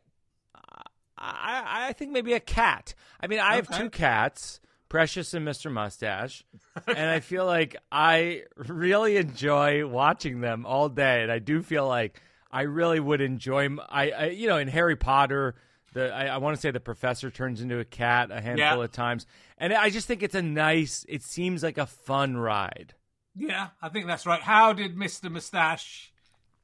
I, 1.19 1.89
I 1.89 1.93
think 1.93 2.13
maybe 2.13 2.33
a 2.33 2.41
cat. 2.41 2.95
I 3.21 3.27
mean, 3.27 3.41
I 3.41 3.49
okay. 3.49 3.57
have 3.57 3.79
two 3.79 3.91
cats. 3.91 4.61
Precious 4.89 5.35
and 5.35 5.47
Mr. 5.47 5.71
Mustache. 5.71 6.45
and 6.87 7.11
I 7.11 7.21
feel 7.21 7.45
like 7.45 7.77
I 7.93 8.45
really 8.57 9.17
enjoy 9.17 9.87
watching 9.87 10.41
them 10.41 10.65
all 10.67 10.89
day. 10.89 11.23
And 11.23 11.31
I 11.31 11.39
do 11.39 11.63
feel 11.63 11.87
like 11.87 12.21
I 12.51 12.63
really 12.63 13.01
would 13.01 13.21
enjoy, 13.21 13.69
I, 13.89 14.11
I 14.11 14.25
you 14.27 14.49
know, 14.49 14.59
in 14.59 14.69
Harry 14.69 14.97
Potter, 14.97 15.55
the 15.93 16.13
I, 16.13 16.27
I 16.27 16.37
want 16.39 16.57
to 16.57 16.61
say 16.61 16.71
the 16.71 16.81
professor 16.81 17.31
turns 17.31 17.61
into 17.61 17.79
a 17.79 17.85
cat 17.85 18.31
a 18.31 18.41
handful 18.41 18.79
yeah. 18.79 18.85
of 18.85 18.93
times. 18.93 19.27
And 19.59 19.73
I 19.73 19.91
just 19.91 20.07
think 20.07 20.23
it's 20.23 20.35
a 20.35 20.43
nice, 20.43 21.05
it 21.09 21.23
seems 21.23 21.63
like 21.63 21.79
a 21.79 21.87
fun 21.87 22.37
ride. 22.37 22.95
Yeah, 23.37 23.69
I 23.81 23.89
think 23.89 24.07
that's 24.07 24.27
right. 24.27 24.41
How 24.41 24.73
did 24.73 24.97
Mr. 24.97 25.31
Mustache 25.31 26.13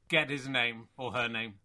get 0.09 0.29
his 0.29 0.47
name 0.47 0.87
or 0.97 1.11
her 1.11 1.27
name? 1.27 1.55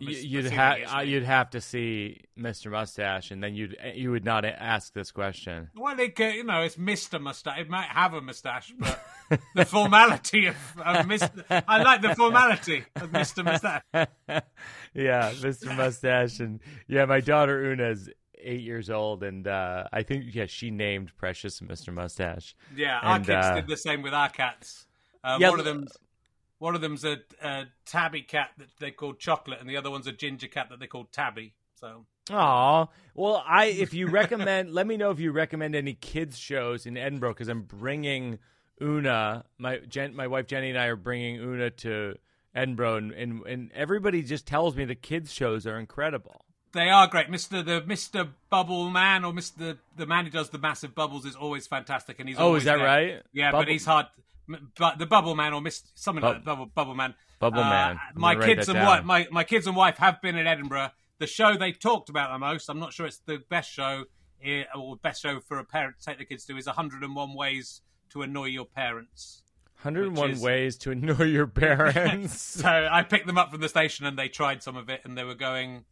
You'd 0.00 0.46
have 0.46 1.06
you'd 1.06 1.24
have 1.24 1.50
to 1.50 1.60
see 1.60 2.22
Mr. 2.38 2.70
Mustache, 2.70 3.30
and 3.30 3.42
then 3.42 3.54
you'd 3.54 3.76
you 3.94 4.10
would 4.10 4.24
not 4.24 4.46
ask 4.46 4.94
this 4.94 5.10
question. 5.10 5.68
Well, 5.76 5.98
it, 6.00 6.18
you 6.18 6.44
know, 6.44 6.62
it's 6.62 6.76
Mr. 6.76 7.20
Mustache. 7.20 7.58
It 7.58 7.68
might 7.68 7.88
have 7.88 8.14
a 8.14 8.22
mustache, 8.22 8.72
but 8.78 9.04
the 9.54 9.66
formality 9.66 10.46
of, 10.46 10.56
of 10.78 11.04
Mr. 11.04 11.62
I 11.68 11.82
like 11.82 12.00
the 12.00 12.14
formality 12.14 12.84
of 12.96 13.10
Mr. 13.10 13.44
Mustache. 13.44 13.82
yeah, 14.94 15.32
Mr. 15.32 15.76
Mustache, 15.76 16.40
and 16.40 16.60
yeah, 16.88 17.04
my 17.04 17.20
daughter 17.20 17.62
Oona 17.62 17.90
is 17.90 18.08
eight 18.38 18.62
years 18.62 18.88
old, 18.88 19.22
and 19.22 19.46
uh, 19.46 19.84
I 19.92 20.04
think 20.04 20.34
yeah, 20.34 20.46
she 20.46 20.70
named 20.70 21.12
Precious 21.18 21.60
Mr. 21.60 21.92
Mustache. 21.92 22.56
Yeah, 22.74 22.98
our 22.98 23.16
and, 23.16 23.26
kids 23.26 23.46
uh, 23.46 23.54
did 23.56 23.66
the 23.68 23.76
same 23.76 24.00
with 24.00 24.14
our 24.14 24.30
cats. 24.30 24.86
Uh, 25.22 25.36
yeah, 25.38 25.50
one 25.50 25.58
of 25.58 25.66
them 25.66 25.86
one 26.62 26.76
of 26.76 26.80
them's 26.80 27.04
a, 27.04 27.18
a 27.42 27.64
tabby 27.84 28.22
cat 28.22 28.50
that 28.56 28.68
they 28.78 28.92
call 28.92 29.14
Chocolate, 29.14 29.58
and 29.60 29.68
the 29.68 29.76
other 29.76 29.90
one's 29.90 30.06
a 30.06 30.12
ginger 30.12 30.46
cat 30.46 30.68
that 30.70 30.78
they 30.78 30.86
call 30.86 31.08
Tabby. 31.10 31.54
So. 31.74 32.06
Aw, 32.30 32.86
well, 33.16 33.42
I 33.44 33.64
if 33.64 33.92
you 33.92 34.06
recommend, 34.06 34.70
let 34.72 34.86
me 34.86 34.96
know 34.96 35.10
if 35.10 35.18
you 35.18 35.32
recommend 35.32 35.74
any 35.74 35.94
kids 35.94 36.38
shows 36.38 36.86
in 36.86 36.96
Edinburgh 36.96 37.32
because 37.32 37.48
I'm 37.48 37.62
bringing 37.62 38.38
Oona, 38.80 39.44
my 39.58 39.78
Jen, 39.78 40.14
my 40.14 40.28
wife 40.28 40.46
Jenny 40.46 40.70
and 40.70 40.78
I 40.78 40.86
are 40.86 40.94
bringing 40.94 41.40
Oona 41.40 41.70
to 41.70 42.14
Edinburgh, 42.54 42.96
and, 42.96 43.12
and, 43.12 43.46
and 43.46 43.72
everybody 43.74 44.22
just 44.22 44.46
tells 44.46 44.76
me 44.76 44.84
the 44.84 44.94
kids 44.94 45.32
shows 45.32 45.66
are 45.66 45.76
incredible. 45.76 46.44
They 46.74 46.90
are 46.90 47.08
great, 47.08 47.28
Mister 47.28 47.64
the 47.64 47.82
Mister 47.84 48.28
Bubble 48.50 48.88
Man 48.88 49.24
or 49.24 49.32
Mister 49.32 49.78
the 49.96 50.06
man 50.06 50.26
who 50.26 50.30
does 50.30 50.50
the 50.50 50.58
massive 50.58 50.94
bubbles 50.94 51.26
is 51.26 51.34
always 51.34 51.66
fantastic, 51.66 52.20
and 52.20 52.28
he's 52.28 52.38
oh, 52.38 52.54
is 52.54 52.62
that 52.64 52.76
there. 52.76 52.86
right? 52.86 53.22
Yeah, 53.32 53.50
Bubble- 53.50 53.64
but 53.64 53.72
he's 53.72 53.84
hard 53.84 54.06
but 54.78 54.98
the 54.98 55.06
Bubble 55.06 55.34
Man 55.34 55.52
or 55.52 55.60
Miss 55.60 55.82
something 55.94 56.22
like 56.22 56.36
that, 56.36 56.44
Bubble 56.44 56.66
Bubble 56.66 56.94
Man. 56.94 57.14
Bubble 57.38 57.60
uh, 57.60 57.68
Man. 57.68 58.00
My 58.14 58.34
kids 58.34 58.68
and 58.68 58.78
wife, 58.78 59.04
my 59.04 59.26
my 59.30 59.44
kids 59.44 59.66
and 59.66 59.76
wife 59.76 59.98
have 59.98 60.20
been 60.22 60.36
in 60.36 60.46
Edinburgh. 60.46 60.90
The 61.18 61.26
show 61.26 61.56
they 61.56 61.72
talked 61.72 62.08
about 62.08 62.32
the 62.32 62.38
most. 62.38 62.68
I'm 62.68 62.80
not 62.80 62.92
sure 62.92 63.06
it's 63.06 63.18
the 63.18 63.42
best 63.48 63.70
show 63.70 64.04
eh, 64.44 64.64
or 64.74 64.96
best 64.96 65.22
show 65.22 65.40
for 65.40 65.58
a 65.58 65.64
parent 65.64 65.98
to 65.98 66.04
take 66.04 66.18
the 66.18 66.24
kids 66.24 66.44
to 66.46 66.56
is 66.56 66.66
101 66.66 67.34
Ways 67.34 67.80
to 68.10 68.22
Annoy 68.22 68.46
Your 68.46 68.66
Parents. 68.66 69.42
101 69.82 70.30
is, 70.30 70.40
ways 70.40 70.76
to 70.76 70.92
annoy 70.92 71.24
your 71.24 71.46
parents. 71.48 72.40
so 72.40 72.88
I 72.90 73.02
picked 73.02 73.26
them 73.26 73.36
up 73.36 73.50
from 73.50 73.60
the 73.60 73.68
station 73.68 74.06
and 74.06 74.16
they 74.16 74.28
tried 74.28 74.62
some 74.62 74.76
of 74.76 74.88
it 74.88 75.00
and 75.04 75.18
they 75.18 75.24
were 75.24 75.34
going. 75.34 75.84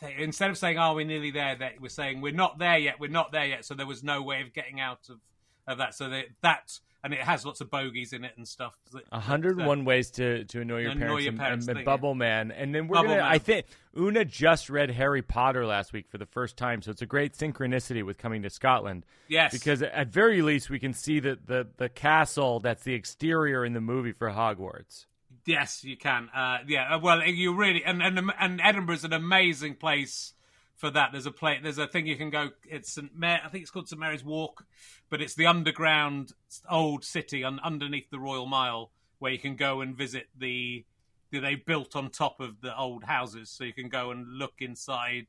They, 0.00 0.14
instead 0.18 0.48
of 0.48 0.56
saying, 0.56 0.78
"Oh, 0.78 0.94
we're 0.94 1.04
nearly 1.04 1.30
there," 1.30 1.54
they 1.54 1.74
were 1.78 1.90
saying, 1.90 2.22
"We're 2.22 2.32
not 2.32 2.58
there 2.58 2.78
yet. 2.78 2.98
We're 2.98 3.10
not 3.10 3.30
there 3.30 3.44
yet." 3.44 3.66
So 3.66 3.74
there 3.74 3.86
was 3.86 4.02
no 4.02 4.22
way 4.22 4.40
of 4.40 4.54
getting 4.54 4.80
out 4.80 5.10
of, 5.10 5.18
of 5.66 5.78
that. 5.78 5.94
So 5.94 6.08
they, 6.08 6.26
that 6.40 6.78
and 7.04 7.12
it 7.12 7.20
has 7.20 7.44
lots 7.44 7.60
of 7.60 7.70
bogeys 7.70 8.12
in 8.12 8.24
it 8.24 8.32
and 8.36 8.46
stuff. 8.46 8.74
A 9.12 9.20
hundred 9.20 9.58
one 9.58 9.84
ways 9.84 10.10
to, 10.12 10.44
to 10.44 10.60
annoy 10.60 10.80
your 10.82 10.90
annoy 10.92 11.06
parents, 11.06 11.24
your 11.24 11.32
parents 11.34 11.68
and, 11.68 11.78
and 11.78 11.84
Bubble 11.84 12.14
Man, 12.14 12.50
and 12.50 12.74
then 12.74 12.88
we're 12.88 12.96
Bubble 12.96 13.10
gonna. 13.10 13.22
Man. 13.22 13.30
I 13.30 13.38
think 13.38 13.66
Oona 13.96 14.24
just 14.24 14.68
read 14.68 14.90
Harry 14.90 15.22
Potter 15.22 15.66
last 15.66 15.92
week 15.92 16.08
for 16.08 16.18
the 16.18 16.26
first 16.26 16.56
time, 16.56 16.82
so 16.82 16.90
it's 16.90 17.02
a 17.02 17.06
great 17.06 17.34
synchronicity 17.34 18.04
with 18.04 18.18
coming 18.18 18.42
to 18.42 18.50
Scotland. 18.50 19.06
Yes, 19.28 19.52
because 19.52 19.82
at 19.82 20.08
very 20.08 20.42
least 20.42 20.70
we 20.70 20.78
can 20.78 20.92
see 20.92 21.20
the 21.20 21.38
the, 21.44 21.68
the 21.76 21.88
castle 21.88 22.60
that's 22.60 22.82
the 22.82 22.94
exterior 22.94 23.64
in 23.64 23.72
the 23.72 23.80
movie 23.80 24.12
for 24.12 24.28
Hogwarts. 24.30 25.06
Yes, 25.46 25.84
you 25.84 25.96
can. 25.96 26.28
Uh, 26.34 26.58
yeah, 26.66 26.96
uh, 26.96 26.98
well, 26.98 27.24
you 27.24 27.54
really 27.54 27.84
and 27.84 28.02
and 28.02 28.32
and 28.38 28.60
Edinburgh 28.62 28.96
is 28.96 29.04
an 29.04 29.12
amazing 29.12 29.76
place 29.76 30.34
for 30.78 30.90
that. 30.90 31.10
There's 31.12 31.26
a 31.26 31.30
play. 31.30 31.58
There's 31.62 31.76
a 31.76 31.86
thing 31.86 32.06
you 32.06 32.16
can 32.16 32.30
go. 32.30 32.50
It's 32.66 32.94
St. 32.94 33.14
Mary. 33.14 33.40
I 33.44 33.48
think 33.48 33.62
it's 33.62 33.70
called 33.70 33.88
St 33.88 34.00
Mary's 34.00 34.24
Walk, 34.24 34.64
but 35.10 35.20
it's 35.20 35.34
the 35.34 35.46
underground 35.46 36.32
old 36.70 37.04
city 37.04 37.44
un, 37.44 37.60
underneath 37.62 38.08
the 38.10 38.18
Royal 38.18 38.46
Mile, 38.46 38.90
where 39.18 39.30
you 39.32 39.38
can 39.38 39.56
go 39.56 39.82
and 39.82 39.94
visit 39.94 40.28
the. 40.38 40.84
They 41.30 41.56
built 41.56 41.94
on 41.94 42.08
top 42.08 42.40
of 42.40 42.62
the 42.62 42.74
old 42.74 43.04
houses, 43.04 43.50
so 43.50 43.64
you 43.64 43.74
can 43.74 43.90
go 43.90 44.10
and 44.12 44.26
look 44.38 44.54
inside 44.60 45.26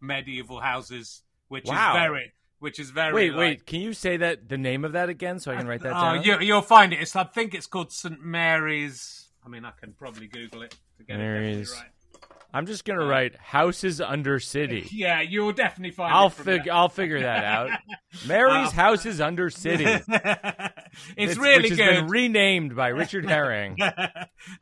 medieval 0.00 0.60
houses, 0.60 1.22
which 1.48 1.64
Wow. 1.64 1.94
is 1.94 2.00
very, 2.02 2.32
which 2.58 2.78
is 2.78 2.90
very. 2.90 3.14
Wait, 3.14 3.30
like- 3.32 3.38
wait. 3.38 3.66
Can 3.66 3.80
you 3.80 3.94
say 3.94 4.18
that 4.18 4.48
the 4.48 4.58
name 4.58 4.84
of 4.84 4.92
that 4.92 5.08
again 5.08 5.38
so 5.40 5.50
I 5.52 5.56
can 5.56 5.66
write 5.66 5.80
that 5.82 5.92
Oh, 5.96 6.16
down? 6.16 6.22
you, 6.22 6.38
you'll 6.40 6.60
find 6.60 6.92
it. 6.92 7.00
It's, 7.00 7.16
I 7.16 7.24
think 7.24 7.54
it's 7.54 7.66
called 7.66 7.92
St 7.92 8.20
Mary's. 8.22 9.28
I 9.44 9.48
mean, 9.48 9.64
I 9.64 9.70
can 9.70 9.92
probably 9.94 10.26
Google 10.26 10.62
it 10.62 10.76
to 10.98 11.04
get 11.04 11.16
Mary's. 11.18 11.70
it 11.70 11.74
definitely 11.74 11.92
I'm 12.52 12.64
just 12.66 12.84
gonna 12.84 13.04
write 13.04 13.36
houses 13.36 14.00
under 14.00 14.38
city. 14.40 14.88
Yeah, 14.92 15.20
you'll 15.20 15.52
definitely 15.52 15.90
find. 15.92 16.14
I'll 16.14 16.28
it 16.28 16.32
fig- 16.32 16.68
I'll 16.68 16.88
figure 16.88 17.20
that 17.20 17.44
out. 17.44 17.70
Mary's 18.26 18.68
Uh, 18.68 18.72
houses 18.72 19.20
under 19.20 19.50
city. 19.50 19.84
it's 21.16 21.36
Which- 21.36 21.36
really 21.38 21.62
which 21.62 21.68
has 21.70 21.78
good. 21.78 21.86
been 21.94 22.08
renamed 22.08 22.74
by 22.74 22.88
Richard 22.88 23.26
Herring. 23.26 23.76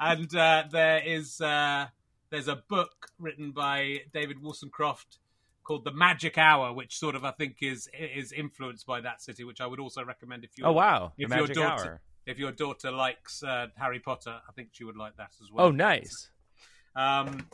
and 0.00 0.34
uh, 0.34 0.64
there 0.70 1.00
is 1.04 1.40
uh, 1.40 1.86
there's 2.30 2.48
a 2.48 2.56
book 2.68 3.08
written 3.18 3.52
by 3.52 4.00
David 4.12 4.42
Wollstonecraft 4.42 5.18
called 5.62 5.84
The 5.84 5.92
Magic 5.92 6.38
Hour, 6.38 6.72
which 6.72 6.96
sort 6.98 7.14
of 7.14 7.24
I 7.24 7.30
think 7.30 7.58
is 7.60 7.88
is 7.98 8.32
influenced 8.32 8.86
by 8.86 9.00
that 9.02 9.22
city, 9.22 9.44
which 9.44 9.60
I 9.60 9.66
would 9.66 9.80
also 9.80 10.04
recommend 10.04 10.44
if 10.44 10.58
you. 10.58 10.64
Oh 10.64 10.72
wow, 10.72 11.12
If 11.16 11.30
your 11.30 11.46
daughter, 11.46 11.84
hour. 11.84 12.00
if 12.26 12.38
your 12.38 12.52
daughter 12.52 12.90
likes 12.90 13.42
uh, 13.44 13.68
Harry 13.76 14.00
Potter, 14.00 14.40
I 14.48 14.52
think 14.52 14.70
she 14.72 14.82
would 14.84 14.96
like 14.96 15.16
that 15.18 15.30
as 15.40 15.50
well. 15.52 15.66
Oh 15.66 15.70
nice. 15.70 16.30
Um, 16.96 17.46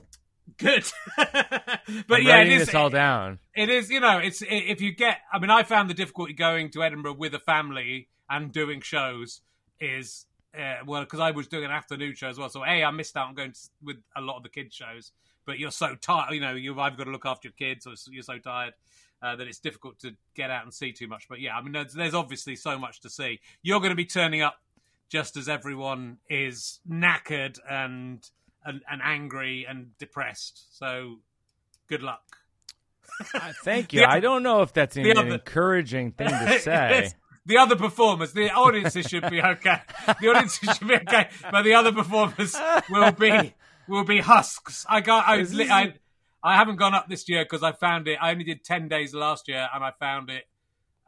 good. 0.56 0.84
but 1.16 1.80
I'm 2.10 2.22
yeah, 2.22 2.42
it 2.42 2.48
is, 2.48 2.66
this 2.66 2.74
all 2.74 2.90
down. 2.90 3.38
It 3.54 3.68
is, 3.68 3.90
You 3.90 4.00
know, 4.00 4.18
it's 4.18 4.42
if 4.46 4.80
you 4.80 4.92
get. 4.92 5.18
I 5.32 5.38
mean, 5.38 5.50
I 5.50 5.62
found 5.62 5.90
the 5.90 5.94
difficulty 5.94 6.32
going 6.32 6.70
to 6.70 6.82
Edinburgh 6.82 7.14
with 7.14 7.34
a 7.34 7.40
family 7.40 8.08
and 8.28 8.52
doing 8.52 8.80
shows 8.80 9.40
is. 9.80 10.26
Uh, 10.54 10.84
well, 10.84 11.00
because 11.00 11.20
I 11.20 11.30
was 11.30 11.46
doing 11.46 11.64
an 11.64 11.70
afternoon 11.70 12.14
show 12.14 12.28
as 12.28 12.36
well, 12.36 12.50
so 12.50 12.62
a 12.62 12.84
I 12.84 12.90
missed 12.90 13.16
out 13.16 13.28
on 13.28 13.34
going 13.34 13.52
to, 13.52 13.60
with 13.82 13.96
a 14.14 14.20
lot 14.20 14.36
of 14.36 14.42
the 14.42 14.50
kids 14.50 14.74
shows. 14.74 15.12
But 15.46 15.58
you're 15.58 15.70
so 15.70 15.94
tired, 15.94 16.34
you 16.34 16.40
know. 16.40 16.52
You've 16.52 16.78
either 16.78 16.94
got 16.94 17.04
to 17.04 17.10
look 17.10 17.24
after 17.24 17.48
your 17.48 17.54
kids, 17.54 17.86
or 17.86 17.94
you're 18.10 18.22
so 18.22 18.36
tired 18.38 18.74
uh, 19.22 19.36
that 19.36 19.46
it's 19.46 19.58
difficult 19.58 19.98
to 20.00 20.14
get 20.34 20.50
out 20.50 20.64
and 20.64 20.74
see 20.74 20.92
too 20.92 21.06
much. 21.06 21.28
But 21.28 21.40
yeah, 21.40 21.56
I 21.56 21.62
mean, 21.62 21.72
there's, 21.72 21.94
there's 21.94 22.14
obviously 22.14 22.56
so 22.56 22.78
much 22.78 23.00
to 23.00 23.10
see. 23.10 23.40
You're 23.62 23.80
going 23.80 23.90
to 23.90 23.96
be 23.96 24.04
turning 24.04 24.42
up 24.42 24.56
just 25.08 25.36
as 25.36 25.48
everyone 25.48 26.18
is 26.28 26.80
knackered 26.90 27.58
and 27.70 28.28
and, 28.64 28.82
and 28.90 29.00
angry 29.02 29.66
and 29.68 29.96
depressed. 29.98 30.76
So, 30.78 31.16
good 31.88 32.02
luck. 32.02 32.22
Uh, 33.34 33.52
Thank 33.64 33.92
you. 33.92 34.00
The- 34.00 34.10
I 34.10 34.20
don't 34.20 34.42
know 34.42 34.62
if 34.62 34.72
that's 34.72 34.96
an, 34.96 35.02
the 35.04 35.10
an 35.18 35.32
encouraging 35.32 36.12
thing 36.12 36.28
to 36.28 36.58
say. 36.60 37.10
the 37.46 37.58
other 37.58 37.76
performers, 37.76 38.32
the 38.32 38.50
audiences 38.50 39.06
should 39.06 39.28
be 39.30 39.42
okay. 39.42 39.80
The 40.20 40.28
audiences 40.28 40.76
should 40.76 40.88
be 40.88 40.94
okay, 40.94 41.28
but 41.50 41.62
the 41.62 41.74
other 41.74 41.92
performers 41.92 42.56
will 42.90 43.12
be 43.12 43.54
will 43.88 44.04
be 44.04 44.20
husks. 44.20 44.86
I 44.88 45.00
got. 45.00 45.26
I, 45.28 45.38
is- 45.38 45.58
I, 45.60 45.94
I 46.44 46.56
haven't 46.56 46.76
gone 46.76 46.94
up 46.94 47.08
this 47.08 47.28
year 47.28 47.44
because 47.44 47.62
I 47.62 47.72
found 47.72 48.08
it. 48.08 48.18
I 48.20 48.30
only 48.32 48.44
did 48.44 48.64
ten 48.64 48.88
days 48.88 49.14
last 49.14 49.48
year, 49.48 49.68
and 49.74 49.84
I 49.84 49.92
found 49.98 50.30
it 50.30 50.44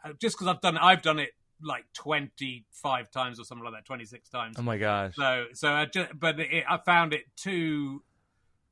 uh, 0.04 0.10
just 0.20 0.36
because 0.36 0.48
I've 0.48 0.60
done. 0.60 0.76
I've 0.78 1.02
done 1.02 1.18
it 1.18 1.30
like 1.64 1.84
twenty 1.92 2.66
five 2.70 3.10
times 3.10 3.40
or 3.40 3.44
something 3.44 3.64
like 3.64 3.74
that, 3.74 3.86
twenty 3.86 4.04
six 4.04 4.28
times. 4.28 4.56
Oh 4.58 4.62
my 4.62 4.78
gosh. 4.78 5.14
So, 5.16 5.46
so 5.54 5.72
I 5.72 5.86
just, 5.86 6.18
but 6.18 6.38
it, 6.38 6.64
I 6.68 6.78
found 6.78 7.12
it 7.12 7.24
too 7.36 8.02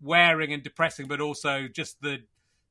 wearing 0.00 0.52
and 0.52 0.62
depressing, 0.62 1.06
but 1.06 1.20
also 1.20 1.68
just 1.68 2.00
the 2.02 2.18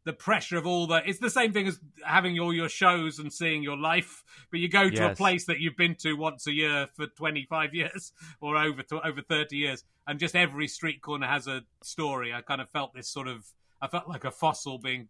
the 0.03 0.13
pressure 0.13 0.57
of 0.57 0.65
all 0.65 0.87
the. 0.87 1.01
It's 1.05 1.19
the 1.19 1.29
same 1.29 1.53
thing 1.53 1.67
as 1.67 1.79
having 2.03 2.39
all 2.39 2.53
your 2.53 2.69
shows 2.69 3.19
and 3.19 3.31
seeing 3.31 3.63
your 3.63 3.77
life, 3.77 4.23
but 4.49 4.59
you 4.59 4.67
go 4.67 4.89
to 4.89 5.11
a 5.11 5.15
place 5.15 5.45
that 5.45 5.59
you've 5.59 5.77
been 5.77 5.95
to 5.95 6.13
once 6.13 6.47
a 6.47 6.51
year 6.51 6.87
for 6.93 7.07
twenty 7.07 7.45
five 7.49 7.73
years 7.75 8.11
or 8.39 8.57
over 8.57 8.83
to, 8.83 9.05
over 9.05 9.21
thirty 9.21 9.57
years, 9.57 9.83
and 10.07 10.19
just 10.19 10.35
every 10.35 10.67
street 10.67 11.01
corner 11.01 11.27
has 11.27 11.47
a 11.47 11.63
story. 11.83 12.33
I 12.33 12.41
kind 12.41 12.61
of 12.61 12.69
felt 12.69 12.93
this 12.93 13.07
sort 13.07 13.27
of. 13.27 13.45
I 13.83 13.87
felt 13.87 14.07
like 14.07 14.25
a 14.25 14.31
fossil 14.31 14.77
being 14.77 15.07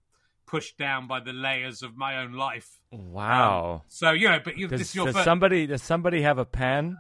pushed 0.51 0.77
down 0.77 1.07
by 1.07 1.21
the 1.21 1.31
layers 1.31 1.81
of 1.81 1.95
my 1.95 2.17
own 2.17 2.33
life. 2.33 2.67
Wow. 2.91 3.75
Um, 3.75 3.81
so 3.87 4.11
you 4.11 4.27
know, 4.27 4.39
but 4.43 4.57
you, 4.57 4.67
this 4.67 4.81
is 4.81 4.95
your 4.95 5.05
does 5.05 5.15
first. 5.15 5.25
somebody 5.25 5.65
does 5.65 5.81
somebody 5.81 6.21
have 6.23 6.37
a 6.37 6.43
pen? 6.45 6.97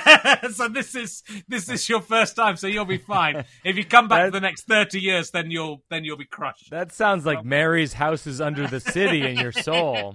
so 0.52 0.68
this 0.68 0.94
is 0.94 1.22
this 1.46 1.68
is 1.68 1.86
your 1.86 2.00
first 2.00 2.34
time, 2.34 2.56
so 2.56 2.66
you'll 2.66 2.86
be 2.86 2.96
fine. 2.96 3.44
If 3.64 3.76
you 3.76 3.84
come 3.84 4.08
back 4.08 4.20
That- 4.20 4.26
for 4.28 4.30
the 4.32 4.40
next 4.40 4.62
thirty 4.62 5.00
years, 5.00 5.30
then 5.30 5.50
you'll 5.50 5.82
then 5.90 6.04
you'll 6.04 6.16
be 6.16 6.24
crushed. 6.24 6.70
That 6.70 6.92
sounds 6.92 7.26
like 7.26 7.38
um, 7.38 7.48
Mary's 7.48 7.92
house 7.92 8.26
is 8.26 8.40
under 8.40 8.66
the 8.66 8.80
city 8.80 9.20
in 9.26 9.36
your 9.36 9.52
soul. 9.68 10.14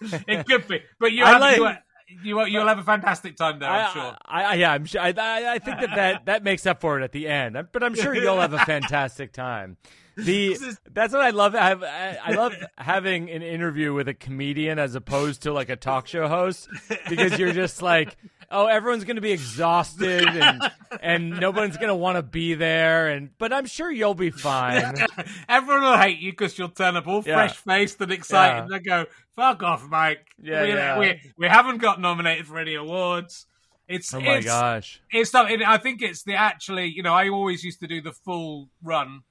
It 0.00 0.46
could 0.46 0.68
be, 0.68 0.80
but 1.00 1.10
you 1.12 1.24
I 1.24 1.30
have 1.32 1.40
like- 1.40 1.82
you, 2.22 2.38
you 2.40 2.46
you'll 2.46 2.68
have 2.68 2.78
a 2.78 2.84
fantastic 2.84 3.36
time 3.36 3.58
there, 3.58 3.68
I'm 3.68 3.86
I, 3.88 3.92
sure. 3.92 4.16
I, 4.24 4.44
I, 4.44 4.54
yeah, 4.54 4.72
I'm 4.72 4.84
sure. 4.84 5.00
I, 5.00 5.14
I, 5.16 5.52
I 5.54 5.58
think 5.58 5.80
that, 5.80 5.94
that 5.96 6.26
that 6.26 6.44
makes 6.44 6.66
up 6.66 6.80
for 6.80 7.00
it 7.00 7.02
at 7.02 7.10
the 7.10 7.26
end. 7.26 7.56
But 7.72 7.82
I'm 7.82 7.94
sure 7.96 8.14
you'll 8.14 8.40
have 8.40 8.52
a 8.52 8.64
fantastic 8.64 9.32
time. 9.32 9.76
The 10.24 10.56
that's 10.90 11.12
what 11.12 11.22
I 11.22 11.30
love. 11.30 11.54
I, 11.54 11.68
have, 11.68 11.82
I 11.82 12.18
I 12.22 12.32
love 12.32 12.54
having 12.78 13.30
an 13.30 13.42
interview 13.42 13.94
with 13.94 14.08
a 14.08 14.14
comedian 14.14 14.78
as 14.78 14.94
opposed 14.94 15.42
to 15.42 15.52
like 15.52 15.68
a 15.70 15.76
talk 15.76 16.06
show 16.06 16.28
host 16.28 16.68
because 17.08 17.38
you're 17.38 17.52
just 17.52 17.80
like, 17.80 18.16
oh, 18.50 18.66
everyone's 18.66 19.04
going 19.04 19.16
to 19.16 19.22
be 19.22 19.32
exhausted 19.32 20.26
and 20.28 20.70
and 21.00 21.30
nobody's 21.40 21.76
going 21.78 21.88
to 21.88 21.94
want 21.94 22.16
to 22.16 22.22
be 22.22 22.54
there. 22.54 23.08
And 23.08 23.30
but 23.38 23.52
I'm 23.52 23.64
sure 23.66 23.90
you'll 23.90 24.14
be 24.14 24.30
fine. 24.30 24.94
Everyone 25.48 25.82
will 25.82 25.96
hate 25.96 26.18
you 26.18 26.32
because 26.32 26.58
you'll 26.58 26.68
turn 26.68 26.96
up 26.96 27.06
all 27.06 27.22
Yeah. 27.24 27.34
fresh 27.34 27.56
faced 27.56 28.00
and 28.00 28.12
excited. 28.12 28.68
Yeah. 28.70 28.78
They 28.78 28.84
go, 28.84 29.06
"Fuck 29.34 29.62
off, 29.62 29.88
Mike. 29.88 30.26
Yeah, 30.38 30.62
we, 30.62 30.68
yeah. 30.68 30.98
we 30.98 31.20
we 31.38 31.48
haven't 31.48 31.78
got 31.78 32.00
nominated 32.00 32.46
for 32.46 32.58
any 32.58 32.74
awards." 32.74 33.46
It's 33.88 34.14
Oh 34.14 34.20
my 34.20 34.36
it's, 34.36 34.46
gosh. 34.46 35.02
it's 35.10 35.32
not. 35.32 35.50
It, 35.50 35.60
I 35.62 35.76
think 35.78 36.02
it's 36.02 36.22
the 36.22 36.34
actually. 36.34 36.86
You 36.94 37.02
know, 37.02 37.12
I 37.12 37.28
always 37.30 37.64
used 37.64 37.80
to 37.80 37.86
do 37.86 38.00
the 38.00 38.12
full 38.12 38.68
run, 38.82 39.22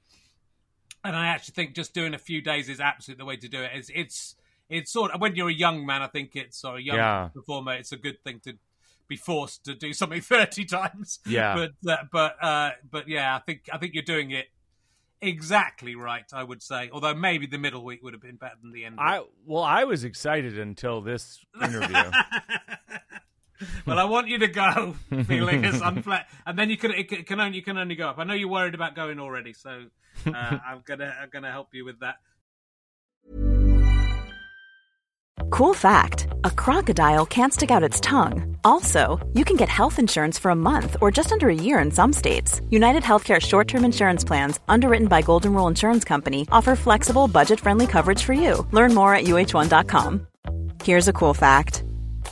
and 1.03 1.15
I 1.15 1.27
actually 1.27 1.53
think 1.53 1.73
just 1.75 1.93
doing 1.93 2.13
a 2.13 2.17
few 2.19 2.41
days 2.41 2.69
is 2.69 2.79
absolutely 2.79 3.21
the 3.21 3.25
way 3.25 3.37
to 3.37 3.47
do 3.47 3.61
it. 3.61 3.71
It's 3.73 3.89
it's 3.93 4.35
it's 4.69 4.91
sort 4.91 5.11
of 5.11 5.21
when 5.21 5.35
you're 5.35 5.49
a 5.49 5.53
young 5.53 5.85
man. 5.85 6.01
I 6.01 6.07
think 6.07 6.35
it's 6.35 6.63
or 6.63 6.77
a 6.77 6.81
young 6.81 6.97
Yeah. 6.97 7.29
performer. 7.33 7.73
It's 7.73 7.91
a 7.91 7.97
good 7.97 8.23
thing 8.23 8.39
to 8.45 8.53
be 9.07 9.17
forced 9.17 9.65
to 9.65 9.75
do 9.75 9.93
something 9.93 10.21
thirty 10.35 10.65
times. 10.65 11.19
Yeah. 11.25 11.67
but 11.83 11.91
uh, 11.91 11.97
but 12.11 12.43
uh, 12.43 12.71
but 12.89 13.07
yeah, 13.07 13.35
I 13.35 13.39
think 13.39 13.69
I 13.73 13.77
think 13.77 13.93
you're 13.93 14.03
doing 14.03 14.31
it 14.31 14.47
exactly 15.21 15.95
right. 15.95 16.25
I 16.33 16.43
would 16.43 16.63
say, 16.63 16.89
although 16.93 17.13
maybe 17.13 17.45
the 17.45 17.57
middle 17.57 17.83
week 17.83 18.01
would 18.03 18.13
have 18.13 18.21
been 18.21 18.37
better 18.37 18.55
than 18.61 18.71
the 18.71 18.85
end. 18.85 18.95
I 18.99 19.23
well, 19.45 19.63
I 19.63 19.83
was 19.83 20.03
excited 20.03 20.57
until 20.57 21.01
this 21.01 21.39
interview. 21.61 22.03
Well, 23.85 23.99
I 23.99 24.03
want 24.05 24.27
you 24.27 24.37
to 24.39 24.47
go 24.47 24.95
feeling 25.27 25.65
as 25.65 25.81
unflat, 25.81 26.25
and 26.45 26.57
then 26.57 26.69
you 26.69 26.77
can 26.77 26.91
it 26.91 27.07
can- 27.09 27.23
can 27.23 27.39
only 27.39 27.57
you 27.57 27.63
can 27.63 27.77
only 27.77 27.95
go 27.95 28.09
up. 28.09 28.19
I 28.19 28.23
know 28.23 28.33
you're 28.33 28.49
worried 28.49 28.75
about 28.75 28.95
going 28.95 29.19
already, 29.19 29.53
so 29.53 29.85
uh, 30.25 30.31
I'm 30.67 30.81
gonna 30.85 31.15
I'm 31.21 31.29
gonna 31.29 31.51
help 31.51 31.69
you 31.73 31.85
with 31.85 31.99
that. 31.99 32.15
Cool 35.49 35.73
fact 35.73 36.27
a 36.43 36.51
crocodile 36.51 37.25
can't 37.25 37.53
stick 37.53 37.71
out 37.71 37.83
its 37.83 37.99
tongue. 37.99 38.57
Also, 38.63 39.19
you 39.33 39.43
can 39.43 39.55
get 39.57 39.69
health 39.69 39.99
insurance 39.99 40.37
for 40.39 40.51
a 40.51 40.55
month 40.55 40.95
or 41.01 41.11
just 41.11 41.31
under 41.31 41.49
a 41.49 41.55
year 41.55 41.79
in 41.79 41.91
some 41.91 42.13
states. 42.13 42.61
United 42.69 43.03
Healthcare 43.03 43.39
short 43.41 43.67
term 43.67 43.83
insurance 43.85 44.23
plans, 44.23 44.59
underwritten 44.67 45.07
by 45.07 45.21
Golden 45.21 45.53
Rule 45.53 45.67
Insurance 45.67 46.03
Company, 46.03 46.47
offer 46.51 46.75
flexible, 46.75 47.27
budget 47.27 47.59
friendly 47.59 47.87
coverage 47.87 48.23
for 48.23 48.33
you. 48.33 48.65
Learn 48.71 48.93
more 48.93 49.13
at 49.15 49.25
uh1.com. 49.25 50.27
Here's 50.83 51.07
a 51.07 51.13
cool 51.13 51.33
fact 51.33 51.83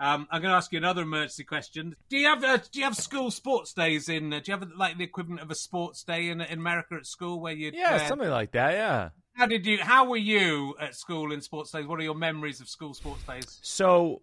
Um, 0.00 0.28
I'm 0.30 0.40
going 0.40 0.52
to 0.52 0.56
ask 0.56 0.72
you 0.72 0.78
another 0.78 1.02
emergency 1.02 1.44
question. 1.44 1.96
Do 2.08 2.16
you 2.16 2.26
have 2.28 2.44
uh, 2.44 2.58
do 2.70 2.78
you 2.78 2.84
have 2.84 2.96
school 2.96 3.30
sports 3.30 3.72
days 3.72 4.08
in? 4.08 4.32
Uh, 4.32 4.38
do 4.38 4.52
you 4.52 4.58
have 4.58 4.68
like 4.76 4.96
the 4.96 5.04
equivalent 5.04 5.40
of 5.40 5.50
a 5.50 5.56
sports 5.56 6.04
day 6.04 6.28
in, 6.28 6.40
in 6.40 6.58
America 6.58 6.94
at 6.94 7.06
school 7.06 7.40
where 7.40 7.52
you? 7.52 7.72
Yeah, 7.74 8.06
something 8.06 8.30
like 8.30 8.52
that. 8.52 8.72
Yeah. 8.74 9.08
How 9.34 9.46
did 9.46 9.66
you? 9.66 9.78
How 9.78 10.08
were 10.08 10.16
you 10.16 10.76
at 10.80 10.94
school 10.94 11.32
in 11.32 11.40
sports 11.40 11.72
days? 11.72 11.86
What 11.86 11.98
are 11.98 12.04
your 12.04 12.14
memories 12.14 12.60
of 12.60 12.68
school 12.68 12.94
sports 12.94 13.22
days? 13.24 13.58
So, 13.62 14.22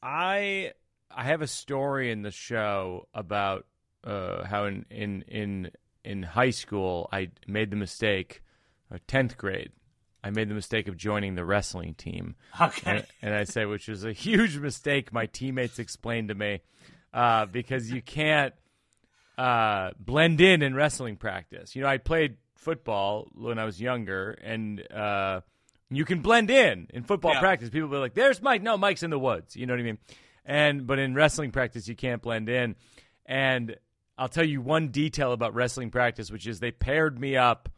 I 0.00 0.72
I 1.10 1.24
have 1.24 1.42
a 1.42 1.46
story 1.48 2.12
in 2.12 2.22
the 2.22 2.30
show 2.30 3.08
about 3.14 3.66
uh, 4.04 4.44
how 4.44 4.66
in 4.66 4.86
in 4.90 5.22
in 5.22 5.70
in 6.04 6.22
high 6.22 6.50
school 6.50 7.08
I 7.12 7.30
made 7.46 7.70
the 7.70 7.76
mistake, 7.76 8.42
tenth 9.06 9.36
grade. 9.36 9.72
I 10.24 10.30
made 10.30 10.48
the 10.48 10.54
mistake 10.54 10.86
of 10.88 10.96
joining 10.96 11.34
the 11.34 11.44
wrestling 11.44 11.94
team. 11.94 12.36
Okay. 12.60 12.90
And, 12.98 13.06
and 13.22 13.34
I 13.34 13.44
say, 13.44 13.64
which 13.64 13.88
was 13.88 14.04
a 14.04 14.12
huge 14.12 14.56
mistake. 14.58 15.12
My 15.12 15.26
teammates 15.26 15.78
explained 15.78 16.28
to 16.28 16.34
me 16.34 16.60
uh, 17.12 17.46
because 17.46 17.90
you 17.90 18.00
can't 18.02 18.54
uh, 19.36 19.90
blend 19.98 20.40
in 20.40 20.62
in 20.62 20.74
wrestling 20.74 21.16
practice. 21.16 21.74
You 21.74 21.82
know, 21.82 21.88
I 21.88 21.98
played 21.98 22.36
football 22.54 23.28
when 23.34 23.58
I 23.58 23.64
was 23.64 23.80
younger, 23.80 24.30
and 24.42 24.80
uh, 24.92 25.40
you 25.90 26.04
can 26.04 26.20
blend 26.20 26.50
in 26.50 26.86
in 26.90 27.02
football 27.02 27.32
Yeah. 27.32 27.40
practice. 27.40 27.70
People 27.70 27.88
be 27.88 27.96
like, 27.96 28.14
"There's 28.14 28.40
Mike." 28.40 28.62
No, 28.62 28.76
Mike's 28.78 29.02
in 29.02 29.10
the 29.10 29.18
woods. 29.18 29.56
You 29.56 29.66
know 29.66 29.72
what 29.72 29.80
I 29.80 29.84
mean? 29.84 29.98
And 30.44 30.86
but 30.86 30.98
in 30.98 31.14
wrestling 31.14 31.50
practice, 31.50 31.88
you 31.88 31.96
can't 31.96 32.22
blend 32.22 32.48
in. 32.48 32.76
And 33.26 33.76
I'll 34.18 34.28
tell 34.28 34.44
you 34.44 34.60
one 34.60 34.88
detail 34.88 35.32
about 35.32 35.54
wrestling 35.54 35.90
practice, 35.90 36.30
which 36.30 36.46
is 36.46 36.60
they 36.60 36.70
paired 36.70 37.18
me 37.18 37.36
up 37.36 37.68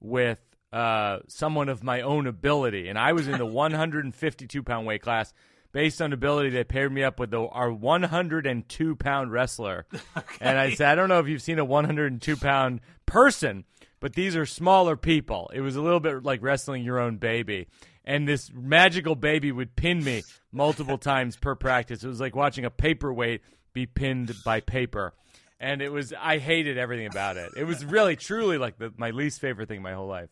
with 0.00 0.40
uh, 0.72 1.18
someone 1.28 1.68
of 1.68 1.82
my 1.82 2.02
own 2.02 2.26
ability, 2.26 2.88
and 2.88 2.98
I 2.98 3.12
was 3.12 3.28
in 3.28 3.38
the 3.38 3.46
152 3.46 4.62
pound 4.62 4.86
weight 4.86 5.02
class. 5.02 5.32
Based 5.70 6.00
on 6.00 6.14
ability, 6.14 6.48
they 6.48 6.64
paired 6.64 6.90
me 6.90 7.04
up 7.04 7.20
with 7.20 7.30
the, 7.30 7.42
our 7.42 7.70
102 7.70 8.96
pound 8.96 9.32
wrestler. 9.32 9.86
And 10.40 10.56
I 10.56 10.72
said, 10.72 10.88
I 10.88 10.94
don't 10.94 11.08
know 11.10 11.18
if 11.18 11.28
you've 11.28 11.42
seen 11.42 11.58
a 11.58 11.64
102 11.64 12.36
pound 12.36 12.80
person, 13.04 13.64
but 14.00 14.14
these 14.14 14.34
are 14.34 14.46
smaller 14.46 14.96
people. 14.96 15.50
It 15.52 15.60
was 15.60 15.76
a 15.76 15.82
little 15.82 16.00
bit 16.00 16.22
like 16.22 16.42
wrestling 16.42 16.84
your 16.84 16.98
own 16.98 17.16
baby. 17.16 17.66
And 18.04 18.26
this 18.26 18.50
magical 18.54 19.14
baby 19.14 19.52
would 19.52 19.76
pin 19.76 20.02
me 20.02 20.22
multiple 20.52 20.96
times 21.12 21.36
per 21.36 21.54
practice. 21.54 22.02
It 22.02 22.08
was 22.08 22.20
like 22.20 22.34
watching 22.34 22.64
a 22.64 22.70
paperweight 22.70 23.42
be 23.74 23.84
pinned 23.84 24.34
by 24.44 24.60
paper. 24.60 25.12
And 25.60 25.82
it 25.82 25.92
was, 25.92 26.14
I 26.18 26.38
hated 26.38 26.78
everything 26.78 27.06
about 27.06 27.36
it. 27.36 27.52
It 27.56 27.64
was 27.64 27.84
really, 27.84 28.16
truly 28.16 28.56
like 28.58 28.78
the, 28.78 28.92
my 28.96 29.10
least 29.10 29.40
favorite 29.40 29.68
thing 29.68 29.78
in 29.78 29.82
my 29.82 29.92
whole 29.92 30.06
life. 30.06 30.30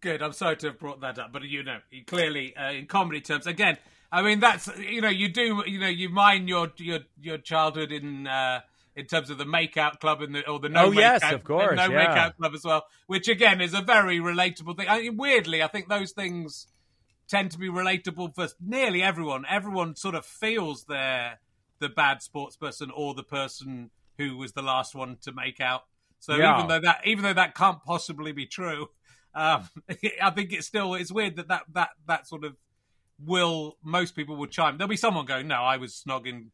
Good. 0.00 0.22
I'm 0.22 0.32
sorry 0.32 0.56
to 0.58 0.68
have 0.68 0.78
brought 0.78 1.00
that 1.02 1.18
up, 1.18 1.32
but 1.32 1.42
you 1.42 1.62
know, 1.62 1.78
clearly 2.06 2.56
uh, 2.56 2.72
in 2.72 2.86
comedy 2.86 3.20
terms, 3.20 3.46
again, 3.46 3.76
I 4.10 4.22
mean 4.22 4.40
that's 4.40 4.68
you 4.78 5.00
know 5.00 5.08
you 5.10 5.28
do 5.28 5.62
you 5.66 5.78
know 5.78 5.88
you 5.88 6.08
mine 6.08 6.48
your 6.48 6.72
your 6.78 7.00
your 7.20 7.36
childhood 7.38 7.92
in 7.92 8.26
uh, 8.26 8.60
in 8.96 9.06
terms 9.06 9.28
of 9.30 9.36
the 9.38 9.44
makeout 9.44 10.00
club 10.00 10.22
and 10.22 10.34
the 10.34 10.48
or 10.48 10.58
the 10.58 10.68
no 10.70 10.86
Oh, 10.86 10.90
yes, 10.90 11.22
makeout- 11.22 11.32
of 11.34 11.44
course, 11.44 11.76
no 11.76 11.90
yeah. 11.90 12.06
makeout 12.30 12.36
club 12.38 12.54
as 12.54 12.64
well, 12.64 12.84
which 13.08 13.28
again 13.28 13.60
is 13.60 13.74
a 13.74 13.82
very 13.82 14.18
relatable 14.20 14.76
thing. 14.76 14.88
I 14.88 15.02
mean, 15.02 15.16
weirdly, 15.18 15.62
I 15.62 15.66
think 15.68 15.88
those 15.88 16.12
things 16.12 16.66
tend 17.28 17.50
to 17.52 17.58
be 17.58 17.68
relatable 17.68 18.34
for 18.34 18.48
nearly 18.60 19.02
everyone. 19.02 19.44
Everyone 19.48 19.94
sort 19.96 20.14
of 20.14 20.24
feels 20.24 20.84
they're 20.84 21.38
the 21.78 21.88
bad 21.90 22.22
sports 22.22 22.56
person 22.56 22.90
or 22.94 23.14
the 23.14 23.22
person 23.22 23.90
who 24.18 24.36
was 24.36 24.52
the 24.52 24.62
last 24.62 24.94
one 24.94 25.16
to 25.22 25.32
make 25.32 25.60
out. 25.60 25.82
So 26.18 26.36
Yeah. 26.36 26.56
even 26.56 26.68
though 26.68 26.80
that 26.80 27.02
even 27.06 27.22
though 27.22 27.32
that 27.34 27.54
can't 27.54 27.82
possibly 27.84 28.32
be 28.32 28.46
true, 28.46 28.88
um, 29.34 29.68
I 30.22 30.30
think 30.30 30.52
it's 30.52 30.66
still 30.66 30.94
it's 30.94 31.12
weird 31.12 31.36
that 31.36 31.48
that 31.48 31.62
that 31.72 31.90
that 32.06 32.26
sort 32.26 32.44
of 32.44 32.56
will 33.24 33.76
most 33.82 34.16
people 34.16 34.36
will 34.36 34.46
chime. 34.46 34.78
There'll 34.78 34.88
be 34.88 34.96
someone 34.96 35.26
going, 35.26 35.48
"No, 35.48 35.62
I 35.62 35.76
was 35.76 36.02
snogging 36.06 36.46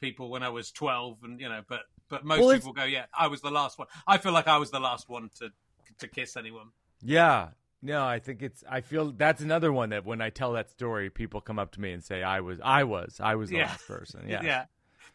people 0.00 0.30
when 0.30 0.42
I 0.42 0.48
was 0.50 0.70
12," 0.70 1.18
and 1.24 1.40
you 1.40 1.48
know, 1.48 1.62
but 1.68 1.80
but 2.08 2.24
most 2.24 2.40
Well, 2.40 2.54
people 2.54 2.72
go, 2.72 2.84
"Yeah, 2.84 3.06
I 3.16 3.26
was 3.28 3.40
the 3.40 3.50
last 3.50 3.78
one." 3.78 3.88
I 4.06 4.18
feel 4.18 4.32
like 4.32 4.48
I 4.48 4.58
was 4.58 4.70
the 4.70 4.80
last 4.80 5.08
one 5.08 5.30
to 5.38 5.50
to 5.98 6.08
kiss 6.08 6.36
anyone. 6.36 6.68
Yeah. 7.02 7.48
No, 7.84 8.04
I 8.04 8.20
think 8.20 8.42
it's. 8.42 8.62
I 8.70 8.80
feel 8.80 9.10
that's 9.10 9.42
another 9.42 9.72
one 9.72 9.90
that 9.90 10.04
when 10.04 10.20
I 10.20 10.30
tell 10.30 10.52
that 10.52 10.70
story, 10.70 11.10
people 11.10 11.40
come 11.40 11.58
up 11.58 11.72
to 11.72 11.80
me 11.80 11.92
and 11.92 12.02
say, 12.04 12.22
"I 12.22 12.40
was, 12.40 12.60
I 12.62 12.84
was, 12.84 13.18
I 13.20 13.34
was 13.34 13.50
the 13.50 13.56
Yeah. 13.56 13.66
last 13.66 13.88
person." 13.88 14.20
Yeah. 14.28 14.42
yeah. 14.44 14.64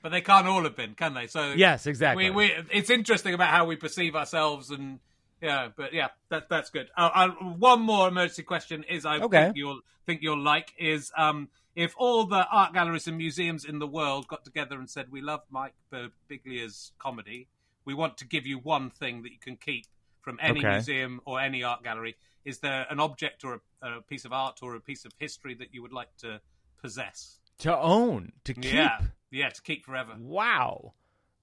But 0.03 0.09
they 0.11 0.19
can't 0.21 0.45
all 0.47 0.63
have 0.63 0.75
been, 0.75 0.93
can 0.93 1.13
they? 1.13 1.27
So 1.27 1.53
Yes, 1.53 1.87
exactly. 1.87 2.29
We, 2.29 2.49
we, 2.49 2.53
it's 2.71 2.89
interesting 2.89 3.33
about 3.33 3.49
how 3.49 3.65
we 3.65 3.77
perceive 3.77 4.15
ourselves, 4.15 4.69
and 4.69 4.99
yeah, 5.41 5.69
but 5.75 5.93
yeah, 5.93 6.07
that 6.29 6.49
that's 6.49 6.69
good. 6.69 6.89
Uh, 6.97 7.09
uh, 7.13 7.29
one 7.29 7.81
more 7.81 8.07
emergency 8.07 8.43
question 8.43 8.83
is 8.83 9.05
I 9.05 9.19
Okay. 9.19 9.45
think 9.45 9.57
you'll 9.57 9.81
think 10.05 10.21
you'll 10.21 10.41
like 10.43 10.73
is 10.79 11.11
um, 11.17 11.49
if 11.75 11.93
all 11.97 12.25
the 12.25 12.47
art 12.51 12.73
galleries 12.73 13.07
and 13.07 13.17
museums 13.17 13.65
in 13.65 13.79
the 13.79 13.87
world 13.87 14.27
got 14.27 14.43
together 14.45 14.77
and 14.79 14.89
said 14.89 15.11
we 15.11 15.21
love 15.21 15.41
Mike 15.49 15.75
Birbiglia's 15.91 16.91
comedy, 16.97 17.47
we 17.85 17.93
want 17.93 18.17
to 18.17 18.25
give 18.25 18.45
you 18.45 18.57
one 18.57 18.89
thing 18.89 19.21
that 19.23 19.31
you 19.31 19.39
can 19.39 19.57
keep 19.57 19.85
from 20.21 20.39
any 20.41 20.59
Okay. 20.59 20.73
museum 20.73 21.21
or 21.25 21.39
any 21.39 21.63
art 21.63 21.83
gallery. 21.83 22.15
Is 22.45 22.59
there 22.59 22.85
an 22.89 22.99
object 22.99 23.43
or 23.43 23.61
a, 23.81 23.87
a 23.97 24.01
piece 24.01 24.25
of 24.25 24.31
art 24.33 24.59
or 24.61 24.75
a 24.75 24.79
piece 24.79 25.03
of 25.05 25.11
history 25.19 25.53
that 25.55 25.73
you 25.73 25.81
would 25.81 25.93
like 25.93 26.15
to 26.19 26.39
possess? 26.81 27.39
to 27.59 27.75
own, 27.77 28.31
to 28.43 28.53
keep. 28.53 28.73
Yeah, 28.73 28.99
yeah, 29.31 29.49
to 29.49 29.61
keep 29.61 29.85
forever. 29.85 30.13
Wow. 30.19 30.93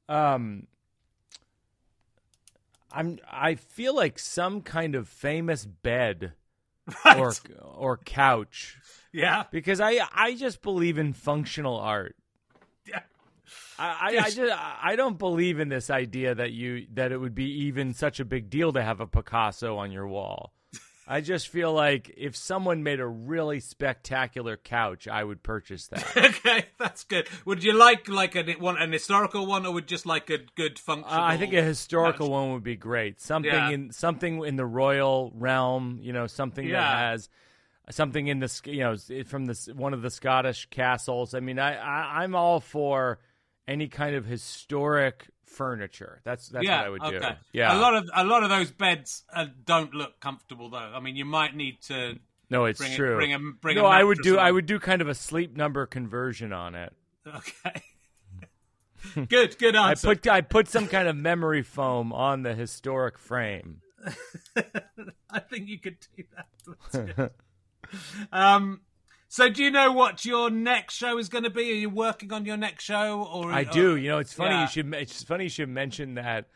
Um. 0.09 0.67
I'm. 2.93 3.19
I 3.31 3.55
feel 3.55 3.95
like 3.95 4.19
some 4.19 4.61
kind 4.61 4.95
of 4.95 5.09
famous 5.09 5.65
bed 5.65 6.33
Right. 7.05 7.19
or 7.19 7.33
or 7.63 7.97
couch 7.97 8.79
yeah. 9.13 9.45
because 9.51 9.81
I 9.81 10.01
I 10.13 10.35
just 10.35 10.61
believe 10.63 10.99
in 10.99 11.13
functional 11.13 11.79
art. 11.79 12.17
Yeah. 12.87 13.01
I, 13.79 14.17
I, 14.19 14.19
I 14.25 14.31
just 14.31 14.53
I 14.83 14.97
don't 14.97 15.19
believe 15.19 15.61
in 15.61 15.69
this 15.69 15.89
idea 15.91 16.35
that 16.35 16.53
you 16.53 16.87
that 16.95 17.13
it 17.13 17.19
would 17.19 17.35
be 17.35 17.51
even 17.67 17.95
such 17.95 18.21
a 18.21 18.25
big 18.25 18.51
deal 18.51 18.73
to 18.73 18.83
have 18.83 19.01
a 19.01 19.07
Picasso 19.07 19.77
on 19.77 19.93
your 19.93 20.07
wall. 20.07 20.53
I 21.07 21.21
just 21.21 21.49
feel 21.49 21.73
like 21.73 22.15
if 22.17 22.35
someone 22.35 22.83
made 22.83 22.99
a 22.99 23.07
really 23.07 23.61
spectacular 23.61 24.57
couch, 24.57 25.07
I 25.07 25.23
would 25.23 25.43
purchase 25.43 25.87
that. 25.89 26.17
okay, 26.17 26.67
that's 26.79 27.05
good. 27.05 27.29
Would 27.45 27.63
you 27.63 27.75
like 27.75 28.09
like 28.09 28.35
an 28.37 28.51
one 28.59 28.79
an 28.79 28.91
historical 28.93 29.45
one, 29.47 29.67
or 29.67 29.75
would 29.75 29.87
just 29.87 30.07
like 30.07 30.31
a 30.31 30.39
good 30.57 30.79
functional? 30.79 31.13
Uh, 31.15 31.23
I 31.23 31.37
think 31.37 31.53
a 31.53 31.63
historical 31.63 32.27
couch? 32.27 32.33
one 32.33 32.53
would 32.55 32.63
be 32.63 32.77
great. 32.77 33.21
Something 33.21 33.53
Yeah. 33.53 33.71
in 33.71 33.93
something 33.93 34.45
in 34.45 34.57
the 34.57 34.65
royal 34.65 35.31
realm, 35.35 35.99
you 36.01 36.13
know, 36.13 36.27
something 36.27 36.69
that 36.71 36.99
has 36.99 37.29
something 37.91 38.27
in 38.27 38.39
the 38.39 38.61
you 38.65 38.81
know 38.81 38.97
from 39.27 39.45
this 39.45 39.67
one 39.67 39.93
of 39.93 40.01
the 40.01 40.11
Scottish 40.11 40.69
castles. 40.71 41.35
I 41.35 41.41
mean, 41.41 41.59
I, 41.59 41.77
I 41.77 42.23
I'm 42.23 42.35
all 42.35 42.61
for 42.61 43.19
any 43.69 43.89
kind 43.89 44.17
of 44.17 44.25
historic 44.25 45.29
furniture. 45.55 46.21
That's 46.25 46.49
that's 46.49 46.65
yeah, 46.65 46.79
what 46.79 46.87
I 46.87 46.91
would 46.91 47.03
okay. 47.03 47.19
do. 47.19 47.35
Yeah, 47.53 47.77
a 47.77 47.79
lot 47.79 47.95
of 47.95 48.11
a 48.15 48.25
lot 48.25 48.43
of 48.43 48.51
those 48.51 48.71
beds 48.71 49.25
uh, 49.33 49.47
don't 49.65 49.95
look 49.95 50.21
comfortable 50.21 50.71
though. 50.71 50.77
I 50.79 51.01
mean, 51.01 51.17
you 51.17 51.25
might 51.25 51.57
need 51.57 51.81
to. 51.83 52.19
no, 52.51 52.65
it's 52.65 52.79
bring 52.79 52.93
a- 52.93 52.97
true. 52.97 53.17
bring 53.17 53.35
a- 53.35 53.39
bring 53.61 53.77
no, 53.77 53.87
I 53.87 54.03
would 54.03 54.19
do 54.23 54.39
I 54.39 54.51
would 54.51 54.67
do 54.67 54.79
kind 54.79 55.01
of 55.01 55.09
a 55.09 55.15
sleep 55.15 55.57
number 55.57 55.87
conversion 55.87 56.53
on 56.53 56.75
it. 56.75 56.93
Okay. 57.27 57.83
good, 59.29 59.59
good 59.59 59.77
I 59.77 59.95
put 59.95 60.27
I 60.29 60.41
put 60.41 60.69
some 60.69 60.89
kind 60.89 61.09
of 61.09 61.17
memory 61.17 61.63
foam 61.63 62.13
on 62.13 62.43
the 62.43 62.55
historic 62.55 63.19
frame. 63.19 63.81
I 65.31 65.41
think 65.41 65.69
you 65.69 65.79
could 65.79 65.97
do 66.17 66.25
that. 66.93 67.33
Um. 68.33 68.81
So, 69.29 69.49
do 69.49 69.63
you 69.65 69.71
know 69.71 69.93
what 69.93 70.25
your 70.25 70.51
next 70.51 70.95
show 70.95 71.19
is 71.19 71.29
going 71.29 71.45
to 71.45 71.51
be? 71.51 71.71
Are 71.71 71.75
you 71.75 71.91
working 71.91 72.33
on 72.33 72.45
your 72.45 72.57
next 72.57 72.85
show, 72.85 73.25
or 73.25 73.51
I 73.51 73.63
or- 73.63 73.65
do. 73.65 73.97
You 73.97 74.11
know, 74.11 74.19
it's 74.19 74.33
funny 74.33 74.55
yeah. 74.55 74.63
you 74.63 74.69
should. 74.69 74.95
It's 74.95 75.23
funny 75.25 75.45
you 75.45 75.51
should 75.51 75.69
mention 75.69 76.15
that 76.15 76.47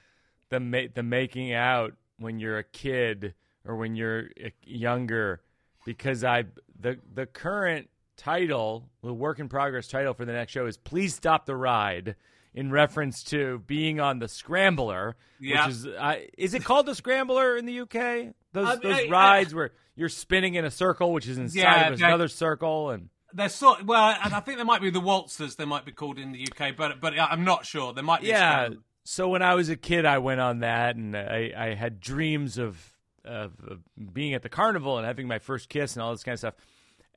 the 0.51 0.61
ma- 0.61 0.89
the 0.95 1.03
making 1.03 1.53
out 1.53 1.95
when 2.19 2.39
you're 2.39 2.59
a 2.59 2.65
kid 2.65 3.35
or 3.65 3.77
when 3.77 3.97
you're 3.97 4.31
uh, 4.45 4.51
younger, 4.65 5.43
because 5.85 6.25
I 6.25 6.45
the 6.79 6.99
the 7.15 7.27
current 7.27 7.89
title, 8.17 8.89
the 9.03 9.13
work 9.13 9.39
in 9.39 9.49
progress 9.49 9.89
title 9.89 10.15
for 10.15 10.25
the 10.25 10.33
next 10.33 10.53
show 10.53 10.67
is 10.67 10.77
"Please 10.77 11.15
Stop 11.15 11.47
the 11.47 11.57
Ride." 11.57 12.17
In 12.59 12.73
reference 12.73 13.23
to 13.25 13.61
being 13.69 14.01
on 14.01 14.19
the 14.19 14.27
scrambler, 14.27 15.15
Yeah. 15.39 15.67
which 15.67 15.75
is 15.77 15.87
uh, 15.87 16.17
is 16.37 16.55
it 16.55 16.65
called 16.65 16.87
the 16.87 16.95
scrambler 16.97 17.57
in 17.57 17.67
the 17.67 17.81
UK? 17.83 18.35
Those 18.53 18.69
Uh, 18.69 18.77
those 18.77 18.95
I- 18.97 19.07
I- 19.07 19.09
rides 19.09 19.55
where 19.55 19.71
you're 19.95 20.09
spinning 20.09 20.55
in 20.57 20.65
a 20.65 20.71
circle, 20.71 21.13
which 21.13 21.29
is 21.29 21.39
inside 21.39 21.61
Yeah, 21.61 21.89
of 21.91 22.01
another 22.03 22.27
circle, 22.29 22.91
and 22.91 23.11
They're 23.33 23.49
sort 23.49 23.85
well, 23.85 24.17
and 24.25 24.35
I 24.35 24.41
think 24.41 24.57
there 24.59 24.65
might 24.65 24.81
be 24.81 24.91
the 24.91 25.01
waltzers. 25.01 25.55
They 25.57 25.67
might 25.67 25.85
be 25.85 25.93
called 25.93 26.19
in 26.19 26.33
the 26.33 26.41
UK, 26.51 26.73
but 26.77 27.01
but 27.01 27.13
I'm 27.19 27.45
not 27.45 27.65
sure. 27.65 27.93
There 27.93 28.03
might 28.03 28.23
be. 28.23 28.29
yeah. 28.29 28.71
So 29.05 29.29
when 29.29 29.41
I 29.43 29.55
was 29.55 29.69
a 29.69 29.77
kid, 29.77 30.05
I 30.05 30.19
went 30.19 30.41
on 30.41 30.59
that, 30.59 30.97
and 30.97 31.17
I, 31.17 31.53
I 31.57 31.75
had 31.75 32.01
dreams 32.01 32.59
of, 32.59 32.93
of 33.25 33.53
of 33.69 33.79
being 34.13 34.35
at 34.35 34.43
the 34.43 34.49
carnival 34.49 34.99
and 34.99 35.07
having 35.07 35.29
my 35.29 35.39
first 35.39 35.69
kiss 35.69 35.95
and 35.95 36.03
all 36.03 36.11
this 36.11 36.25
kind 36.25 36.33
of 36.35 36.39
stuff. 36.41 36.55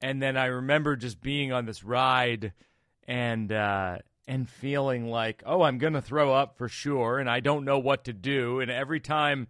And 0.04 0.22
then 0.22 0.38
I 0.38 0.46
remember 0.46 0.96
just 0.96 1.20
being 1.20 1.52
on 1.52 1.66
this 1.66 1.84
ride, 1.84 2.54
and 3.08 3.52
uh, 3.52 3.98
and 4.32 4.50
feeling 4.50 5.10
like, 5.10 5.44
oh, 5.46 5.64
I'm 5.64 5.78
going 5.78 5.92
to 5.92 6.02
throw 6.02 6.34
up 6.34 6.58
for 6.58 6.70
sure, 6.70 7.20
and 7.20 7.30
I 7.30 7.42
don't 7.42 7.66
know 7.66 7.80
what 7.80 8.06
to 8.06 8.14
do. 8.14 8.62
And 8.62 8.72
every 8.72 9.02
time 9.02 9.48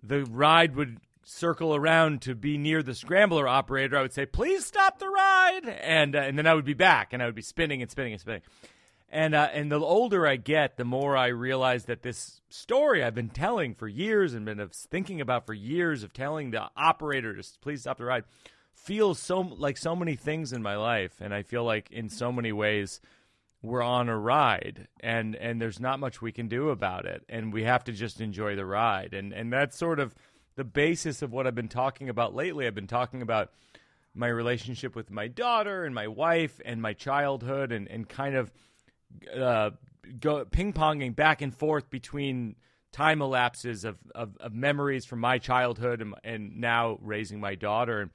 the 0.00 0.24
ride 0.26 0.76
would 0.76 0.98
circle 1.24 1.74
around 1.74 2.22
to 2.22 2.36
be 2.36 2.56
near 2.56 2.84
the 2.84 2.94
scrambler 2.94 3.48
operator, 3.48 3.98
I 3.98 4.02
would 4.02 4.12
say, 4.12 4.26
please 4.26 4.64
stop 4.64 5.00
the 5.00 5.08
ride. 5.08 5.68
And, 5.82 6.14
uh, 6.14 6.20
and 6.20 6.38
then 6.38 6.46
I 6.46 6.54
would 6.54 6.64
be 6.64 6.74
back 6.74 7.12
and 7.12 7.20
I 7.20 7.26
would 7.26 7.34
be 7.34 7.42
spinning 7.42 7.82
and 7.82 7.90
spinning 7.90 8.12
and 8.12 8.20
spinning. 8.20 8.42
And, 9.08 9.34
uh, 9.34 9.48
and 9.52 9.72
the 9.72 9.80
older 9.80 10.24
I 10.24 10.36
get, 10.36 10.76
the 10.76 10.84
more 10.84 11.16
I 11.16 11.26
realize 11.26 11.86
that 11.86 12.02
this 12.02 12.42
story 12.48 13.02
I've 13.02 13.16
been 13.16 13.28
telling 13.28 13.74
for 13.74 13.88
years 13.88 14.34
and 14.34 14.44
been 14.44 14.64
thinking 14.72 15.20
about 15.20 15.46
for 15.46 15.54
years 15.54 16.04
of 16.04 16.12
telling 16.12 16.52
the 16.52 16.70
operator 16.76 17.34
to 17.34 17.42
please 17.60 17.80
stop 17.80 17.98
the 17.98 18.04
ride 18.04 18.22
feels 18.72 19.18
so 19.18 19.40
like 19.40 19.76
so 19.76 19.96
many 19.96 20.14
things 20.14 20.52
in 20.52 20.62
my 20.62 20.76
life. 20.76 21.14
And 21.20 21.34
I 21.34 21.42
feel 21.42 21.64
like 21.64 21.90
in 21.90 22.08
so 22.08 22.30
many 22.30 22.52
ways, 22.52 23.00
we're 23.62 23.82
on 23.82 24.08
a 24.08 24.18
ride 24.18 24.88
and 25.00 25.36
and 25.36 25.60
there's 25.60 25.80
not 25.80 26.00
much 26.00 26.22
we 26.22 26.32
can 26.32 26.48
do 26.48 26.70
about 26.70 27.04
it 27.04 27.22
and 27.28 27.52
we 27.52 27.64
have 27.64 27.84
to 27.84 27.92
just 27.92 28.20
enjoy 28.20 28.56
the 28.56 28.64
ride. 28.64 29.12
And 29.12 29.32
and 29.32 29.52
that's 29.52 29.76
sort 29.76 30.00
of 30.00 30.14
the 30.56 30.64
basis 30.64 31.22
of 31.22 31.32
what 31.32 31.46
I've 31.46 31.54
been 31.54 31.68
talking 31.68 32.08
about 32.08 32.34
lately. 32.34 32.66
I've 32.66 32.74
been 32.74 32.86
talking 32.86 33.22
about 33.22 33.50
my 34.14 34.28
relationship 34.28 34.96
with 34.96 35.10
my 35.10 35.28
daughter 35.28 35.84
and 35.84 35.94
my 35.94 36.08
wife 36.08 36.60
and 36.64 36.80
my 36.80 36.94
childhood 36.94 37.70
and 37.70 37.86
and 37.88 38.08
kind 38.08 38.34
of 38.34 38.50
uh, 39.36 39.70
go 40.18 40.44
ping-ponging 40.44 41.14
back 41.14 41.42
and 41.42 41.54
forth 41.54 41.90
between 41.90 42.56
time 42.92 43.20
elapses 43.22 43.84
of, 43.84 43.98
of, 44.14 44.36
of 44.38 44.52
memories 44.52 45.04
from 45.04 45.20
my 45.20 45.38
childhood 45.38 46.00
and, 46.00 46.14
and 46.24 46.56
now 46.60 46.98
raising 47.00 47.40
my 47.40 47.54
daughter 47.54 48.00
and 48.00 48.10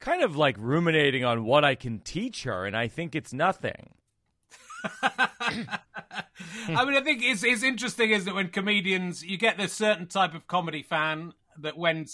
kind 0.00 0.22
of 0.22 0.36
like 0.36 0.56
ruminating 0.58 1.24
on 1.24 1.44
what 1.44 1.64
I 1.64 1.74
can 1.74 2.00
teach 2.00 2.44
her 2.44 2.66
and 2.66 2.76
I 2.76 2.88
think 2.88 3.14
it's 3.14 3.32
nothing 3.32 3.90
I 6.68 6.84
mean, 6.84 6.96
I 6.96 7.00
think 7.02 7.22
it's 7.22 7.42
it's 7.42 7.62
interesting, 7.62 8.10
is 8.10 8.24
that 8.24 8.34
when 8.34 8.48
comedians 8.48 9.24
you 9.24 9.38
get 9.38 9.58
this 9.58 9.72
certain 9.72 10.06
type 10.06 10.34
of 10.34 10.46
comedy 10.46 10.82
fan 10.82 11.32
that 11.60 11.76
when 11.76 12.06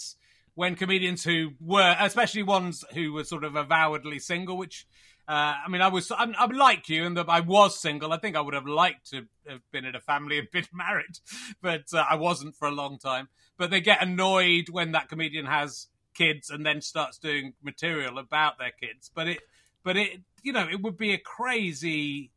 when 0.55 0.75
comedians 0.75 1.23
who 1.23 1.51
were, 1.59 1.95
especially 1.99 2.43
ones 2.43 2.83
who 2.93 3.13
were 3.13 3.23
sort 3.23 3.43
of 3.43 3.55
avowedly 3.55 4.19
single, 4.19 4.57
which 4.57 4.87
uh, 5.27 5.55
I 5.65 5.69
mean, 5.69 5.81
I 5.81 5.87
was 5.87 6.11
I'm, 6.11 6.35
I'm 6.37 6.51
like 6.51 6.87
you, 6.87 7.05
and 7.05 7.17
that 7.17 7.29
I 7.29 7.39
was 7.39 7.79
single. 7.79 8.13
I 8.13 8.17
think 8.17 8.35
I 8.35 8.41
would 8.41 8.53
have 8.53 8.67
liked 8.67 9.09
to 9.09 9.23
have 9.47 9.61
been 9.71 9.85
in 9.85 9.95
a 9.95 9.99
family 9.99 10.37
and 10.37 10.47
been 10.51 10.67
married, 10.73 11.19
but 11.61 11.85
uh, 11.93 12.05
I 12.09 12.15
wasn't 12.15 12.55
for 12.55 12.67
a 12.67 12.71
long 12.71 12.99
time. 12.99 13.29
But 13.57 13.71
they 13.71 13.81
get 13.81 14.03
annoyed 14.03 14.69
when 14.69 14.91
that 14.91 15.09
comedian 15.09 15.45
has 15.45 15.87
kids 16.13 16.49
and 16.49 16.65
then 16.65 16.81
starts 16.81 17.17
doing 17.17 17.53
material 17.63 18.17
about 18.17 18.57
their 18.59 18.71
kids. 18.71 19.09
But 19.13 19.27
it, 19.27 19.39
but 19.83 19.97
it, 19.97 20.21
you 20.43 20.53
know, 20.53 20.67
it 20.69 20.81
would 20.81 20.97
be 20.97 21.13
a 21.13 21.17
crazy 21.17 22.31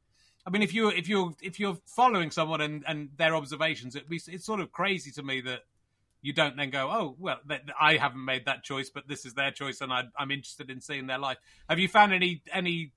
I 0.46 0.50
mean, 0.50 0.62
if 0.62 0.72
you 0.72 0.88
if 0.88 1.08
you 1.08 1.36
if 1.42 1.60
you're 1.60 1.78
following 1.86 2.30
someone 2.30 2.60
and, 2.60 2.84
and 2.86 3.10
their 3.16 3.36
observations, 3.36 3.96
it, 3.96 4.04
it's 4.10 4.44
sort 4.44 4.60
of 4.60 4.72
crazy 4.72 5.10
to 5.12 5.22
me 5.22 5.40
that 5.42 5.60
you 6.22 6.32
don't 6.32 6.56
then 6.56 6.70
go, 6.70 6.90
oh 6.90 7.16
well, 7.18 7.38
I 7.80 7.96
haven't 7.96 8.24
made 8.24 8.46
that 8.46 8.64
choice, 8.64 8.90
but 8.90 9.06
this 9.06 9.24
is 9.24 9.34
their 9.34 9.50
choice, 9.50 9.80
and 9.80 9.92
I, 9.92 10.04
I'm 10.16 10.30
interested 10.30 10.70
in 10.70 10.80
seeing 10.80 11.06
their 11.06 11.18
life. 11.18 11.38
Have 11.68 11.78
you 11.78 11.88
found 11.88 12.12
any 12.12 12.42
any 12.52 12.92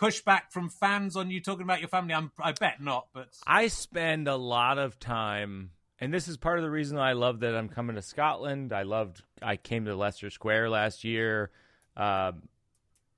pushback 0.00 0.50
from 0.50 0.68
fans 0.68 1.16
on 1.16 1.30
you 1.30 1.40
talking 1.40 1.62
about 1.62 1.80
your 1.80 1.88
family? 1.88 2.14
I'm, 2.14 2.32
I 2.38 2.52
bet 2.52 2.80
not, 2.80 3.08
but 3.12 3.28
I 3.46 3.68
spend 3.68 4.28
a 4.28 4.36
lot 4.36 4.78
of 4.78 4.98
time, 4.98 5.70
and 6.00 6.12
this 6.12 6.28
is 6.28 6.36
part 6.36 6.58
of 6.58 6.64
the 6.64 6.70
reason 6.70 6.98
I 6.98 7.12
love 7.12 7.40
that 7.40 7.54
I'm 7.54 7.68
coming 7.68 7.96
to 7.96 8.02
Scotland. 8.02 8.72
I 8.72 8.82
loved 8.82 9.22
I 9.42 9.56
came 9.56 9.84
to 9.86 9.96
Leicester 9.96 10.30
Square 10.30 10.70
last 10.70 11.04
year. 11.04 11.50
Uh, 11.96 12.32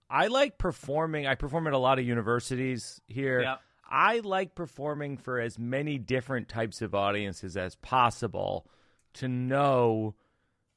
I 0.09 0.29
like 0.29 0.59
performing. 0.59 1.27
I 1.27 1.35
perform 1.35 1.67
at 1.67 1.73
a 1.73 1.79
lot 1.79 1.99
of 1.99 2.07
universities 2.07 3.01
here. 3.07 3.43
Yeah. 3.43 3.57
I 3.89 4.21
like 4.21 4.55
performing 4.55 5.17
for 5.17 5.41
as 5.41 5.59
many 5.59 5.99
different 5.99 6.49
types 6.49 6.83
of 6.83 6.95
audiences 6.95 7.57
as 7.57 7.77
possible 7.77 8.67
to 9.15 9.29
know 9.29 10.15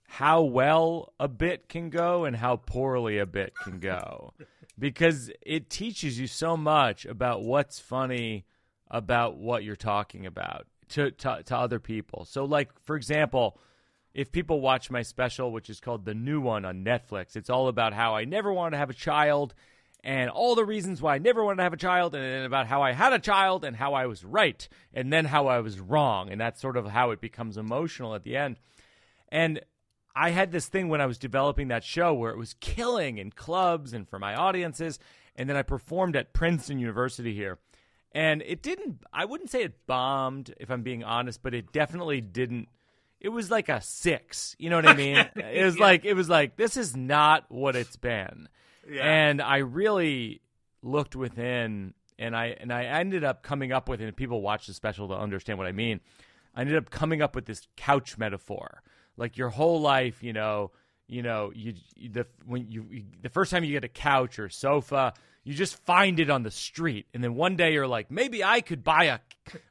how 0.07 0.41
well 0.41 1.13
a 1.19 1.27
bit 1.27 1.69
can 1.69 1.89
go 1.89 2.25
and 2.25 2.35
how 2.35 2.57
poorly 2.57 3.17
a 3.17 3.25
bit 3.25 3.53
can 3.63 3.79
go. 3.79 4.33
because 4.79 5.31
it 5.41 5.69
teaches 5.69 6.19
you 6.19 6.27
so 6.27 6.55
much 6.55 7.05
about 7.05 7.43
what's 7.43 7.79
funny 7.79 8.45
about 8.89 9.37
what 9.37 9.63
you're 9.63 9.75
talking 9.75 10.25
about 10.25 10.65
to, 10.89 11.11
to, 11.11 11.43
to 11.43 11.57
other 11.57 11.79
people. 11.79 12.25
So, 12.25 12.45
like, 12.45 12.71
for 12.81 12.95
example, 12.95 13.59
if 14.13 14.31
people 14.31 14.61
watch 14.61 14.89
my 14.89 15.01
special, 15.01 15.51
which 15.51 15.69
is 15.69 15.79
called 15.79 16.05
The 16.05 16.13
New 16.13 16.41
One 16.41 16.65
on 16.65 16.83
Netflix, 16.83 17.35
it's 17.35 17.49
all 17.49 17.67
about 17.67 17.93
how 17.93 18.15
I 18.15 18.25
never 18.25 18.51
wanted 18.51 18.71
to 18.71 18.77
have 18.77 18.89
a 18.89 18.95
child 18.95 19.53
and 20.03 20.29
all 20.29 20.55
the 20.55 20.65
reasons 20.65 21.01
why 21.01 21.15
I 21.15 21.17
never 21.17 21.43
wanted 21.43 21.57
to 21.57 21.63
have 21.63 21.73
a 21.73 21.77
child, 21.77 22.15
and 22.15 22.23
then 22.23 22.45
about 22.45 22.67
how 22.67 22.81
I 22.81 22.93
had 22.93 23.11
a 23.11 23.19
child 23.19 23.65
and 23.65 23.75
how 23.75 23.93
I 23.93 24.05
was 24.05 24.23
right, 24.23 24.67
and 24.93 25.11
then 25.11 25.25
how 25.25 25.47
I 25.47 25.59
was 25.59 25.79
wrong. 25.79 26.29
And 26.31 26.39
that's 26.39 26.61
sort 26.61 26.77
of 26.77 26.87
how 26.87 27.11
it 27.11 27.19
becomes 27.19 27.57
emotional 27.57 28.15
at 28.15 28.23
the 28.23 28.37
end. 28.37 28.57
And 29.27 29.59
I 30.15 30.31
had 30.31 30.51
this 30.51 30.67
thing 30.67 30.87
when 30.87 31.01
I 31.01 31.05
was 31.05 31.17
developing 31.17 31.67
that 31.67 31.83
show 31.83 32.13
where 32.13 32.31
it 32.31 32.37
was 32.37 32.55
killing 32.61 33.17
in 33.17 33.31
clubs 33.31 33.93
and 33.93 34.07
for 34.07 34.19
my 34.19 34.35
audiences. 34.35 34.99
And 35.35 35.49
then 35.49 35.57
I 35.57 35.63
performed 35.63 36.15
at 36.15 36.33
Princeton 36.33 36.79
University 36.79 37.33
here. 37.33 37.59
And 38.11 38.41
it 38.41 38.61
didn't, 38.61 39.03
I 39.13 39.25
wouldn't 39.25 39.51
say 39.51 39.63
it 39.63 39.85
bombed, 39.85 40.53
if 40.59 40.71
I'm 40.71 40.81
being 40.81 41.03
honest, 41.03 41.43
but 41.43 41.53
it 41.53 41.71
definitely 41.71 42.21
didn't. 42.21 42.69
It 43.19 43.29
was 43.29 43.51
like 43.51 43.69
a 43.69 43.81
six. 43.81 44.55
You 44.59 44.69
know 44.69 44.77
what 44.77 44.87
I 44.87 44.95
mean? 44.95 45.17
it 45.35 45.63
was 45.63 45.77
yeah. 45.77 45.83
like, 45.83 46.05
it 46.05 46.13
was 46.13 46.29
like, 46.29 46.55
this 46.55 46.77
is 46.77 46.95
not 46.95 47.45
what 47.49 47.75
it's 47.75 47.97
been. 47.97 48.47
Yeah. 48.89 49.03
And 49.03 49.41
I 49.41 49.57
really 49.57 50.41
looked 50.81 51.15
within 51.15 51.93
and 52.17 52.35
I 52.35 52.57
and 52.59 52.71
I 52.71 52.83
ended 52.83 53.23
up 53.23 53.43
coming 53.43 53.71
up 53.71 53.87
with 53.87 54.01
and 54.01 54.15
people 54.15 54.41
watch 54.41 54.67
the 54.67 54.73
special 54.73 55.07
to 55.07 55.15
understand 55.15 55.57
what 55.57 55.67
I 55.67 55.71
mean. 55.71 56.01
I 56.53 56.61
ended 56.61 56.75
up 56.75 56.89
coming 56.89 57.21
up 57.21 57.35
with 57.35 57.45
this 57.45 57.67
couch 57.77 58.17
metaphor. 58.17 58.83
Like 59.17 59.37
your 59.37 59.49
whole 59.49 59.81
life, 59.81 60.21
you 60.21 60.33
know, 60.33 60.71
you 61.07 61.23
know, 61.23 61.51
you 61.55 61.73
the 62.11 62.27
when 62.45 62.69
you, 62.69 62.85
you 62.89 63.03
the 63.21 63.29
first 63.29 63.51
time 63.51 63.63
you 63.63 63.71
get 63.71 63.83
a 63.83 63.89
couch 63.89 64.37
or 64.37 64.49
sofa, 64.49 65.13
you 65.43 65.53
just 65.53 65.83
find 65.85 66.19
it 66.19 66.29
on 66.29 66.43
the 66.43 66.51
street, 66.51 67.07
and 67.13 67.23
then 67.23 67.35
one 67.35 67.55
day 67.55 67.73
you're 67.73 67.87
like, 67.87 68.11
maybe 68.11 68.43
I 68.43 68.61
could 68.61 68.83
buy 68.83 69.05
a 69.05 69.19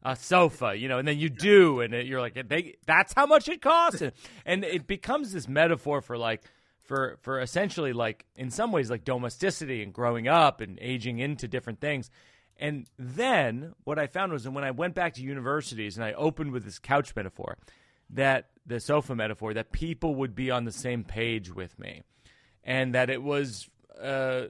a 0.03 0.17
sofa, 0.17 0.75
you 0.75 0.89
know, 0.89 0.99
and 0.99 1.07
then 1.07 1.19
you 1.19 1.29
do, 1.29 1.81
and 1.81 1.93
you're 1.95 2.21
like, 2.21 2.49
they, 2.49 2.77
that's 2.85 3.13
how 3.15 3.27
much 3.27 3.49
it 3.49 3.63
costs, 3.63 4.01
and, 4.01 4.13
and 4.45 4.65
it 4.65 4.87
becomes 4.87 5.33
this 5.33 5.47
metaphor 5.47 6.01
for 6.01 6.19
like 6.19 6.43
for 6.83 7.19
for 7.21 7.41
essentially 7.41 7.93
like 7.93 8.25
in 8.35 8.51
some 8.51 8.73
ways 8.73 8.91
like 8.91 9.05
domesticity 9.05 9.83
and 9.83 9.93
growing 9.93 10.27
up 10.27 10.61
and 10.61 10.79
aging 10.81 11.19
into 11.19 11.47
different 11.47 11.81
things. 11.81 12.11
And 12.61 12.89
then 12.99 13.75
what 13.85 14.01
I 14.01 14.09
found 14.09 14.33
was 14.33 14.43
that 14.43 14.51
when 14.51 14.65
I 14.65 14.73
went 14.73 14.97
back 14.97 15.15
to 15.15 15.23
universities 15.23 15.97
and 15.97 16.05
I 16.05 16.13
opened 16.15 16.51
with 16.51 16.65
this 16.65 16.81
couch 16.81 17.15
metaphor, 17.15 17.57
that 18.11 18.49
the 18.67 18.81
sofa 18.81 19.15
metaphor, 19.15 19.55
that 19.55 19.71
people 19.71 20.17
would 20.17 20.35
be 20.35 20.51
on 20.51 20.65
the 20.65 20.73
same 20.73 21.05
page 21.05 21.55
with 21.55 21.79
me, 21.79 22.03
and 22.65 22.95
that 22.95 23.11
it 23.11 23.23
was. 23.23 23.69
Uh, 24.01 24.47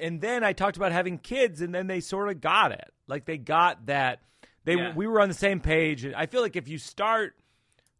and 0.00 0.20
then 0.20 0.44
I 0.44 0.52
talked 0.52 0.76
about 0.76 0.92
having 0.92 1.18
kids, 1.18 1.60
and 1.60 1.74
then 1.74 1.86
they 1.86 2.00
sort 2.00 2.28
of 2.28 2.40
got 2.40 2.72
it. 2.72 2.92
Like 3.06 3.24
they 3.24 3.38
got 3.38 3.86
that 3.86 4.20
they 4.64 4.76
yeah. 4.76 4.94
we 4.94 5.06
were 5.06 5.20
on 5.20 5.28
the 5.28 5.34
same 5.34 5.60
page. 5.60 6.06
I 6.06 6.26
feel 6.26 6.42
like 6.42 6.56
if 6.56 6.68
you 6.68 6.78
start 6.78 7.34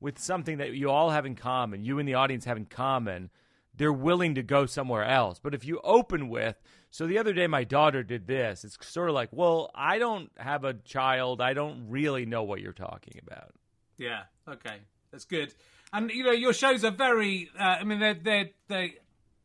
with 0.01 0.19
something 0.19 0.59
that 0.59 0.75
you 0.75 0.91
all 0.91 1.11
have 1.11 1.27
in 1.27 1.35
common, 1.35 1.85
you 1.85 1.99
and 1.99 2.09
the 2.09 2.15
audience 2.15 2.45
have 2.45 2.57
in 2.57 2.67
common, 2.67 3.31
they're 3.75 3.93
willing 3.93 4.35
to 4.35 4.43
go 4.43 4.67
somewhere 4.67 5.05
else. 5.05 5.41
But 5.43 5.55
if 5.55 5.65
you 5.65 5.81
open 5.83 6.29
with, 6.29 6.57
so 6.91 7.07
the 7.07 7.19
other 7.19 7.33
day 7.33 7.47
my 7.47 7.65
daughter 7.65 8.03
did 8.03 8.27
this, 8.27 8.65
it's 8.65 8.77
sort 8.87 9.09
of 9.09 9.15
like, 9.15 9.31
well, 9.33 9.71
I 9.75 9.99
don't 9.99 10.31
have 10.37 10.65
a 10.65 10.75
child. 10.75 11.41
I 11.41 11.55
don't 11.55 11.89
really 11.89 12.27
know 12.27 12.43
what 12.43 12.61
you're 12.61 12.73
talking 12.73 13.21
about. 13.27 13.53
Yeah. 13.97 14.23
Okay. 14.49 14.79
That's 15.11 15.25
good. 15.25 15.55
And 15.93 16.11
you 16.11 16.25
know, 16.25 16.33
your 16.33 16.53
shows 16.53 16.85
are 16.85 16.91
very. 16.91 17.51
Uh, 17.59 17.63
I 17.63 17.85
mean, 17.85 18.01
they're 18.01 18.15
they're 18.15 18.51
they 18.69 18.95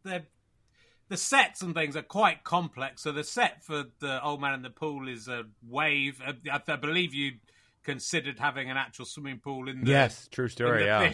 they're 0.03 0.23
the 1.09 1.17
sets 1.17 1.61
and 1.61 1.73
things 1.73 1.95
are 1.95 2.01
quite 2.01 2.43
complex. 2.43 3.03
So 3.03 3.11
the 3.11 3.23
set 3.23 3.63
for 3.63 3.85
the 3.99 4.23
Old 4.23 4.41
Man 4.41 4.53
in 4.53 4.61
the 4.61 4.69
Pool 4.69 5.07
is 5.07 5.27
a 5.27 5.43
wave. 5.67 6.21
I, 6.25 6.61
I 6.67 6.75
believe 6.75 7.13
you 7.13 7.33
considered 7.87 8.37
having 8.37 8.69
an 8.69 8.75
actual 8.75 9.05
swimming 9.05 9.39
pool 9.39 9.69
in 9.69 9.85
the 9.85 9.89
yes, 9.89 10.27
true 10.29 10.49
story, 10.49 10.83
yeah. 10.83 11.13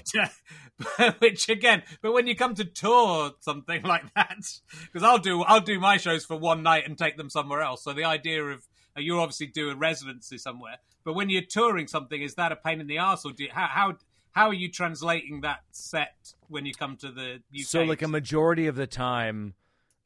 Which 1.19 1.47
again, 1.47 1.83
but 2.01 2.13
when 2.13 2.25
you 2.25 2.35
come 2.35 2.55
to 2.55 2.65
tour 2.65 3.31
something 3.41 3.83
like 3.83 4.11
that, 4.15 4.37
because 4.81 5.03
I'll 5.03 5.19
do 5.19 5.43
I'll 5.43 5.61
do 5.61 5.79
my 5.79 5.97
shows 5.97 6.25
for 6.25 6.35
one 6.35 6.63
night 6.63 6.87
and 6.87 6.97
take 6.97 7.15
them 7.15 7.29
somewhere 7.29 7.61
else. 7.61 7.83
So 7.83 7.93
the 7.93 8.05
idea 8.05 8.43
of 8.43 8.65
uh, 8.97 9.01
you 9.01 9.19
obviously 9.19 9.47
do 9.47 9.69
a 9.69 9.75
residency 9.75 10.39
somewhere, 10.39 10.77
but 11.05 11.13
when 11.13 11.29
you're 11.29 11.43
touring 11.43 11.87
something, 11.87 12.19
is 12.19 12.33
that 12.35 12.51
a 12.51 12.55
pain 12.55 12.81
in 12.81 12.87
the 12.87 12.97
ass, 12.97 13.23
or 13.23 13.33
do 13.33 13.43
you, 13.43 13.49
how, 13.53 13.67
how 13.67 13.97
how 14.31 14.47
are 14.47 14.53
you 14.53 14.69
translating 14.69 15.41
that 15.41 15.59
set 15.71 16.33
when 16.47 16.65
you 16.65 16.73
come 16.73 16.97
to 16.97 17.11
the 17.11 17.35
UK? 17.55 17.65
So 17.65 17.83
like 17.83 18.01
a 18.01 18.07
majority 18.07 18.65
of 18.65 18.75
the 18.75 18.87
time, 18.87 19.53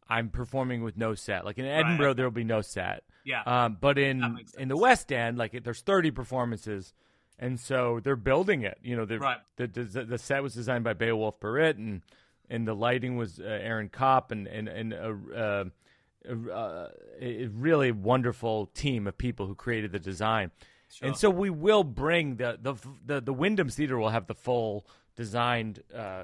I'm 0.10 0.30
performing 0.30 0.84
with 0.84 0.98
no 0.98 1.16
set. 1.16 1.46
Like 1.46 1.58
in 1.58 1.66
Edinburgh, 1.66 2.08
right. 2.08 2.16
there 2.16 2.26
will 2.26 2.32
be 2.32 2.44
no 2.44 2.62
set. 2.62 3.04
Yeah. 3.24 3.44
Um, 3.46 3.78
but 3.80 3.98
in 3.98 4.46
in 4.58 4.68
the 4.68 4.78
West 4.78 5.12
End, 5.12 5.38
like 5.38 5.64
there's 5.64 5.82
30 5.82 6.12
performances, 6.12 6.94
and 7.38 7.60
so 7.60 8.00
they're 8.04 8.16
building 8.16 8.64
it. 8.64 8.78
You 8.82 8.96
know, 8.96 9.18
right. 9.18 9.40
the, 9.58 9.68
the 9.68 10.06
the 10.06 10.18
set 10.18 10.42
was 10.42 10.54
designed 10.54 10.84
by 10.84 10.94
Beowulf 10.94 11.40
Boritt, 11.40 11.78
and 11.78 12.02
and 12.50 12.68
the 12.68 12.74
lighting 12.74 13.18
was 13.18 13.40
uh, 13.40 13.44
Aaron 13.44 13.90
Copp, 13.90 14.32
and 14.32 14.48
and 14.48 14.68
and 14.68 14.94
uh, 14.94 15.36
uh, 15.36 15.64
uh, 16.52 16.88
a 17.20 17.48
really 17.48 17.92
wonderful 17.92 18.68
team 18.68 19.08
of 19.08 19.18
people 19.18 19.46
who 19.48 19.56
created 19.56 19.92
the 19.92 20.00
design. 20.00 20.52
Sure. 20.90 21.10
And 21.10 21.18
so 21.18 21.30
we 21.30 21.50
will 21.50 21.84
bring 21.84 22.38
the 22.38 22.58
the 22.62 22.76
the, 23.06 23.22
the 23.22 23.34
Wyndham's 23.34 23.76
Theater 23.76 23.98
will 23.98 24.10
have 24.10 24.28
the 24.28 24.36
full 24.36 24.86
designed 25.16 25.84
uh, 25.94 26.24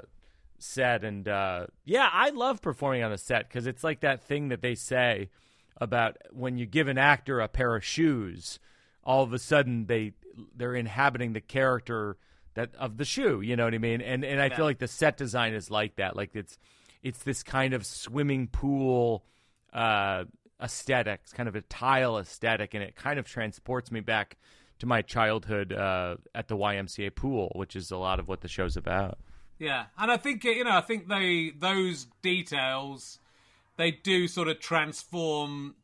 set, 0.64 1.04
and 1.04 1.28
uh, 1.28 1.68
yeah, 1.86 2.10
I 2.12 2.30
love 2.30 2.62
performing 2.62 3.04
on 3.04 3.12
a 3.12 3.18
set 3.18 3.48
because 3.48 3.68
it's 3.68 3.84
like 3.84 4.00
that 4.02 4.22
thing 4.24 4.50
that 4.50 4.62
they 4.62 4.76
say 4.76 5.30
about 5.78 6.18
when 6.32 6.58
you 6.58 6.66
give 6.66 6.88
an 6.88 6.98
actor 6.98 7.40
a 7.40 7.48
pair 7.48 7.76
of 7.76 7.84
shoes, 7.84 8.60
all 9.04 9.24
of 9.24 9.34
a 9.34 9.40
sudden 9.40 9.86
they 9.88 10.14
they're 10.56 10.76
inhabiting 10.76 11.34
the 11.34 11.42
character 11.42 12.18
that 12.56 12.74
of 12.76 12.98
the 12.98 13.06
shoe. 13.06 13.42
You 13.42 13.56
know 13.56 13.66
what 13.66 13.74
I 13.74 13.80
mean? 13.80 14.02
And 14.02 14.24
and 14.24 14.42
I 14.42 14.48
Yeah. 14.48 14.56
feel 14.56 14.66
like 14.66 14.80
the 14.80 14.88
set 14.88 15.18
design 15.18 15.54
is 15.54 15.70
like 15.70 15.96
that. 15.98 16.16
Like 16.16 16.36
it's 16.36 16.58
it's 17.02 17.24
this 17.24 17.44
kind 17.44 17.74
of 17.74 17.86
swimming 17.86 18.48
pool 18.48 19.26
uh, 19.74 20.26
aesthetic, 20.62 21.22
it's 21.24 21.34
kind 21.34 21.50
of 21.50 21.56
a 21.56 21.62
tile 21.62 22.18
aesthetic, 22.18 22.74
and 22.74 22.84
it 22.84 22.96
kind 22.96 23.20
of 23.20 23.28
transports 23.28 23.92
me 23.92 24.00
back 24.00 24.38
to 24.80 24.86
my 24.86 25.02
childhood 25.02 25.74
uh, 25.74 26.16
at 26.36 26.48
the 26.48 26.56
YMCA 26.56 27.14
pool, 27.16 27.52
which 27.56 27.76
is 27.76 27.92
a 27.92 27.98
lot 27.98 28.20
of 28.20 28.28
what 28.28 28.42
the 28.42 28.48
show's 28.48 28.78
about. 28.78 29.18
Yeah, 29.60 29.86
and 29.98 30.12
I 30.12 30.18
think 30.18 30.44
you 30.44 30.64
know, 30.64 30.76
I 30.76 30.82
think 30.82 31.08
they 31.08 31.52
those 31.58 32.08
details 32.22 33.20
they 33.78 33.92
do 33.92 34.28
sort 34.28 34.48
of 34.48 34.60
transform. 34.60 35.76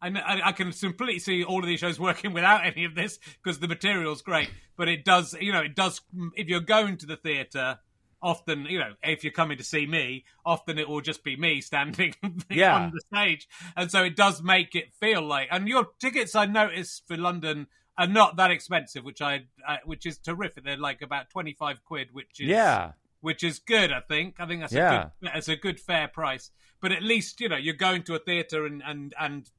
And 0.00 0.18
I, 0.18 0.48
I 0.48 0.52
can 0.52 0.72
completely 0.72 1.20
see 1.20 1.44
all 1.44 1.60
of 1.60 1.66
these 1.66 1.78
shows 1.78 2.00
working 2.00 2.32
without 2.32 2.66
any 2.66 2.84
of 2.84 2.94
this 2.96 3.18
because 3.42 3.60
the 3.60 3.68
material's 3.68 4.20
great. 4.20 4.50
But 4.76 4.88
it 4.88 5.04
does, 5.04 5.34
you 5.40 5.52
know, 5.52 5.60
it 5.60 5.76
does. 5.76 6.00
If 6.34 6.48
you're 6.48 6.60
going 6.60 6.96
to 6.98 7.06
the 7.06 7.16
theatre, 7.16 7.78
often, 8.20 8.66
you 8.66 8.80
know, 8.80 8.94
if 9.04 9.22
you're 9.22 9.32
coming 9.32 9.58
to 9.58 9.64
see 9.64 9.86
me, 9.86 10.24
often 10.44 10.78
it 10.78 10.88
will 10.88 11.02
just 11.02 11.22
be 11.22 11.36
me 11.36 11.60
standing 11.60 12.14
Yeah. 12.50 12.74
on 12.86 12.92
the 12.92 13.00
stage, 13.16 13.48
and 13.76 13.90
so 13.92 14.02
it 14.02 14.16
does 14.16 14.42
make 14.42 14.74
it 14.74 14.92
feel 14.98 15.22
like. 15.22 15.48
And 15.52 15.68
your 15.68 15.86
tickets, 16.00 16.34
I 16.34 16.46
noticed 16.46 17.04
for 17.06 17.16
London, 17.16 17.68
are 17.96 18.08
not 18.08 18.36
that 18.38 18.50
expensive, 18.50 19.04
which 19.04 19.22
I, 19.22 19.44
uh, 19.68 19.76
which 19.84 20.04
is 20.04 20.18
terrific. 20.18 20.64
They're 20.64 20.76
like 20.76 21.00
about 21.02 21.30
twenty 21.30 21.52
five 21.52 21.84
quid, 21.84 22.08
which 22.12 22.40
is 22.40 22.48
Yeah, 22.48 22.92
which 23.22 23.42
is 23.42 23.58
good. 23.58 23.90
I 23.90 24.00
think. 24.00 24.36
I 24.38 24.46
think 24.46 24.60
that's 24.60 24.72
Yeah. 24.74 24.92
a 24.92 25.02
good, 25.04 25.10
that's 25.32 25.48
a 25.48 25.56
good 25.56 25.80
fair 25.80 26.06
price. 26.08 26.50
But 26.82 26.92
at 26.92 27.02
least 27.02 27.40
you 27.40 27.48
know 27.48 27.56
you're 27.56 27.74
going 27.74 28.02
to 28.04 28.14
a 28.14 28.18
theatre 28.18 28.66
and 28.66 28.82
and 28.84 29.14
and 29.18 29.50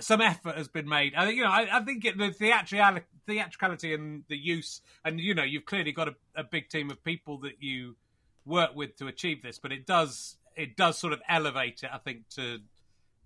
some 0.00 0.20
effort 0.20 0.56
has 0.56 0.68
been 0.68 0.88
made. 0.88 1.14
I 1.14 1.26
think 1.26 1.36
you 1.36 1.44
know. 1.44 1.50
I, 1.50 1.68
I 1.70 1.84
think 1.84 2.04
it, 2.04 2.16
the 2.18 2.30
theatricality, 2.30 3.06
theatricality 3.26 3.94
and 3.94 4.24
the 4.28 4.36
use, 4.36 4.80
and 5.04 5.20
you 5.20 5.34
know, 5.34 5.44
you've 5.44 5.66
clearly 5.66 5.92
got 5.92 6.08
a, 6.08 6.14
a 6.34 6.42
big 6.44 6.68
team 6.68 6.90
of 6.90 7.02
people 7.04 7.38
that 7.40 7.60
you 7.62 7.96
work 8.44 8.74
with 8.74 8.96
to 8.96 9.06
achieve 9.06 9.42
this. 9.42 9.58
But 9.58 9.72
it 9.72 9.86
does 9.86 10.36
it 10.56 10.76
does 10.76 10.98
sort 10.98 11.12
of 11.12 11.20
elevate 11.28 11.82
it. 11.82 11.90
I 11.92 11.98
think 11.98 12.28
to 12.30 12.58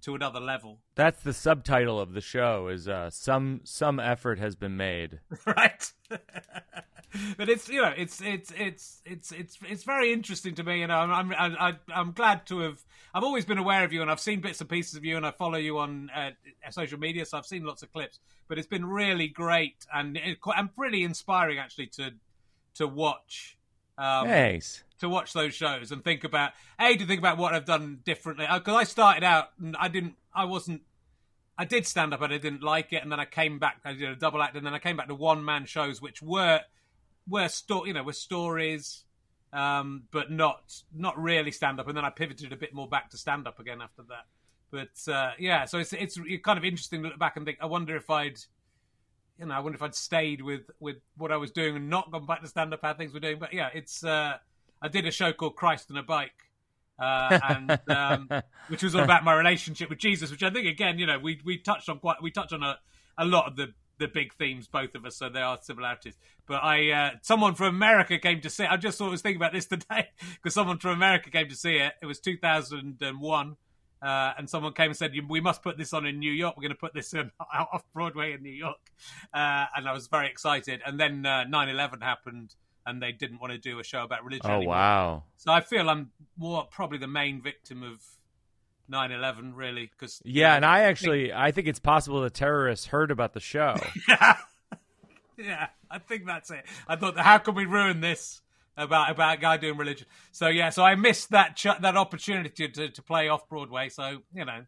to 0.02 0.14
another 0.14 0.40
level. 0.40 0.78
that's 0.94 1.22
the 1.22 1.32
subtitle 1.32 2.00
of 2.00 2.12
the 2.12 2.20
show. 2.20 2.68
Is 2.68 2.88
uh, 2.88 3.10
some 3.10 3.60
some 3.64 3.98
effort 4.00 4.38
has 4.38 4.56
been 4.56 4.76
made. 4.76 5.20
right? 5.46 5.92
but 7.36 7.48
it's 7.48 7.68
you 7.68 7.80
know 7.80 7.92
it's 7.96 8.20
it's 8.20 8.52
it's 8.56 9.02
it's 9.04 9.32
it's 9.32 9.58
it's 9.68 9.84
very 9.84 10.12
interesting 10.12 10.54
to 10.54 10.62
me. 10.62 10.80
You 10.80 10.86
know, 10.86 10.98
I'm 10.98 11.32
I'm 11.32 11.56
I, 11.58 11.74
I'm 11.94 12.12
glad 12.12 12.46
to 12.46 12.60
have. 12.60 12.80
I've 13.14 13.24
always 13.24 13.44
been 13.44 13.58
aware 13.58 13.84
of 13.84 13.92
you, 13.92 14.02
and 14.02 14.10
I've 14.10 14.20
seen 14.20 14.40
bits 14.40 14.60
and 14.60 14.68
pieces 14.68 14.94
of 14.94 15.04
you, 15.04 15.16
and 15.16 15.26
I 15.26 15.30
follow 15.30 15.58
you 15.58 15.78
on 15.78 16.10
uh, 16.14 16.30
social 16.70 16.98
media, 16.98 17.24
so 17.24 17.38
I've 17.38 17.46
seen 17.46 17.64
lots 17.64 17.82
of 17.82 17.92
clips. 17.92 18.18
But 18.48 18.58
it's 18.58 18.66
been 18.66 18.84
really 18.84 19.28
great 19.28 19.86
and 19.92 20.16
it, 20.16 20.38
and 20.56 20.74
pretty 20.74 21.04
inspiring 21.04 21.58
actually 21.58 21.88
to 21.88 22.12
to 22.74 22.86
watch. 22.86 23.57
Um, 23.98 24.28
Thanks. 24.28 24.84
to 25.00 25.08
watch 25.08 25.32
those 25.32 25.54
shows 25.54 25.90
and 25.90 26.04
think 26.04 26.22
about 26.22 26.52
a 26.78 26.96
to 26.96 27.04
think 27.04 27.18
about 27.18 27.36
what 27.36 27.52
I've 27.52 27.64
done 27.64 27.98
differently. 28.04 28.46
Because 28.52 28.76
I 28.76 28.84
started 28.84 29.24
out 29.24 29.50
and 29.60 29.76
I 29.76 29.88
didn't 29.88 30.14
I 30.32 30.44
wasn't 30.44 30.82
I 31.58 31.64
did 31.64 31.84
stand 31.84 32.14
up 32.14 32.22
and 32.22 32.32
I 32.32 32.38
didn't 32.38 32.62
like 32.62 32.92
it. 32.92 33.02
And 33.02 33.10
then 33.10 33.18
I 33.18 33.24
came 33.24 33.58
back 33.58 33.80
I 33.84 33.92
did 33.94 34.08
a 34.08 34.14
double 34.14 34.40
act 34.40 34.56
and 34.56 34.64
then 34.64 34.72
I 34.72 34.78
came 34.78 34.96
back 34.96 35.08
to 35.08 35.16
one 35.16 35.44
man 35.44 35.66
shows 35.66 36.00
which 36.00 36.22
were 36.22 36.60
were 37.28 37.48
sto- 37.48 37.84
you 37.84 37.92
know 37.92 38.04
were 38.04 38.12
stories 38.12 39.02
um, 39.52 40.04
but 40.12 40.30
not 40.30 40.82
not 40.94 41.18
really 41.18 41.50
stand 41.50 41.80
up. 41.80 41.88
And 41.88 41.96
then 41.96 42.04
I 42.04 42.10
pivoted 42.10 42.52
a 42.52 42.56
bit 42.56 42.72
more 42.72 42.86
back 42.88 43.10
to 43.10 43.18
stand 43.18 43.48
up 43.48 43.58
again 43.58 43.82
after 43.82 44.02
that. 44.02 44.26
But 44.70 45.12
uh, 45.12 45.32
yeah 45.40 45.64
so 45.64 45.78
it's 45.78 45.92
it's 45.92 46.16
kind 46.44 46.56
of 46.56 46.64
interesting 46.64 47.02
to 47.02 47.08
look 47.08 47.18
back 47.18 47.36
and 47.36 47.44
think 47.44 47.58
I 47.60 47.66
wonder 47.66 47.96
if 47.96 48.08
I'd 48.10 48.38
you 49.38 49.46
know, 49.46 49.54
I 49.54 49.60
wonder 49.60 49.76
if 49.76 49.82
I'd 49.82 49.94
stayed 49.94 50.42
with 50.42 50.70
with 50.80 50.96
what 51.16 51.32
I 51.32 51.36
was 51.36 51.50
doing 51.50 51.76
and 51.76 51.88
not 51.88 52.10
gone 52.10 52.26
back 52.26 52.42
to 52.42 52.48
stand 52.48 52.74
up 52.74 52.80
how 52.82 52.94
things 52.94 53.12
were 53.12 53.20
doing. 53.20 53.38
But 53.38 53.52
yeah, 53.52 53.68
it's 53.72 54.04
uh, 54.04 54.36
I 54.82 54.88
did 54.88 55.06
a 55.06 55.10
show 55.10 55.32
called 55.32 55.56
Christ 55.56 55.90
on 55.90 55.96
a 55.96 56.02
Bike, 56.02 56.32
uh, 56.98 57.38
and 57.48 57.80
um, 57.88 58.42
which 58.68 58.82
was 58.82 58.94
all 58.94 59.04
about 59.04 59.24
my 59.24 59.34
relationship 59.34 59.90
with 59.90 59.98
Jesus, 59.98 60.30
which 60.30 60.42
I 60.42 60.50
think 60.50 60.66
again, 60.66 60.98
you 60.98 61.06
know, 61.06 61.18
we 61.18 61.40
we 61.44 61.58
touched 61.58 61.88
on 61.88 61.98
quite 62.00 62.22
we 62.22 62.30
touched 62.30 62.52
on 62.52 62.62
a, 62.62 62.78
a 63.16 63.24
lot 63.24 63.46
of 63.46 63.56
the 63.56 63.74
the 63.98 64.08
big 64.08 64.32
themes, 64.34 64.66
both 64.66 64.94
of 64.94 65.04
us, 65.04 65.16
so 65.16 65.28
there 65.28 65.44
are 65.44 65.58
similarities. 65.60 66.16
But 66.46 66.62
I, 66.62 66.90
uh, 66.90 67.10
someone 67.22 67.54
from 67.54 67.74
America 67.74 68.18
came 68.18 68.40
to 68.42 68.50
see. 68.50 68.64
I 68.64 68.76
just 68.76 68.98
thought 68.98 69.08
I 69.08 69.10
was 69.10 69.22
thinking 69.22 69.40
about 69.40 69.52
this 69.52 69.66
today 69.68 70.08
because 70.34 70.54
someone 70.54 70.78
from 70.78 70.92
America 70.92 71.30
came 71.30 71.48
to 71.48 71.56
see 71.56 71.76
it. 71.76 71.94
It 72.00 72.06
was 72.06 72.20
2001. 72.20 73.56
Uh, 74.00 74.32
and 74.38 74.48
someone 74.48 74.72
came 74.72 74.86
and 74.86 74.96
said, 74.96 75.12
"We 75.28 75.40
must 75.40 75.62
put 75.62 75.76
this 75.76 75.92
on 75.92 76.06
in 76.06 76.18
New 76.18 76.32
York. 76.32 76.56
We're 76.56 76.62
going 76.62 76.70
to 76.70 76.78
put 76.78 76.94
this 76.94 77.12
in, 77.14 77.30
off 77.40 77.84
Broadway 77.92 78.32
in 78.32 78.42
New 78.42 78.50
York." 78.52 78.90
Uh, 79.32 79.66
and 79.76 79.88
I 79.88 79.92
was 79.92 80.06
very 80.06 80.28
excited. 80.28 80.80
And 80.86 80.98
then 80.98 81.26
uh, 81.26 81.44
9/11 81.48 82.02
happened, 82.02 82.54
and 82.86 83.02
they 83.02 83.12
didn't 83.12 83.40
want 83.40 83.52
to 83.52 83.58
do 83.58 83.78
a 83.78 83.84
show 83.84 84.02
about 84.02 84.24
religion. 84.24 84.50
Oh 84.50 84.56
anymore. 84.56 84.74
wow. 84.74 85.24
So 85.36 85.52
I 85.52 85.60
feel 85.60 85.88
I'm 85.90 86.10
more 86.36 86.64
probably 86.70 86.98
the 86.98 87.08
main 87.08 87.42
victim 87.42 87.82
of 87.82 88.00
9/11, 88.90 89.52
really, 89.54 89.90
because 89.90 90.22
Yeah, 90.24 90.56
and 90.56 90.64
I 90.64 90.82
actually 90.82 91.32
I 91.32 91.50
think 91.50 91.66
it's 91.66 91.80
possible 91.80 92.22
the 92.22 92.30
terrorists 92.30 92.86
heard 92.86 93.10
about 93.10 93.34
the 93.34 93.40
show. 93.40 93.76
yeah, 95.36 95.68
I 95.90 95.98
think 95.98 96.26
that's 96.26 96.50
it. 96.50 96.64
I 96.86 96.96
thought, 96.96 97.18
how 97.18 97.38
can 97.38 97.54
we 97.54 97.64
ruin 97.64 98.00
this 98.00 98.40
about 98.78 99.10
about 99.10 99.36
a 99.38 99.40
guy 99.40 99.56
doing 99.58 99.76
religion? 99.76 100.06
So 100.32 100.48
yeah, 100.48 100.70
so 100.70 100.82
I 100.84 100.94
missed 100.94 101.30
that 101.30 101.56
ch- 101.56 101.80
that 101.80 101.96
opportunity 101.96 102.68
to 102.68 102.88
to 102.88 103.02
play 103.02 103.28
off 103.28 103.48
Broadway. 103.48 103.88
So 103.90 104.22
you 104.34 104.44
know, 104.44 104.64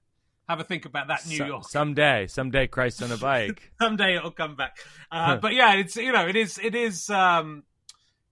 have 0.49 0.61
a 0.61 0.65
think 0.65 0.85
about 0.85 1.09
that, 1.09 1.27
New 1.27 1.37
So- 1.39 1.47
York. 1.47 1.69
someday, 1.69 2.27
someday, 2.27 2.67
Christ 2.67 3.03
on 3.03 3.13
a 3.13 3.17
bike. 3.31 3.71
Someday 3.81 4.17
it'll 4.17 4.31
come 4.33 4.57
back. 4.57 4.77
Uh, 5.11 5.37
but 5.37 5.55
yeah, 5.55 5.75
it's 5.75 5.97
you 5.97 6.13
know, 6.13 6.27
it 6.27 6.37
is 6.37 6.59
it 6.63 6.75
is. 6.75 7.09
Um, 7.11 7.63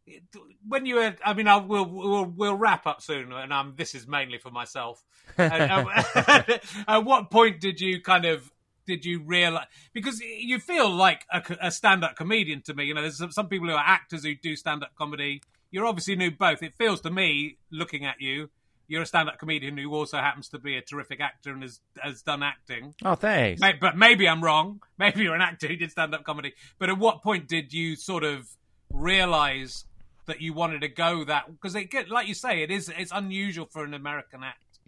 it- 0.06 0.22
when 0.66 0.84
you 0.84 0.96
were, 0.96 1.14
I 1.24 1.32
mean, 1.32 1.48
I 1.48 1.56
will 1.56 1.86
we'll, 1.86 2.24
we'll 2.26 2.54
wrap 2.56 2.86
up 2.86 3.00
soon, 3.00 3.32
and 3.32 3.52
um, 3.52 3.74
this 3.76 3.94
is 3.94 4.06
mainly 4.06 4.36
for 4.38 4.50
myself. 4.50 5.02
And, 5.38 5.70
um, 5.72 5.88
at 6.88 7.04
what 7.04 7.30
point 7.30 7.60
did 7.60 7.80
you 7.80 8.02
kind 8.02 8.24
of 8.26 8.50
did 8.86 9.04
you 9.04 9.20
realize 9.20 9.66
because 9.92 10.18
you 10.20 10.58
feel 10.58 10.90
like 10.90 11.24
a, 11.30 11.42
a 11.60 11.70
stand-up 11.70 12.16
comedian 12.16 12.62
to 12.62 12.72
me 12.72 12.84
you 12.86 12.94
know 12.94 13.02
there's 13.02 13.18
some, 13.18 13.30
some 13.30 13.46
people 13.46 13.68
who 13.68 13.74
are 13.74 13.84
actors 13.86 14.24
who 14.24 14.34
do 14.34 14.56
stand-up 14.56 14.94
comedy 14.96 15.42
you're 15.70 15.86
obviously 15.86 16.16
new 16.16 16.30
both 16.30 16.62
it 16.62 16.74
feels 16.74 17.00
to 17.00 17.10
me 17.10 17.58
looking 17.70 18.04
at 18.04 18.20
you 18.20 18.48
you're 18.90 19.02
a 19.02 19.06
stand-up 19.06 19.38
comedian 19.38 19.76
who 19.76 19.94
also 19.94 20.16
happens 20.16 20.48
to 20.48 20.58
be 20.58 20.76
a 20.76 20.80
terrific 20.80 21.20
actor 21.20 21.52
and 21.52 21.62
has 21.62 21.80
has 22.00 22.22
done 22.22 22.42
acting 22.42 22.94
Oh, 23.04 23.14
thanks. 23.14 23.60
May- 23.60 23.74
but 23.78 23.96
maybe 23.98 24.26
I'm 24.26 24.42
wrong. 24.42 24.80
Maybe 24.98 25.24
you're 25.24 25.34
an 25.34 25.42
actor 25.42 25.68
who 25.68 25.76
did 25.76 25.90
stand 25.90 26.14
up 26.14 26.24
comedy. 26.24 26.54
But 26.78 26.88
at 26.88 26.98
what 26.98 27.22
point 27.22 27.48
did 27.48 27.72
you 27.74 27.96
sort 27.96 28.24
of 28.24 28.48
realize 28.90 29.84
that 30.26 30.40
you 30.40 30.52
wanted 30.52 30.80
to 30.80 30.88
go 30.88 31.24
that? 31.24 31.46
Because 31.50 31.74
it, 31.74 31.90
get- 31.90 32.08
like 32.10 32.28
you 32.28 32.34
say, 32.34 32.62
it 32.62 32.70
is 32.70 32.90
it's 32.96 33.12
unusual 33.14 33.66
for 33.66 33.84
an 33.84 33.94
American 33.94 34.42
act 34.42 34.78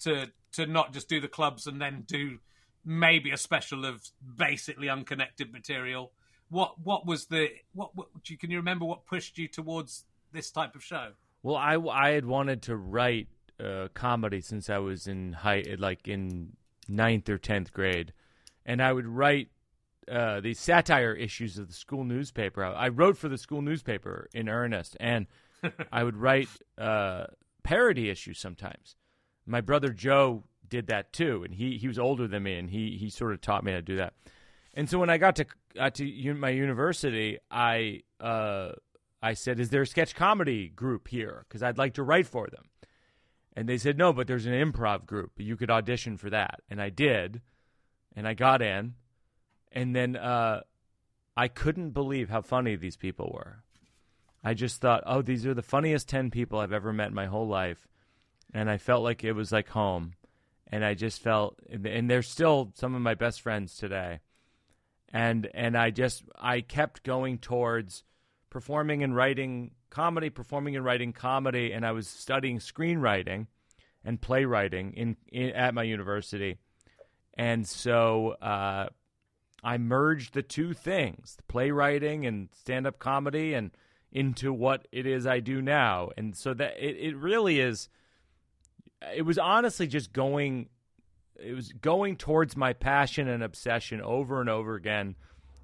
to 0.00 0.30
to 0.52 0.66
not 0.66 0.92
just 0.92 1.08
do 1.08 1.20
the 1.20 1.28
clubs 1.28 1.66
and 1.66 1.80
then 1.80 2.04
do 2.06 2.38
maybe 2.84 3.30
a 3.30 3.36
special 3.36 3.84
of 3.84 4.02
basically 4.36 4.88
unconnected 4.88 5.52
material. 5.52 6.12
What 6.48 6.78
what 6.80 7.06
was 7.06 7.26
the 7.26 7.48
what, 7.74 7.94
what 7.94 8.08
can 8.38 8.50
you 8.50 8.56
remember 8.58 8.84
what 8.84 9.06
pushed 9.06 9.38
you 9.38 9.48
towards 9.48 10.04
this 10.32 10.50
type 10.50 10.74
of 10.74 10.82
show? 10.82 11.12
Well, 11.42 11.56
I, 11.56 11.76
I 11.76 12.10
had 12.10 12.26
wanted 12.26 12.62
to 12.62 12.76
write 12.76 13.28
uh, 13.62 13.88
comedy 13.94 14.40
since 14.40 14.70
I 14.70 14.78
was 14.78 15.06
in 15.06 15.32
high, 15.32 15.64
like 15.78 16.08
in 16.08 16.56
ninth 16.88 17.28
or 17.28 17.38
tenth 17.38 17.72
grade, 17.72 18.12
and 18.66 18.82
I 18.82 18.92
would 18.92 19.06
write 19.06 19.48
uh, 20.10 20.40
these 20.40 20.58
satire 20.58 21.12
issues 21.14 21.58
of 21.58 21.68
the 21.68 21.74
school 21.74 22.04
newspaper. 22.04 22.64
I, 22.64 22.72
I 22.72 22.88
wrote 22.88 23.16
for 23.16 23.28
the 23.28 23.38
school 23.38 23.62
newspaper 23.62 24.28
in 24.34 24.48
earnest, 24.48 24.96
and 25.00 25.26
I 25.92 26.04
would 26.04 26.16
write 26.16 26.48
uh, 26.78 27.26
parody 27.62 28.10
issues 28.10 28.38
sometimes. 28.38 28.96
My 29.46 29.60
brother 29.60 29.90
Joe 29.90 30.44
did 30.68 30.86
that 30.86 31.12
too, 31.12 31.42
and 31.44 31.54
he 31.54 31.76
he 31.76 31.88
was 31.88 31.98
older 31.98 32.26
than 32.26 32.42
me, 32.42 32.54
and 32.54 32.70
he 32.70 32.96
he 32.96 33.10
sort 33.10 33.32
of 33.32 33.40
taught 33.40 33.64
me 33.64 33.72
how 33.72 33.78
to 33.78 33.82
do 33.82 33.96
that. 33.96 34.14
And 34.74 34.88
so 34.88 34.98
when 34.98 35.10
I 35.10 35.18
got 35.18 35.36
to 35.36 35.46
got 35.74 35.94
to 35.96 36.04
un- 36.04 36.38
my 36.38 36.50
university, 36.50 37.38
I 37.50 38.02
uh, 38.20 38.72
I 39.22 39.34
said, 39.34 39.60
"Is 39.60 39.70
there 39.70 39.82
a 39.82 39.86
sketch 39.86 40.14
comedy 40.14 40.68
group 40.68 41.08
here? 41.08 41.44
Because 41.48 41.62
I'd 41.62 41.78
like 41.78 41.94
to 41.94 42.02
write 42.02 42.26
for 42.26 42.46
them." 42.48 42.70
And 43.54 43.68
they 43.68 43.78
said, 43.78 43.98
"No, 43.98 44.12
but 44.12 44.26
there's 44.26 44.46
an 44.46 44.52
improv 44.52 45.06
group. 45.06 45.32
You 45.38 45.56
could 45.56 45.70
audition 45.70 46.16
for 46.16 46.30
that." 46.30 46.62
And 46.70 46.80
I 46.80 46.88
did, 46.90 47.42
and 48.16 48.26
I 48.26 48.34
got 48.34 48.62
in, 48.62 48.94
and 49.72 49.94
then 49.94 50.16
uh, 50.16 50.62
I 51.36 51.48
couldn't 51.48 51.90
believe 51.90 52.30
how 52.30 52.42
funny 52.42 52.76
these 52.76 52.96
people 52.96 53.30
were. 53.34 53.62
I 54.42 54.54
just 54.54 54.80
thought, 54.80 55.02
"Oh, 55.04 55.22
these 55.22 55.44
are 55.46 55.54
the 55.54 55.62
funniest 55.62 56.08
ten 56.08 56.30
people 56.30 56.58
I've 56.58 56.72
ever 56.72 56.92
met 56.92 57.08
in 57.08 57.14
my 57.14 57.26
whole 57.26 57.48
life," 57.48 57.86
and 58.54 58.70
I 58.70 58.78
felt 58.78 59.02
like 59.02 59.22
it 59.24 59.32
was 59.32 59.52
like 59.52 59.68
home. 59.68 60.14
and 60.72 60.84
I 60.84 60.94
just 60.94 61.20
felt, 61.20 61.58
and 61.68 62.08
they're 62.08 62.22
still 62.22 62.72
some 62.74 62.94
of 62.94 63.02
my 63.02 63.14
best 63.14 63.40
friends 63.40 63.76
today, 63.76 64.20
and 65.12 65.48
and 65.52 65.76
I 65.76 65.90
just 65.90 66.22
I 66.38 66.60
kept 66.60 67.02
going 67.02 67.38
towards 67.38 68.04
performing 68.50 69.02
and 69.02 69.14
writing 69.14 69.70
comedy, 69.88 70.30
performing 70.30 70.76
and 70.76 70.84
writing 70.84 71.12
comedy, 71.12 71.72
and 71.72 71.86
I 71.86 71.92
was 71.92 72.08
studying 72.08 72.58
screenwriting 72.58 73.46
and 74.04 74.20
playwriting 74.20 74.92
in, 74.94 75.16
in 75.28 75.50
at 75.50 75.74
my 75.74 75.84
university, 75.84 76.58
and 77.34 77.66
so 77.66 78.36
uh, 78.42 78.88
I 79.62 79.78
merged 79.78 80.34
the 80.34 80.42
two 80.42 80.74
things, 80.74 81.36
playwriting 81.48 82.26
and 82.26 82.48
stand 82.52 82.86
up 82.86 82.98
comedy, 82.98 83.54
and 83.54 83.70
into 84.12 84.52
what 84.52 84.88
it 84.90 85.06
is 85.06 85.26
I 85.26 85.40
do 85.40 85.62
now, 85.62 86.10
and 86.16 86.36
so 86.36 86.52
that 86.54 86.74
it, 86.78 86.96
it 86.96 87.16
really 87.16 87.60
is. 87.60 87.88
It 89.14 89.22
was 89.22 89.38
honestly 89.38 89.86
just 89.86 90.12
going. 90.12 90.68
It 91.42 91.54
was 91.54 91.72
going 91.72 92.16
towards 92.16 92.54
my 92.54 92.74
passion 92.74 93.26
and 93.26 93.42
obsession 93.42 94.02
over 94.02 94.40
and 94.42 94.50
over 94.50 94.74
again 94.74 95.14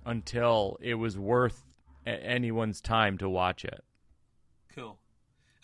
until 0.07 0.78
it 0.80 0.95
was 0.95 1.18
worth 1.18 1.65
anyone's 2.07 2.80
time 2.80 3.18
to 3.18 3.28
watch 3.28 3.64
it. 3.64 3.84
Cool. 4.74 4.98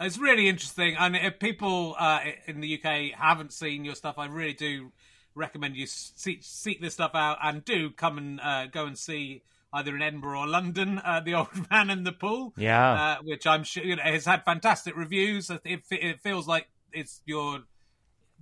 It's 0.00 0.18
really 0.18 0.48
interesting, 0.48 0.96
and 0.98 1.14
if 1.14 1.38
people 1.38 1.94
uh, 1.98 2.20
in 2.46 2.60
the 2.60 2.80
UK 2.82 3.16
haven't 3.16 3.52
seen 3.52 3.84
your 3.84 3.94
stuff, 3.94 4.18
I 4.18 4.26
really 4.26 4.52
do 4.54 4.90
recommend 5.34 5.76
you 5.76 5.86
seek, 5.86 6.40
seek 6.42 6.80
this 6.80 6.94
stuff 6.94 7.12
out 7.14 7.38
and 7.42 7.64
do 7.64 7.90
come 7.90 8.18
and 8.18 8.40
uh, 8.40 8.66
go 8.66 8.86
and 8.86 8.98
see 8.98 9.42
either 9.72 9.94
in 9.94 10.02
Edinburgh 10.02 10.40
or 10.40 10.46
London, 10.46 10.98
uh, 11.04 11.20
The 11.20 11.34
Old 11.34 11.70
Man 11.70 11.90
in 11.90 12.04
the 12.04 12.12
Pool. 12.12 12.52
Yeah, 12.56 12.92
uh, 12.92 13.16
which 13.22 13.46
I'm 13.46 13.64
sure 13.64 13.84
you 13.84 13.96
know, 13.96 14.02
has 14.02 14.24
had 14.24 14.44
fantastic 14.44 14.96
reviews. 14.96 15.50
It, 15.50 15.82
it 15.90 16.20
feels 16.20 16.48
like 16.48 16.68
it's 16.92 17.22
your 17.24 17.60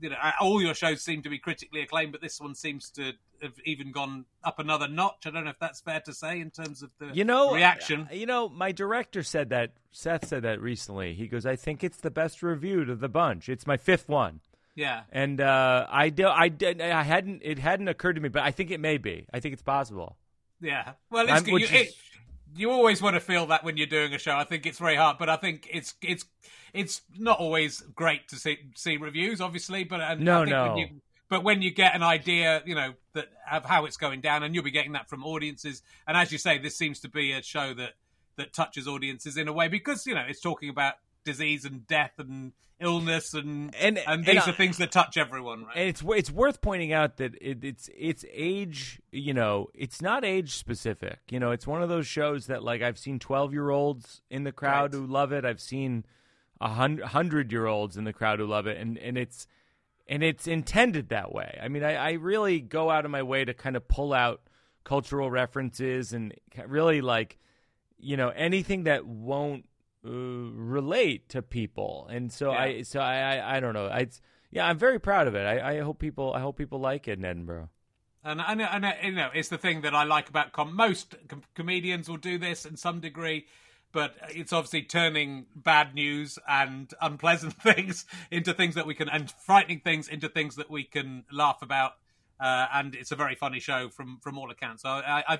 you 0.00 0.10
know 0.10 0.16
all 0.40 0.62
your 0.62 0.74
shows 0.74 1.02
seem 1.02 1.22
to 1.22 1.28
be 1.28 1.38
critically 1.38 1.82
acclaimed, 1.82 2.12
but 2.12 2.20
this 2.20 2.40
one 2.40 2.54
seems 2.54 2.90
to 2.90 3.12
have 3.42 3.54
even 3.64 3.92
gone 3.92 4.24
up 4.44 4.58
another 4.58 4.88
notch. 4.88 5.26
I 5.26 5.30
don't 5.30 5.44
know 5.44 5.50
if 5.50 5.58
that's 5.58 5.80
fair 5.80 6.00
to 6.00 6.14
say 6.14 6.40
in 6.40 6.50
terms 6.50 6.82
of 6.82 6.90
the 6.98 7.10
you 7.12 7.24
know 7.24 7.54
reaction. 7.54 8.08
You 8.12 8.26
know, 8.26 8.48
my 8.48 8.72
director 8.72 9.22
said 9.22 9.50
that. 9.50 9.72
Seth 9.92 10.28
said 10.28 10.42
that 10.42 10.60
recently. 10.60 11.14
He 11.14 11.26
goes, 11.26 11.44
"I 11.44 11.56
think 11.56 11.82
it's 11.82 11.98
the 11.98 12.10
best 12.12 12.42
reviewed 12.42 12.88
of 12.88 13.00
the 13.00 13.08
bunch. 13.08 13.48
It's 13.48 13.66
my 13.66 13.76
fifth 13.76 14.08
one." 14.08 14.40
Yeah, 14.76 15.02
and 15.10 15.40
uh, 15.40 15.86
I 15.90 16.10
do, 16.10 16.28
I 16.28 16.48
did, 16.48 16.80
I 16.80 17.02
hadn't, 17.02 17.42
it 17.44 17.58
hadn't 17.58 17.88
occurred 17.88 18.14
to 18.14 18.20
me, 18.20 18.28
but 18.28 18.42
I 18.42 18.52
think 18.52 18.70
it 18.70 18.78
may 18.78 18.98
be. 18.98 19.26
I 19.32 19.40
think 19.40 19.52
it's 19.52 19.62
possible. 19.62 20.16
Yeah, 20.60 20.92
well, 21.10 21.26
it's, 21.28 21.46
you, 21.46 21.56
is... 21.56 21.72
it, 21.72 21.94
you 22.54 22.70
always 22.70 23.02
want 23.02 23.14
to 23.14 23.20
feel 23.20 23.46
that 23.46 23.64
when 23.64 23.76
you're 23.76 23.86
doing 23.86 24.14
a 24.14 24.18
show. 24.18 24.36
I 24.36 24.44
think 24.44 24.66
it's 24.66 24.78
very 24.78 24.96
hard, 24.96 25.18
but 25.18 25.28
I 25.28 25.36
think 25.36 25.68
it's 25.70 25.94
it's 26.02 26.24
it's 26.72 27.02
not 27.18 27.38
always 27.38 27.80
great 27.80 28.28
to 28.28 28.36
see 28.36 28.58
see 28.74 28.96
reviews, 28.96 29.40
obviously. 29.40 29.84
But 29.84 30.00
and 30.00 30.20
no, 30.20 30.42
I 30.42 30.44
think 30.74 30.92
no. 30.92 31.00
But 31.30 31.44
when 31.44 31.62
you 31.62 31.70
get 31.70 31.94
an 31.94 32.02
idea, 32.02 32.60
you 32.66 32.74
know 32.74 32.92
that 33.14 33.28
of 33.50 33.64
how 33.64 33.86
it's 33.86 33.96
going 33.96 34.20
down, 34.20 34.42
and 34.42 34.54
you'll 34.54 34.64
be 34.64 34.72
getting 34.72 34.92
that 34.92 35.08
from 35.08 35.24
audiences. 35.24 35.80
And 36.06 36.16
as 36.16 36.32
you 36.32 36.38
say, 36.38 36.58
this 36.58 36.76
seems 36.76 37.00
to 37.00 37.08
be 37.08 37.32
a 37.32 37.42
show 37.42 37.72
that 37.74 37.92
that 38.36 38.52
touches 38.52 38.88
audiences 38.88 39.36
in 39.36 39.48
a 39.48 39.52
way 39.52 39.68
because 39.68 40.06
you 40.06 40.14
know 40.14 40.24
it's 40.28 40.40
talking 40.40 40.68
about 40.68 40.94
disease 41.24 41.64
and 41.64 41.86
death 41.86 42.12
and 42.18 42.52
illness 42.80 43.34
and 43.34 43.74
and, 43.76 43.98
and 43.98 44.24
these 44.24 44.36
and, 44.36 44.48
are 44.48 44.52
things 44.52 44.78
that 44.78 44.90
touch 44.90 45.18
everyone 45.18 45.64
right 45.64 45.76
and 45.76 45.88
it's 45.88 46.02
it's 46.02 46.30
worth 46.30 46.62
pointing 46.62 46.94
out 46.94 47.18
that 47.18 47.34
it, 47.40 47.62
it's 47.62 47.90
it's 47.94 48.24
age 48.32 48.98
you 49.12 49.34
know 49.34 49.68
it's 49.74 50.00
not 50.00 50.24
age 50.24 50.54
specific 50.54 51.18
you 51.28 51.38
know 51.38 51.50
it's 51.50 51.66
one 51.66 51.82
of 51.82 51.90
those 51.90 52.06
shows 52.06 52.46
that 52.46 52.62
like 52.62 52.80
i've 52.80 52.98
seen 52.98 53.18
12 53.18 53.52
year 53.52 53.68
olds 53.68 54.22
in 54.30 54.44
the 54.44 54.52
crowd 54.52 54.94
right. 54.94 55.00
who 55.00 55.06
love 55.06 55.30
it 55.30 55.44
i've 55.44 55.60
seen 55.60 56.06
a 56.58 56.68
hundred 56.68 57.52
year 57.52 57.66
olds 57.66 57.98
in 57.98 58.04
the 58.04 58.14
crowd 58.14 58.38
who 58.38 58.46
love 58.46 58.66
it 58.66 58.78
and 58.78 58.96
and 58.96 59.18
it's 59.18 59.46
and 60.10 60.22
it's 60.22 60.46
intended 60.46 61.08
that 61.08 61.32
way 61.32 61.58
i 61.62 61.68
mean 61.68 61.82
I, 61.82 61.94
I 61.94 62.12
really 62.12 62.60
go 62.60 62.90
out 62.90 63.06
of 63.06 63.10
my 63.10 63.22
way 63.22 63.46
to 63.46 63.54
kind 63.54 63.76
of 63.76 63.88
pull 63.88 64.12
out 64.12 64.42
cultural 64.84 65.30
references 65.30 66.12
and 66.12 66.34
really 66.66 67.00
like 67.00 67.38
you 67.98 68.16
know 68.16 68.30
anything 68.30 68.84
that 68.84 69.06
won't 69.06 69.64
uh, 70.04 70.10
relate 70.10 71.28
to 71.28 71.42
people, 71.42 72.08
and 72.10 72.32
so 72.32 72.52
yeah. 72.52 72.58
I 72.58 72.82
so 72.82 73.00
I, 73.00 73.36
I, 73.36 73.56
I 73.56 73.60
don't 73.60 73.74
know. 73.74 73.86
I 73.86 74.08
yeah, 74.50 74.66
I'm 74.66 74.78
very 74.78 74.98
proud 74.98 75.28
of 75.28 75.34
it. 75.34 75.44
I, 75.44 75.76
I 75.76 75.80
hope 75.80 75.98
people 75.98 76.32
I 76.32 76.40
hope 76.40 76.56
people 76.56 76.80
like 76.80 77.06
it 77.06 77.18
in 77.18 77.24
Edinburgh. 77.24 77.68
And 78.24 78.40
and, 78.40 78.62
and 78.62 78.94
you 79.02 79.12
know, 79.12 79.30
it's 79.34 79.48
the 79.48 79.58
thing 79.58 79.82
that 79.82 79.94
I 79.94 80.04
like 80.04 80.28
about 80.28 80.52
com- 80.52 80.74
most 80.74 81.16
com- 81.28 81.42
comedians 81.54 82.08
will 82.08 82.16
do 82.16 82.38
this 82.38 82.64
in 82.64 82.76
some 82.76 83.00
degree, 83.00 83.46
but 83.92 84.14
it's 84.30 84.52
obviously 84.52 84.82
turning 84.82 85.46
bad 85.54 85.94
news 85.94 86.38
and 86.48 86.92
unpleasant 87.00 87.54
things 87.62 88.06
into 88.30 88.52
things 88.52 88.74
that 88.74 88.86
we 88.86 88.94
can 88.94 89.08
and 89.08 89.30
frightening 89.30 89.80
things 89.80 90.08
into 90.08 90.28
things 90.28 90.56
that 90.56 90.70
we 90.70 90.84
can 90.84 91.24
laugh 91.32 91.62
about. 91.62 91.92
Uh, 92.38 92.66
and 92.72 92.94
it's 92.94 93.12
a 93.12 93.16
very 93.16 93.34
funny 93.34 93.60
show 93.60 93.88
from 93.88 94.18
from 94.22 94.38
all 94.38 94.50
accounts. 94.50 94.82
So 94.82 94.88
I, 94.88 95.24
I 95.28 95.38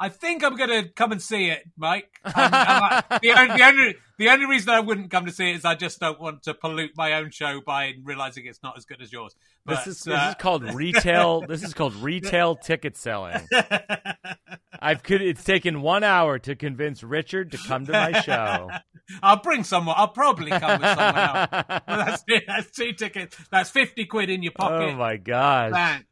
I 0.00 0.08
think 0.08 0.44
I'm 0.44 0.56
going 0.56 0.70
to 0.70 0.88
come 0.90 1.10
and 1.10 1.20
see 1.20 1.46
it, 1.46 1.64
Mike. 1.76 2.20
I'm, 2.24 2.54
I'm, 2.54 3.18
the, 3.20 3.32
only, 3.32 3.56
the, 3.56 3.64
only, 3.64 3.96
the 4.18 4.28
only 4.28 4.46
reason 4.46 4.70
I 4.70 4.80
wouldn't 4.80 5.10
come 5.10 5.26
to 5.26 5.32
see 5.32 5.50
it 5.50 5.56
is 5.56 5.64
I 5.64 5.74
just 5.74 5.98
don't 5.98 6.20
want 6.20 6.44
to 6.44 6.54
pollute 6.54 6.92
my 6.96 7.14
own 7.14 7.30
show 7.30 7.60
by 7.60 7.94
realizing 8.04 8.46
it's 8.46 8.62
not 8.62 8.76
as 8.76 8.84
good 8.84 9.02
as 9.02 9.12
yours. 9.12 9.34
But, 9.64 9.84
this, 9.84 9.98
is, 9.98 10.08
uh, 10.08 10.12
this 10.12 10.28
is 10.30 10.34
called 10.36 10.74
retail. 10.74 11.40
this 11.40 11.64
is 11.64 11.74
called 11.74 11.96
retail 11.96 12.54
ticket 12.62 12.96
selling. 12.96 13.40
I've 14.80 15.02
could. 15.02 15.20
It's 15.20 15.42
taken 15.42 15.82
one 15.82 16.04
hour 16.04 16.38
to 16.38 16.54
convince 16.54 17.02
Richard 17.02 17.50
to 17.50 17.58
come 17.58 17.84
to 17.86 17.92
my 17.92 18.20
show. 18.20 18.70
I'll 19.22 19.40
bring 19.40 19.64
someone. 19.64 19.96
I'll 19.98 20.06
probably 20.06 20.50
come 20.50 20.80
with 20.80 20.88
someone 20.88 21.16
else. 21.16 21.48
Well, 21.52 21.82
that's, 21.86 22.24
that's 22.46 22.70
two 22.70 22.92
tickets. 22.92 23.36
That's 23.50 23.70
fifty 23.70 24.04
quid 24.04 24.30
in 24.30 24.44
your 24.44 24.52
pocket. 24.52 24.90
Oh 24.90 24.96
my 24.96 25.16
gosh! 25.16 26.04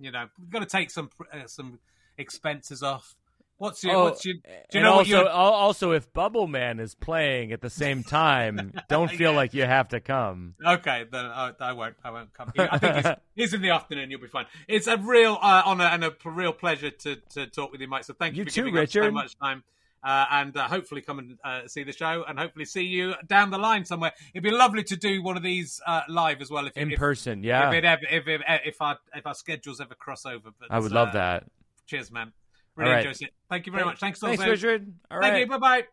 you 0.00 0.10
know, 0.10 0.26
we've 0.40 0.50
got 0.50 0.60
to 0.60 0.66
take 0.66 0.90
some 0.90 1.10
uh, 1.32 1.46
some 1.46 1.78
expenses 2.18 2.82
off. 2.82 3.14
What's 3.60 3.84
your? 3.84 3.94
Oh, 3.94 4.04
what's 4.04 4.24
your? 4.24 4.36
Do 4.36 4.78
you 4.78 4.80
know 4.80 4.94
also, 4.94 5.26
also, 5.26 5.92
if 5.92 6.10
Bubble 6.14 6.46
Man 6.46 6.80
is 6.80 6.94
playing 6.94 7.52
at 7.52 7.60
the 7.60 7.68
same 7.68 8.02
time, 8.02 8.72
don't 8.88 9.10
feel 9.10 9.32
yeah. 9.32 9.36
like 9.36 9.52
you 9.52 9.64
have 9.66 9.88
to 9.88 10.00
come. 10.00 10.54
Okay, 10.66 11.04
then 11.12 11.26
I, 11.26 11.52
I 11.60 11.72
won't. 11.74 11.94
I 12.02 12.10
won't 12.10 12.32
come. 12.32 12.50
I 12.58 12.78
think 12.78 12.94
he's, 12.94 13.14
he's, 13.34 13.54
in 13.54 13.60
the 13.60 13.68
afternoon. 13.68 14.10
You'll 14.10 14.18
be 14.18 14.28
fine. 14.28 14.46
It's 14.66 14.86
a 14.86 14.96
real 14.96 15.36
uh, 15.42 15.60
honor 15.66 15.84
and 15.84 16.04
a 16.04 16.14
real 16.24 16.54
pleasure 16.54 16.88
to, 16.90 17.16
to 17.34 17.48
talk 17.48 17.70
with 17.70 17.82
you, 17.82 17.86
Mike. 17.86 18.04
So 18.04 18.14
thank 18.14 18.34
you, 18.34 18.38
you 18.38 18.44
for 18.46 18.50
too, 18.50 18.60
giving 18.62 18.74
Richard. 18.76 19.04
so 19.04 19.10
much 19.10 19.38
time. 19.38 19.62
Uh, 20.02 20.24
and 20.30 20.56
uh, 20.56 20.66
hopefully 20.66 21.02
come 21.02 21.18
and 21.18 21.38
uh, 21.44 21.68
see 21.68 21.82
the 21.82 21.92
show, 21.92 22.24
and 22.26 22.38
hopefully 22.38 22.64
see 22.64 22.84
you 22.84 23.12
down 23.26 23.50
the 23.50 23.58
line 23.58 23.84
somewhere. 23.84 24.12
It'd 24.32 24.42
be 24.42 24.50
lovely 24.50 24.84
to 24.84 24.96
do 24.96 25.22
one 25.22 25.36
of 25.36 25.42
these 25.42 25.82
uh, 25.86 26.00
live 26.08 26.40
as 26.40 26.50
well, 26.50 26.66
if 26.66 26.78
in 26.78 26.92
if, 26.92 26.98
person. 26.98 27.44
Yeah, 27.44 27.68
if 27.68 27.74
it 27.74 27.84
ever, 27.84 28.02
if, 28.10 28.26
if, 28.26 28.40
if 28.64 28.80
our 28.80 28.98
if 29.14 29.26
our 29.26 29.34
schedules 29.34 29.82
ever 29.82 29.94
cross 29.94 30.24
over. 30.24 30.48
But, 30.58 30.70
I 30.70 30.78
would 30.78 30.92
love 30.92 31.08
uh, 31.08 31.12
that. 31.12 31.44
Cheers, 31.86 32.10
man. 32.10 32.32
Really 32.80 32.92
right. 32.92 33.22
it. 33.22 33.30
Thank 33.50 33.66
you 33.66 33.72
very 33.72 33.84
much. 33.84 34.00
Thanks, 34.00 34.20
Thanks, 34.20 34.42
Richard. 34.44 34.90
All 35.10 35.20
Thank 35.20 35.32
right. 35.32 35.40
you. 35.40 35.46
Bye 35.46 35.58
bye. 35.58 35.84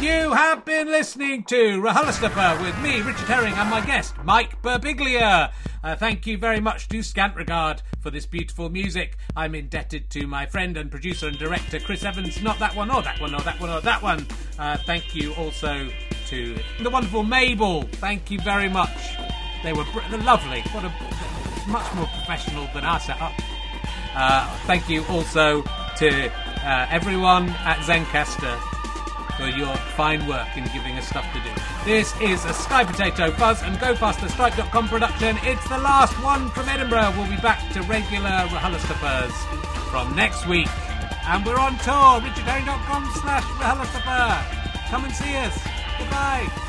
You 0.00 0.32
have 0.32 0.64
been 0.64 0.86
listening 0.88 1.42
to 1.44 1.80
RHLSTP 1.80 2.62
with 2.62 2.78
me, 2.80 3.00
Richard 3.00 3.26
Herring, 3.26 3.54
and 3.54 3.68
my 3.68 3.80
guest, 3.80 4.14
Mike 4.22 4.60
Birbiglia. 4.62 5.50
Uh, 5.82 5.96
thank 5.96 6.26
you 6.26 6.36
very 6.36 6.60
much 6.60 6.88
to 6.88 7.02
Scant 7.02 7.34
Regard 7.34 7.82
for 8.00 8.10
this 8.10 8.26
beautiful 8.26 8.68
music. 8.68 9.16
I'm 9.34 9.54
indebted 9.54 10.10
to 10.10 10.26
my 10.26 10.44
friend 10.46 10.76
and 10.76 10.90
producer 10.90 11.28
and 11.28 11.38
director, 11.38 11.80
Chris 11.80 12.04
Evans. 12.04 12.42
Not 12.42 12.58
that 12.58 12.76
one, 12.76 12.90
or 12.90 13.02
that 13.02 13.20
one, 13.20 13.34
or 13.34 13.40
that 13.40 13.58
one, 13.58 13.70
or 13.70 13.80
that 13.80 14.02
one. 14.02 14.26
Uh, 14.58 14.76
thank 14.76 15.16
you 15.16 15.32
also 15.34 15.88
to 16.26 16.56
the 16.82 16.90
wonderful 16.90 17.22
Mabel. 17.22 17.82
Thank 17.94 18.30
you 18.30 18.38
very 18.40 18.68
much. 18.68 19.16
They 19.64 19.72
were 19.72 19.84
br- 19.92 20.16
lovely. 20.18 20.60
What 20.72 20.84
a 20.84 20.92
much 21.68 21.94
more 21.94 22.06
professional 22.06 22.68
than 22.72 22.84
our 22.84 23.00
setup. 23.00 23.32
Uh, 24.18 24.50
thank 24.66 24.88
you 24.88 25.04
also 25.06 25.62
to 25.96 26.28
uh, 26.66 26.86
everyone 26.90 27.48
at 27.62 27.78
Zencastr 27.86 28.58
for 29.36 29.46
your 29.46 29.72
fine 29.94 30.26
work 30.26 30.48
in 30.56 30.64
giving 30.74 30.98
us 30.98 31.06
stuff 31.06 31.24
to 31.32 31.38
do. 31.38 31.50
This 31.84 32.12
is 32.20 32.44
a 32.44 32.52
Sky 32.52 32.82
Potato 32.82 33.30
Buzz 33.38 33.62
and 33.62 33.78
Go 33.78 33.94
production. 33.94 35.38
It's 35.42 35.68
the 35.68 35.78
last 35.78 36.20
one 36.20 36.50
from 36.50 36.68
Edinburgh. 36.68 37.14
We'll 37.16 37.30
be 37.30 37.36
back 37.36 37.62
to 37.74 37.82
regular 37.82 38.28
RHLSTPers 38.28 39.30
from 39.92 40.16
next 40.16 40.48
week. 40.48 40.68
And 41.28 41.46
we're 41.46 41.56
on 41.56 41.78
tour, 41.78 42.18
richardherring.com 42.20 43.10
slash 43.22 43.44
RHLSTP. 43.44 44.90
Come 44.90 45.04
and 45.04 45.14
see 45.14 45.36
us. 45.36 45.56
Goodbye. 45.96 46.68